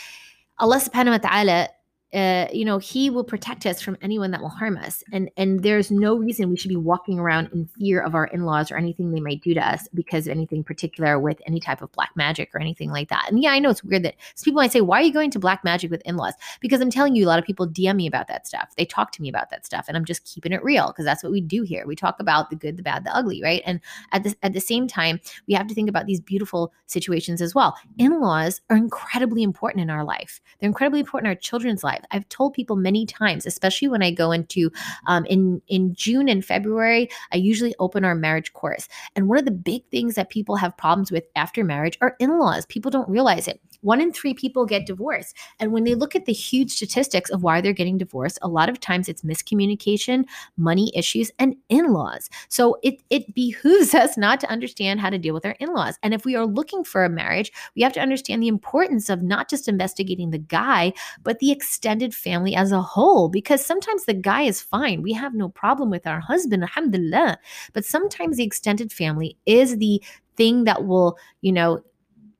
Allah 0.59 0.77
Subhanahu 0.77 1.23
wa 1.23 1.29
Taala 1.29 1.69
uh, 2.15 2.47
you 2.53 2.65
know, 2.65 2.79
he 2.79 3.11
will 3.11 3.25
protect 3.25 3.67
us 3.67 3.83
from 3.83 3.97
anyone 4.01 4.31
that 4.31 4.41
will 4.41 4.49
harm 4.49 4.77
us. 4.77 5.03
And 5.13 5.31
and 5.37 5.63
there's 5.63 5.91
no 5.91 6.15
reason 6.15 6.49
we 6.49 6.57
should 6.57 6.69
be 6.69 6.77
walking 6.77 7.19
around 7.19 7.51
in 7.53 7.67
fear 7.67 8.01
of 8.01 8.15
our 8.15 8.27
in-laws 8.27 8.71
or 8.71 8.77
anything 8.77 9.11
they 9.11 9.21
might 9.21 9.43
do 9.43 9.53
to 9.55 9.61
us 9.61 9.89
because 9.95 10.27
of 10.27 10.31
anything 10.31 10.63
particular 10.63 11.19
with 11.19 11.41
any 11.47 11.59
type 11.59 11.83
of 11.83 11.91
black 11.93 12.11
magic 12.15 12.55
or 12.55 12.61
anything 12.61 12.91
like 12.91 13.09
that. 13.09 13.27
And 13.29 13.43
yeah, 13.43 13.51
I 13.51 13.59
know 13.59 13.71
it's 13.71 13.83
weird 13.83 14.05
that 14.05 14.15
people 14.45 14.63
might 14.63 14.71
say, 14.71 14.81
why 14.81 15.01
are 15.01 15.05
you 15.05 15.13
going 15.13 15.31
to 15.33 15.39
black 15.41 15.65
magic 15.65 15.91
with 15.91 16.03
in-laws? 16.05 16.35
Because 16.61 16.81
I'm 16.81 16.91
telling 16.91 17.17
you, 17.17 17.27
a 17.27 17.29
lot 17.29 17.39
of 17.39 17.45
people 17.45 17.67
DM 17.67 17.97
me 17.97 18.07
about 18.07 18.29
that 18.29 18.47
stuff. 18.47 18.75
They 18.77 18.85
talk 18.85 19.11
to 19.13 19.23
me 19.23 19.29
about 19.29 19.51
that 19.51 19.67
stuff, 19.67 19.87
and 19.89 19.97
I'm 19.97 20.05
just 20.05 20.25
keeping 20.25 20.53
it 20.53 20.63
real 20.63 20.89
because 20.89 21.05
that's 21.05 21.23
what 21.23 21.33
we 21.33 21.41
do 21.41 21.63
here. 21.63 21.85
We 21.87 21.97
talk 21.97 22.21
about 22.21 22.51
the 22.51 22.57
good, 22.57 22.77
the 22.77 22.83
bad, 22.83 23.05
the 23.05 23.15
ugly, 23.15 23.43
right? 23.43 23.63
And 23.67 23.81
at 24.13 24.23
the 24.23 24.37
at 24.43 24.53
the 24.53 24.61
same 24.61 24.87
time, 24.87 25.21
we 25.49 25.55
have 25.55 25.67
to 25.67 25.75
think 25.75 25.89
about 25.89 26.07
these 26.07 26.21
beautiful 26.21 26.73
situations 26.87 27.43
as 27.43 27.55
well. 27.55 27.77
In-laws 27.99 28.61
are 28.71 28.77
incredibly 28.77 29.43
important 29.43 29.83
in 29.83 29.91
our 29.91 30.05
life. 30.05 30.41
They're 30.61 30.69
incredibly 30.69 31.01
important 31.01 31.27
in 31.27 31.37
our 31.37 31.41
children's 31.41 31.83
I've 32.11 32.29
told 32.29 32.55
people 32.55 32.77
many 32.77 33.07
times, 33.07 33.47
especially 33.47 33.89
when 33.89 34.03
I 34.03 34.11
go 34.11 34.33
into 34.33 34.71
um, 35.07 35.25
in 35.27 35.63
in 35.69 35.95
June 35.95 36.29
and 36.29 36.45
February, 36.45 37.09
I 37.33 37.37
usually 37.37 37.75
open 37.79 38.05
our 38.05 38.15
marriage 38.15 38.53
course. 38.53 38.89
And 39.17 39.29
one 39.29 39.39
of 39.39 39.45
the 39.45 39.51
big 39.51 39.83
things 39.91 40.15
that 40.15 40.31
people 40.31 40.57
have 40.57 40.77
problems 40.77 41.11
with 41.11 41.25
after 41.37 41.65
marriage 41.65 41.99
are 42.01 42.17
in-laws. 42.19 42.67
People 42.67 42.91
don't 42.91 43.09
realize 43.09 43.49
it. 43.49 43.61
One 43.85 44.01
in 44.01 44.13
three 44.13 44.33
people 44.33 44.65
get 44.65 44.87
divorced. 44.87 45.37
And 45.61 45.71
when 45.73 45.85
they 45.85 45.95
look 45.95 46.17
at 46.17 46.25
the 46.25 46.33
huge 46.33 46.73
statistics 46.73 47.31
of 47.31 47.43
why 47.43 47.61
they're 47.61 47.75
getting 47.75 47.99
divorced, 47.99 48.39
a 48.41 48.49
lot 48.49 48.71
of 48.71 48.81
times 48.81 49.09
it's 49.09 49.23
miscommunication, 49.23 50.25
money 50.57 50.91
issues, 50.97 51.31
and 51.39 51.55
in 51.69 51.93
laws. 51.93 52.31
So 52.49 52.79
it, 52.83 53.03
it 53.11 53.35
behooves 53.35 53.95
us 53.95 54.17
not 54.17 54.41
to 54.41 54.51
understand 54.51 55.01
how 55.01 55.11
to 55.11 55.19
deal 55.19 55.35
with 55.35 55.45
our 55.45 55.57
in 55.61 55.73
laws. 55.73 55.99
And 56.03 56.15
if 56.15 56.25
we 56.25 56.35
are 56.35 56.47
looking 56.47 56.83
for 56.83 57.05
a 57.05 57.11
marriage, 57.11 57.53
we 57.77 57.83
have 57.83 57.93
to 57.93 58.01
understand 58.01 58.43
the 58.43 58.49
importance 58.49 59.11
of 59.11 59.23
not 59.23 59.51
just 59.51 59.69
investigating 59.69 60.31
the 60.31 60.39
guy, 60.39 60.95
but 61.23 61.39
the 61.39 61.53
extended 61.53 62.15
family 62.15 62.57
as 62.57 62.73
a 62.73 62.81
whole, 62.81 63.29
because 63.29 63.65
sometimes 63.65 64.07
the 64.07 64.15
guy 64.15 64.43
is 64.43 64.63
fine. 64.63 65.03
We 65.03 65.13
have 65.13 65.35
no 65.35 65.51
problem 65.51 65.91
with 65.91 66.07
our 66.07 66.21
husband, 66.21 66.63
alhamdulillah. 66.63 67.39
But 67.75 67.85
sometimes 67.85 68.39
the 68.39 68.45
extended 68.45 68.93
family 68.93 69.37
is 69.45 69.77
the 69.77 70.03
thing 70.37 70.65
that 70.65 70.85
will, 70.87 71.19
you 71.43 71.53
know, 71.53 71.81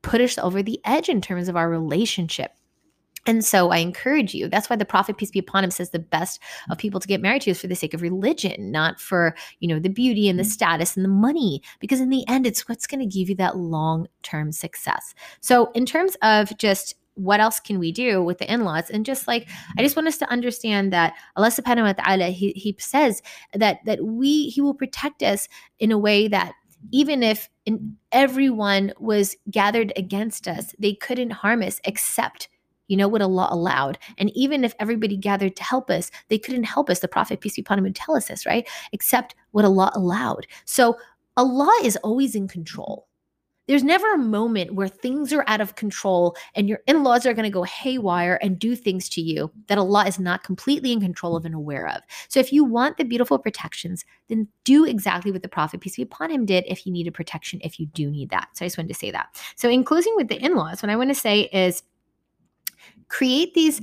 put 0.05 0.21
us 0.21 0.37
over 0.37 0.61
the 0.61 0.79
edge 0.85 1.09
in 1.09 1.19
terms 1.19 1.49
of 1.49 1.55
our 1.55 1.67
relationship. 1.67 2.51
And 3.25 3.43
so 3.43 3.71
I 3.71 3.77
encourage 3.77 4.35
you. 4.35 4.47
That's 4.47 4.69
why 4.69 4.75
the 4.75 4.85
prophet, 4.85 5.17
peace 5.17 5.31
be 5.31 5.39
upon 5.39 5.63
him, 5.63 5.71
says 5.71 5.89
the 5.89 5.97
best 5.97 6.39
of 6.69 6.77
people 6.77 6.99
to 6.99 7.07
get 7.07 7.21
married 7.21 7.41
to 7.41 7.51
is 7.51 7.59
for 7.59 7.65
the 7.65 7.75
sake 7.75 7.95
of 7.95 8.03
religion, 8.03 8.71
not 8.71 9.01
for, 9.01 9.35
you 9.59 9.67
know, 9.67 9.79
the 9.79 9.89
beauty 9.89 10.29
and 10.29 10.37
the 10.37 10.43
mm-hmm. 10.43 10.51
status 10.51 10.95
and 10.95 11.03
the 11.03 11.09
money. 11.09 11.63
Because 11.79 11.99
in 11.99 12.09
the 12.09 12.23
end, 12.27 12.45
it's 12.45 12.69
what's 12.69 12.85
going 12.85 12.99
to 12.99 13.17
give 13.17 13.29
you 13.29 13.35
that 13.37 13.57
long-term 13.57 14.51
success. 14.51 15.15
So 15.41 15.71
in 15.71 15.87
terms 15.87 16.15
of 16.21 16.55
just 16.59 16.93
what 17.15 17.39
else 17.39 17.59
can 17.59 17.79
we 17.79 17.91
do 17.91 18.21
with 18.21 18.37
the 18.37 18.53
in-laws 18.53 18.89
and 18.89 19.05
just 19.05 19.25
like 19.25 19.47
i 19.77 19.81
just 19.81 19.95
want 19.95 20.05
us 20.05 20.17
to 20.17 20.29
understand 20.29 20.91
that 20.91 21.13
allah 21.37 21.47
subhanahu 21.47 21.83
wa 21.83 21.93
ta'ala 21.93 22.25
he, 22.25 22.51
he 22.57 22.75
says 22.77 23.21
that 23.53 23.79
that 23.85 24.03
we 24.03 24.49
he 24.49 24.59
will 24.59 24.73
protect 24.73 25.23
us 25.23 25.47
in 25.79 25.93
a 25.93 25.97
way 25.97 26.27
that 26.27 26.51
even 26.91 27.23
if 27.23 27.49
everyone 28.11 28.93
was 28.99 29.35
gathered 29.49 29.93
against 29.95 30.47
us, 30.47 30.73
they 30.79 30.93
couldn't 30.93 31.31
harm 31.31 31.61
us 31.61 31.79
except 31.83 32.49
you 32.87 32.97
know 32.97 33.07
what 33.07 33.21
Allah 33.21 33.47
allowed. 33.51 33.97
And 34.19 34.29
even 34.35 34.63
if 34.63 34.75
everybody 34.79 35.17
gathered 35.17 35.55
to 35.55 35.63
help 35.63 35.89
us, 35.89 36.11
they 36.29 36.37
couldn't 36.37 36.65
help 36.65 36.89
us. 36.89 36.99
The 36.99 37.07
Prophet, 37.07 37.41
peace 37.41 37.55
be 37.55 37.61
upon 37.61 37.79
him, 37.79 37.83
would 37.83 37.95
tell 37.95 38.15
us 38.15 38.27
this, 38.27 38.45
right? 38.45 38.67
Except 38.91 39.33
what 39.51 39.65
Allah 39.65 39.91
allowed. 39.95 40.45
So 40.65 40.95
Allah 41.35 41.73
is 41.83 41.97
always 41.97 42.35
in 42.35 42.47
control. 42.47 43.07
There's 43.67 43.83
never 43.83 44.13
a 44.13 44.17
moment 44.17 44.75
where 44.75 44.87
things 44.87 45.33
are 45.33 45.43
out 45.47 45.61
of 45.61 45.75
control 45.75 46.35
and 46.53 46.69
your 46.69 46.79
in 46.87 47.03
laws 47.03 47.25
are 47.25 47.33
going 47.33 47.45
to 47.45 47.49
go 47.49 47.63
haywire 47.63 48.37
and 48.41 48.59
do 48.59 48.75
things 48.75 49.09
to 49.09 49.21
you 49.21 49.51
that 49.67 49.77
Allah 49.77 50.05
is 50.05 50.19
not 50.19 50.43
completely 50.43 50.91
in 50.91 51.01
control 51.01 51.35
of 51.35 51.45
and 51.45 51.55
aware 51.55 51.87
of. 51.87 52.01
So, 52.27 52.39
if 52.39 52.53
you 52.53 52.63
want 52.63 52.97
the 52.97 53.03
beautiful 53.03 53.39
protections, 53.39 54.05
then 54.27 54.47
do 54.63 54.85
exactly 54.85 55.31
what 55.31 55.41
the 55.41 55.49
Prophet, 55.49 55.81
peace 55.81 55.95
be 55.95 56.03
upon 56.03 56.31
him, 56.31 56.45
did 56.45 56.63
if 56.67 56.85
you 56.85 56.91
needed 56.91 57.13
protection, 57.13 57.59
if 57.63 57.79
you 57.79 57.87
do 57.87 58.09
need 58.11 58.29
that. 58.29 58.49
So, 58.53 58.65
I 58.65 58.67
just 58.67 58.77
wanted 58.77 58.89
to 58.89 58.99
say 58.99 59.11
that. 59.11 59.35
So, 59.55 59.69
in 59.69 59.83
closing 59.83 60.15
with 60.15 60.27
the 60.27 60.43
in 60.43 60.55
laws, 60.55 60.83
what 60.83 60.89
I 60.89 60.95
want 60.95 61.09
to 61.09 61.15
say 61.15 61.41
is, 61.51 61.83
create 63.07 63.53
these 63.53 63.81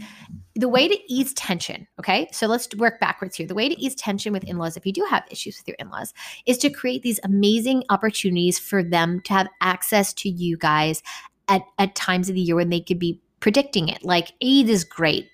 the 0.55 0.69
way 0.69 0.87
to 0.87 0.99
ease 1.09 1.33
tension 1.33 1.87
okay? 1.99 2.29
So 2.33 2.47
let's 2.47 2.69
work 2.77 3.01
backwards 3.01 3.37
here. 3.37 3.47
The 3.47 3.55
way 3.55 3.69
to 3.69 3.81
ease 3.81 3.95
tension 3.95 4.33
with 4.33 4.45
in-laws 4.45 4.77
if 4.77 4.85
you 4.85 4.93
do 4.93 5.07
have 5.09 5.25
issues 5.31 5.59
with 5.59 5.69
your 5.69 5.77
in-laws 5.79 6.13
is 6.47 6.59
to 6.59 6.71
create 6.71 7.03
these 7.03 7.21
amazing 7.25 7.85
opportunities 7.89 8.59
for 8.59 8.83
them 8.83 9.21
to 9.23 9.33
have 9.33 9.49
access 9.61 10.13
to 10.15 10.29
you 10.29 10.57
guys 10.57 11.03
at, 11.49 11.63
at 11.79 11.95
times 11.95 12.29
of 12.29 12.35
the 12.35 12.41
year 12.41 12.57
when 12.57 12.69
they 12.69 12.81
could 12.81 12.99
be 12.99 13.21
predicting 13.41 13.89
it. 13.89 14.05
Like 14.05 14.33
Eid 14.43 14.69
is 14.69 14.85
great 14.85 15.29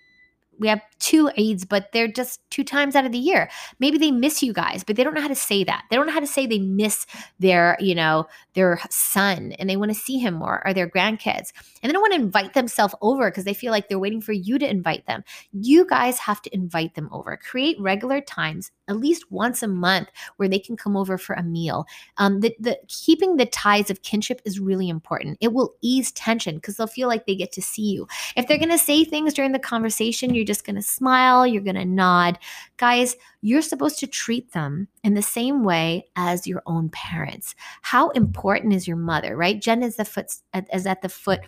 we 0.58 0.68
have 0.68 0.80
two 0.98 1.30
Eids, 1.38 1.66
but 1.68 1.92
they're 1.92 2.08
just 2.08 2.40
two 2.50 2.64
times 2.64 2.96
out 2.96 3.06
of 3.06 3.12
the 3.12 3.18
year. 3.18 3.48
Maybe 3.78 3.98
they 3.98 4.10
miss 4.10 4.42
you 4.42 4.52
guys, 4.52 4.84
but 4.84 4.96
they 4.96 5.04
don't 5.04 5.14
know 5.14 5.20
how 5.20 5.28
to 5.28 5.34
say 5.34 5.64
that. 5.64 5.84
They 5.88 5.96
don't 5.96 6.06
know 6.06 6.12
how 6.12 6.20
to 6.20 6.26
say 6.26 6.46
they 6.46 6.58
miss 6.58 7.06
their, 7.38 7.76
you 7.80 7.94
know, 7.94 8.26
their 8.54 8.80
son 8.90 9.52
and 9.52 9.70
they 9.70 9.76
want 9.76 9.90
to 9.90 9.94
see 9.94 10.18
him 10.18 10.34
more 10.34 10.62
or 10.66 10.74
their 10.74 10.88
grandkids. 10.88 11.52
And 11.82 11.88
they 11.88 11.92
don't 11.92 12.02
want 12.02 12.14
to 12.14 12.20
invite 12.20 12.54
themselves 12.54 12.94
over 13.00 13.30
because 13.30 13.44
they 13.44 13.54
feel 13.54 13.70
like 13.70 13.88
they're 13.88 13.98
waiting 13.98 14.20
for 14.20 14.32
you 14.32 14.58
to 14.58 14.68
invite 14.68 15.06
them. 15.06 15.22
You 15.52 15.86
guys 15.86 16.18
have 16.18 16.42
to 16.42 16.54
invite 16.54 16.94
them 16.94 17.08
over. 17.12 17.36
Create 17.36 17.80
regular 17.80 18.20
times, 18.20 18.72
at 18.88 18.96
least 18.96 19.30
once 19.30 19.62
a 19.62 19.68
month, 19.68 20.08
where 20.36 20.48
they 20.48 20.58
can 20.58 20.76
come 20.76 20.96
over 20.96 21.16
for 21.18 21.34
a 21.34 21.42
meal. 21.42 21.86
Um, 22.16 22.40
the, 22.40 22.54
the 22.58 22.78
keeping 22.88 23.36
the 23.36 23.46
ties 23.46 23.90
of 23.90 24.02
kinship 24.02 24.42
is 24.44 24.58
really 24.58 24.88
important. 24.88 25.38
It 25.40 25.52
will 25.52 25.74
ease 25.80 26.10
tension 26.12 26.56
because 26.56 26.76
they'll 26.76 26.86
feel 26.86 27.08
like 27.08 27.26
they 27.26 27.36
get 27.36 27.52
to 27.52 27.62
see 27.62 27.82
you. 27.82 28.08
If 28.36 28.48
they're 28.48 28.58
going 28.58 28.68
to 28.70 28.78
say 28.78 29.04
things 29.04 29.34
during 29.34 29.52
the 29.52 29.58
conversation, 29.58 30.34
you're 30.34 30.44
just 30.48 30.66
going 30.66 30.76
to 30.76 30.82
smile, 30.82 31.46
you're 31.46 31.62
going 31.62 31.76
to 31.76 31.84
nod. 31.84 32.38
Guys, 32.76 33.16
you're 33.42 33.62
supposed 33.62 34.00
to 34.00 34.08
treat 34.08 34.52
them 34.52 34.88
in 35.04 35.14
the 35.14 35.22
same 35.22 35.62
way 35.62 36.08
as 36.16 36.46
your 36.46 36.62
own 36.66 36.88
parents. 36.88 37.54
How 37.82 38.10
important 38.10 38.72
is 38.72 38.88
your 38.88 38.96
mother, 38.96 39.36
right? 39.36 39.60
Jannah 39.60 39.86
is 39.86 39.96
the 39.96 40.04
foot 40.04 40.32
is 40.72 40.86
at 40.86 41.02
the 41.02 41.08
foot 41.08 41.40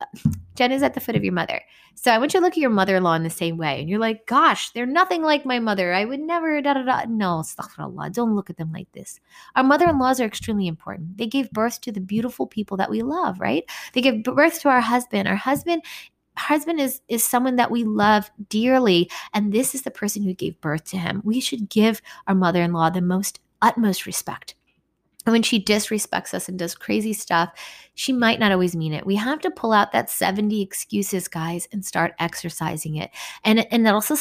uh, 0.00 0.30
Jannah 0.56 0.74
is 0.74 0.82
at 0.82 0.94
the 0.94 1.00
foot 1.00 1.16
of 1.16 1.24
your 1.24 1.32
mother. 1.32 1.60
So 1.94 2.10
I 2.10 2.18
want 2.18 2.34
you 2.34 2.40
to 2.40 2.44
look 2.44 2.52
at 2.52 2.58
your 2.58 2.70
mother-in-law 2.70 3.14
in 3.14 3.22
the 3.22 3.30
same 3.30 3.56
way. 3.56 3.80
And 3.80 3.88
you're 3.88 3.98
like, 3.98 4.26
gosh, 4.26 4.70
they're 4.72 4.84
nothing 4.84 5.22
like 5.22 5.46
my 5.46 5.58
mother. 5.58 5.94
I 5.94 6.04
would 6.04 6.20
never, 6.20 6.60
da 6.60 6.74
da 6.74 6.82
da. 6.82 7.04
No, 7.08 7.40
astaghfirullah. 7.40 8.12
Don't 8.12 8.34
look 8.34 8.50
at 8.50 8.58
them 8.58 8.72
like 8.72 8.90
this. 8.92 9.20
Our 9.54 9.64
mother-in-laws 9.64 10.20
are 10.20 10.26
extremely 10.26 10.66
important. 10.66 11.16
They 11.16 11.26
gave 11.26 11.50
birth 11.50 11.80
to 11.82 11.92
the 11.92 12.00
beautiful 12.00 12.46
people 12.46 12.76
that 12.76 12.90
we 12.90 13.00
love, 13.02 13.40
right? 13.40 13.64
They 13.94 14.02
give 14.02 14.22
birth 14.22 14.60
to 14.60 14.68
our 14.68 14.82
husband. 14.82 15.28
Our 15.28 15.36
husband 15.36 15.82
husband 16.38 16.80
is 16.80 17.00
is 17.08 17.24
someone 17.24 17.56
that 17.56 17.70
we 17.70 17.84
love 17.84 18.30
dearly 18.48 19.10
and 19.32 19.52
this 19.52 19.74
is 19.74 19.82
the 19.82 19.90
person 19.90 20.22
who 20.22 20.34
gave 20.34 20.60
birth 20.60 20.84
to 20.84 20.98
him. 20.98 21.22
We 21.24 21.40
should 21.40 21.68
give 21.68 22.02
our 22.26 22.34
mother-in-law 22.34 22.90
the 22.90 23.00
most 23.00 23.40
utmost 23.62 24.06
respect 24.06 24.54
and 25.26 25.32
when 25.32 25.42
she 25.42 25.62
disrespects 25.62 26.32
us 26.32 26.48
and 26.48 26.58
does 26.58 26.74
crazy 26.74 27.12
stuff 27.12 27.50
she 27.96 28.12
might 28.12 28.38
not 28.38 28.52
always 28.52 28.76
mean 28.76 28.92
it. 28.92 29.06
We 29.06 29.16
have 29.16 29.40
to 29.40 29.50
pull 29.50 29.72
out 29.72 29.90
that 29.92 30.10
70 30.10 30.60
excuses, 30.60 31.28
guys, 31.28 31.66
and 31.72 31.84
start 31.84 32.12
exercising 32.18 32.96
it. 32.96 33.10
And, 33.42 33.66
and 33.72 33.84
Rasul 33.84 34.16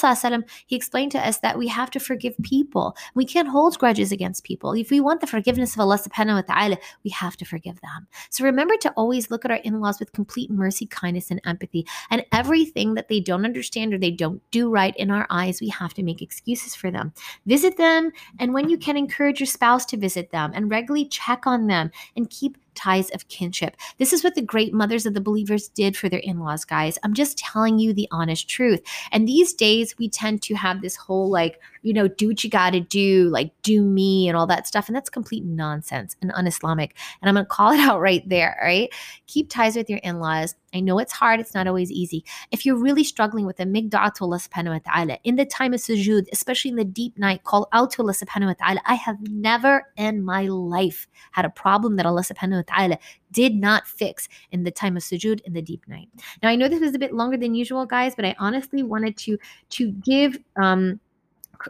he 0.66 0.76
explained 0.76 1.12
to 1.12 1.20
us 1.20 1.40
that 1.40 1.58
we 1.58 1.68
have 1.68 1.92
to 1.92 2.00
forgive 2.00 2.36
people. 2.42 2.96
We 3.16 3.26
can't 3.26 3.50
hold 3.50 3.78
grudges 3.78 4.14
against 4.14 4.46
people. 4.46 4.72
If 4.74 4.90
we 4.90 5.02
want 5.02 5.20
the 5.20 5.28
forgiveness 5.28 5.76
of 5.76 5.82
Allah 5.82 6.00
subhanahu 6.00 6.48
wa 6.48 6.54
ta'ala, 6.54 6.78
we 7.04 7.10
have 7.12 7.36
to 7.38 7.46
forgive 7.46 7.82
them. 7.82 8.08
So 8.30 8.46
remember 8.46 8.78
to 8.78 8.92
always 8.92 9.30
look 9.30 9.44
at 9.44 9.52
our 9.52 9.58
in-laws 9.58 10.00
with 10.00 10.14
complete 10.14 10.50
mercy, 10.50 10.86
kindness, 10.86 11.30
and 11.30 11.42
empathy. 11.46 11.86
And 12.10 12.26
everything 12.32 12.94
that 12.94 13.10
they 13.10 13.20
don't 13.20 13.44
understand 13.44 13.94
or 13.94 13.98
they 13.98 14.12
don't 14.12 14.42
do 14.52 14.70
right 14.70 14.96
in 14.96 15.12
our 15.12 15.28
eyes, 15.30 15.60
we 15.60 15.68
have 15.70 15.94
to 15.96 16.04
make 16.04 16.22
excuses 16.22 16.76
for 16.76 16.92
them. 16.92 17.12
Visit 17.46 17.76
them, 17.76 18.12
and 18.40 18.54
when 18.54 18.70
you 18.70 18.78
can, 18.78 18.96
encourage 18.96 19.42
your 19.42 19.48
spouse 19.48 19.86
to 19.86 19.98
visit 19.98 20.32
them 20.32 20.52
and 20.56 20.72
regularly 20.72 20.95
check 21.04 21.46
on 21.46 21.68
them 21.68 21.92
and 22.16 22.30
keep 22.30 22.58
ties 22.76 23.10
of 23.12 23.28
kinship. 23.28 23.76
This 23.98 24.14
is 24.14 24.24
what 24.24 24.36
the 24.36 24.42
great 24.42 24.74
mothers 24.74 25.06
of 25.06 25.14
the 25.14 25.22
believers 25.22 25.68
did 25.70 25.98
for 25.98 26.10
their 26.10 26.20
in 26.20 26.40
laws, 26.40 26.66
guys. 26.66 26.98
I'm 27.04 27.14
just 27.14 27.38
telling 27.38 27.80
you 27.80 27.94
the 27.94 28.08
honest 28.12 28.50
truth. 28.50 28.82
And 29.12 29.28
these 29.28 29.54
days, 29.54 29.98
we 29.98 30.10
tend 30.10 30.42
to 30.44 30.56
have 30.56 30.82
this 30.82 30.96
whole 30.96 31.30
like, 31.30 31.60
you 31.82 31.94
know, 31.94 32.08
do 32.08 32.30
what 32.30 32.44
you 32.44 32.50
got 32.50 32.72
to 32.72 32.80
do, 32.80 33.30
like 33.30 33.52
do 33.62 33.82
me 33.82 34.28
and 34.28 34.36
all 34.36 34.48
that 34.48 34.68
stuff. 34.68 34.88
And 34.88 34.96
that's 34.96 35.10
complete 35.10 35.44
nonsense 35.44 36.16
and 36.22 36.32
un 36.34 36.48
Islamic. 36.48 36.96
And 37.22 37.30
I'm 37.30 37.36
going 37.36 37.46
to 37.46 37.50
call 37.50 37.72
it 37.72 37.80
out 37.88 38.00
right 38.00 38.28
there, 38.28 38.58
right? 38.62 38.92
Keep 39.28 39.50
ties 39.50 39.76
with 39.76 39.90
your 39.90 40.00
in 40.00 40.20
laws. 40.20 40.56
I 40.74 40.82
know 40.82 41.00
it's 41.00 41.14
hard, 41.14 41.40
it's 41.40 41.54
not 41.54 41.68
always 41.68 41.90
easy. 41.90 42.26
If 42.52 42.66
you're 42.66 42.76
really 42.76 43.06
struggling 43.06 43.46
with 43.46 43.60
a 43.62 43.66
make 43.66 43.90
dua 43.90 44.12
to 44.16 44.26
Allah 44.26 44.40
subhanahu 44.40 44.74
wa 44.74 44.94
ta'ala 44.94 45.18
in 45.24 45.38
the 45.38 45.46
time 45.46 45.74
of 45.74 45.80
sujood, 45.80 46.26
especially 46.34 46.70
in 46.70 46.76
the 46.76 46.84
deep 46.84 47.18
night, 47.18 47.46
call 47.46 47.70
out 47.72 47.92
to 47.92 48.02
Allah 48.02 48.12
subhanahu 48.14 48.48
wa 48.48 48.54
ta'ala. 48.54 48.82
I 48.86 48.96
have 48.96 49.22
never 49.30 49.88
in 49.96 50.26
my 50.26 50.48
life 50.48 51.08
had 51.32 51.46
a 51.46 51.50
problem 51.50 51.96
that 51.96 52.06
Allah 52.06 52.24
subhanahu 52.24 52.58
wa 52.58 52.64
ta'ala 52.68 52.98
did 53.32 53.56
not 53.56 53.88
fix 53.88 54.28
in 54.52 54.64
the 54.64 54.72
time 54.72 54.98
of 54.98 55.04
sujood 55.04 55.42
in 55.42 55.54
the 55.54 55.62
deep 55.62 55.88
night. 55.88 56.10
Now 56.42 56.50
I 56.50 56.56
know 56.56 56.68
this 56.68 56.82
was 56.82 56.96
a 56.96 57.00
bit 57.00 57.14
longer 57.14 57.38
than 57.38 57.56
usual, 57.56 57.86
guys, 57.86 58.16
but 58.16 58.26
I 58.26 58.36
honestly 58.40 58.84
wanted 58.84 59.18
to 59.18 59.38
to 59.72 59.92
give 59.92 60.38
um 60.56 61.00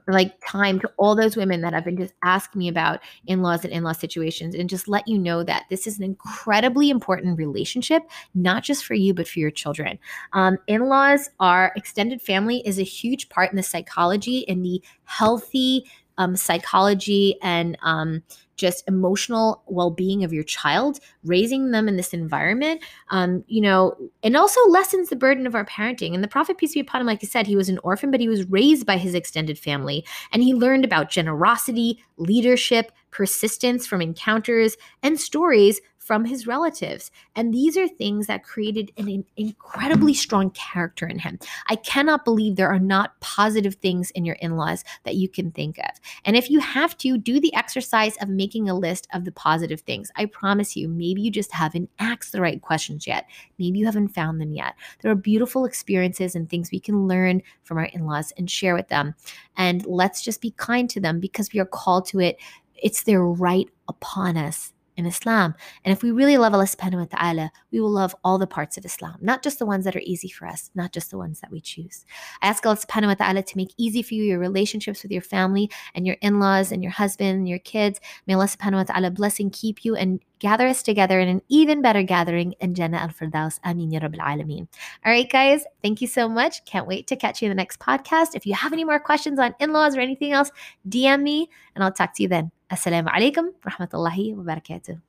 like 0.08 0.34
time 0.46 0.80
to 0.80 0.92
all 0.98 1.16
those 1.16 1.36
women 1.36 1.62
that 1.62 1.74
have 1.74 1.86
been 1.86 1.98
just 1.98 2.14
asking 2.24 2.60
me 2.60 2.68
about 2.68 3.00
in-laws 3.28 3.64
and 3.64 3.74
in-law 3.74 3.92
situations 3.92 4.56
and 4.56 4.70
just 4.70 4.88
let 4.88 5.08
you 5.08 5.18
know 5.18 5.44
that 5.44 5.64
this 5.70 5.88
is 5.88 5.98
an 5.98 6.04
incredibly 6.04 6.90
important 6.90 7.38
relationship 7.38 8.04
not 8.34 8.64
just 8.64 8.86
for 8.86 8.94
you 8.94 9.14
but 9.14 9.28
for 9.28 9.40
your 9.40 9.52
children 9.52 9.98
um, 10.34 10.58
in-laws 10.68 11.30
are 11.40 11.72
extended 11.76 12.22
family 12.22 12.62
is 12.66 12.80
a 12.80 12.84
huge 12.84 13.30
part 13.30 13.52
in 13.52 13.58
the 13.58 13.64
psychology 13.64 14.48
and 14.48 14.64
the 14.64 14.82
healthy 15.06 15.86
um, 16.18 16.36
psychology 16.36 17.36
and 17.42 17.78
um, 17.82 18.24
just 18.58 18.88
emotional 18.88 19.64
well-being 19.68 20.24
of 20.24 20.32
your 20.32 20.44
child 20.44 21.00
raising 21.26 21.72
them 21.72 21.90
in 21.90 21.98
this 21.98 22.14
environment 22.14 22.82
um, 23.10 23.44
you 23.48 23.62
know 23.62 23.96
and 24.24 24.38
also 24.38 24.60
lessens 24.70 25.10
the 25.10 25.16
burden 25.16 25.46
of 25.46 25.56
our 25.56 25.66
parenting. 25.66 26.14
And 26.14 26.24
the 26.24 26.28
prophet 26.28 26.58
peace 26.58 26.74
be 26.74 26.80
upon 26.80 27.02
him 27.02 27.08
like 27.08 27.24
I 27.24 27.28
said 27.28 27.48
he 27.48 27.56
was 27.56 27.70
an 27.70 27.80
orphan 27.80 28.12
but 28.12 28.20
he 28.20 28.30
was 28.30 28.50
raised 28.50 28.86
by 28.86 28.98
his 28.98 29.14
extended 29.14 29.60
family. 29.60 30.06
And 30.32 30.42
he 30.42 30.54
learned 30.54 30.86
about 30.86 31.10
generosity 31.10 32.04
leadership 32.18 32.92
persistence 33.12 33.88
from 33.88 34.02
encounters 34.02 34.76
and 35.02 35.20
stories 35.20 35.80
from 36.06 36.24
his 36.24 36.46
relatives. 36.46 37.10
And 37.36 37.52
these 37.52 37.76
are 37.76 37.88
things 37.88 38.28
that 38.28 38.44
created 38.44 38.92
an 38.98 39.26
incredibly 39.36 40.14
strong 40.14 40.52
character 40.52 41.08
in 41.08 41.18
him. 41.18 41.40
I 41.68 41.78
cannot 41.78 42.24
believe 42.24 42.56
there 42.56 42.72
are 42.72 42.80
not 42.80 43.20
positive 43.22 43.76
things 43.76 44.12
in 44.12 44.24
your 44.24 44.36
in 44.36 44.56
laws 44.56 44.84
that 45.04 45.16
you 45.16 45.28
can 45.28 45.52
think 45.52 45.80
of. 45.80 45.90
And 46.24 46.36
if 46.36 46.50
you 46.50 46.60
have 46.60 46.96
to, 47.00 47.18
do 47.18 47.40
the 47.40 47.54
exercise 47.56 48.16
of 48.22 48.30
making 48.30 48.70
a 48.70 48.76
list 48.76 49.08
of 49.14 49.26
the 49.26 49.32
positive 49.32 49.82
things. 49.82 50.12
I 50.16 50.26
promise 50.26 50.76
you, 50.76 50.88
maybe 50.88 51.22
you 51.22 51.32
just 51.32 51.52
haven't 51.52 51.90
asked 51.98 52.32
the 52.32 52.42
right 52.42 52.62
questions 52.62 53.08
yet. 53.08 53.26
Maybe 53.58 53.80
you 53.80 53.86
haven't 53.86 54.10
found 54.10 54.40
them 54.40 54.54
yet. 54.54 54.76
There 55.02 55.12
are 55.12 55.16
beautiful 55.16 55.66
experiences 55.66 56.36
and 56.36 56.48
things 56.48 56.70
we 56.72 56.80
can 56.80 57.08
learn 57.08 57.42
from 57.64 57.80
our 57.80 57.86
in 57.86 58.06
laws 58.06 58.32
and 58.38 58.50
share 58.50 58.76
with 58.76 58.90
them. 58.90 59.16
And 59.58 59.84
let's 59.88 60.22
just 60.22 60.40
be 60.40 60.52
kind 60.52 60.88
to 60.92 61.00
them 61.00 61.20
because 61.20 61.52
we 61.52 61.60
are 61.60 61.66
called 61.66 62.06
to 62.10 62.20
it. 62.20 62.38
It's 62.76 63.04
their 63.04 63.24
right 63.24 63.70
upon 63.88 64.38
us 64.38 64.72
in 64.98 65.06
Islam. 65.06 65.56
And 65.84 65.92
if 65.92 66.04
we 66.04 66.12
really 66.12 66.38
love 66.38 66.54
Allah 66.54 66.66
subhanahu 66.66 67.00
wa 67.00 67.18
ta'ala, 67.18 67.52
we 67.72 67.80
will 67.80 67.92
love 67.92 68.16
all 68.24 68.38
the 68.38 68.48
parts 68.48 68.78
of 68.78 68.86
Islam, 68.86 69.18
not 69.22 69.44
just 69.44 69.60
the 69.60 69.66
ones 69.66 69.86
that 69.86 69.96
are 69.96 70.04
easy 70.04 70.30
for 70.30 70.48
us, 70.48 70.72
not 70.76 70.92
just 70.92 71.12
the 71.12 71.18
ones 71.18 71.40
that 71.42 71.52
we 71.52 71.62
choose. 71.62 72.06
I 72.42 72.48
ask 72.48 72.66
Allah 72.66 72.78
subhanahu 72.78 73.08
wa 73.08 73.14
ta'ala 73.16 73.44
to 73.44 73.58
make 73.58 73.74
easy 73.78 74.02
for 74.02 74.14
you 74.14 74.24
your 74.24 74.40
relationships 74.40 75.04
with 75.04 75.12
your 75.12 75.22
family 75.22 75.70
and 75.94 76.08
your 76.08 76.18
in-laws 76.22 76.72
and 76.72 76.82
your 76.82 76.92
husband 76.92 77.38
and 77.38 77.50
your 77.50 77.60
kids. 77.60 78.00
May 78.28 78.34
Allah 78.34 78.48
subhanahu 78.48 78.76
wa 78.78 78.84
ta'ala 78.84 79.12
bless 79.12 79.40
and 79.40 79.52
keep 79.52 79.84
you 79.84 79.96
and 79.96 80.22
gather 80.40 80.68
us 80.68 80.84
together 80.84 81.20
in 81.20 81.28
an 81.28 81.42
even 81.50 81.82
better 81.82 82.04
gathering 82.04 82.54
in 82.60 82.74
Jannah 82.74 82.98
al-Firdaus. 82.98 83.60
Ameen 83.64 83.92
ya 83.92 84.00
Rabbil 84.00 84.20
Alameen. 84.20 84.68
All 85.06 85.12
right, 85.12 85.30
guys, 85.30 85.66
thank 85.82 86.02
you 86.02 86.08
so 86.08 86.28
much. 86.28 86.64
Can't 86.66 86.88
wait 86.88 87.08
to 87.08 87.16
catch 87.16 87.42
you 87.42 87.48
in 87.48 87.52
the 87.52 87.56
next 87.56 87.80
podcast. 87.80 88.36
If 88.36 88.46
you 88.46 88.54
have 88.54 88.74
any 88.74 88.84
more 88.84 89.00
questions 89.00 89.40
on 89.40 89.56
in-laws 89.60 89.96
or 89.96 90.02
anything 90.02 90.32
else, 90.32 90.52
DM 90.88 91.22
me 91.22 91.50
and 91.76 91.84
I'll 91.84 91.92
talk 91.92 92.14
to 92.16 92.24
you 92.24 92.30
then. 92.30 92.52
Assalamu 92.72 93.08
alaikum 93.10 93.50
rahmatullahi 93.66 94.36
wa 94.36 94.44
barakatuh. 94.44 95.02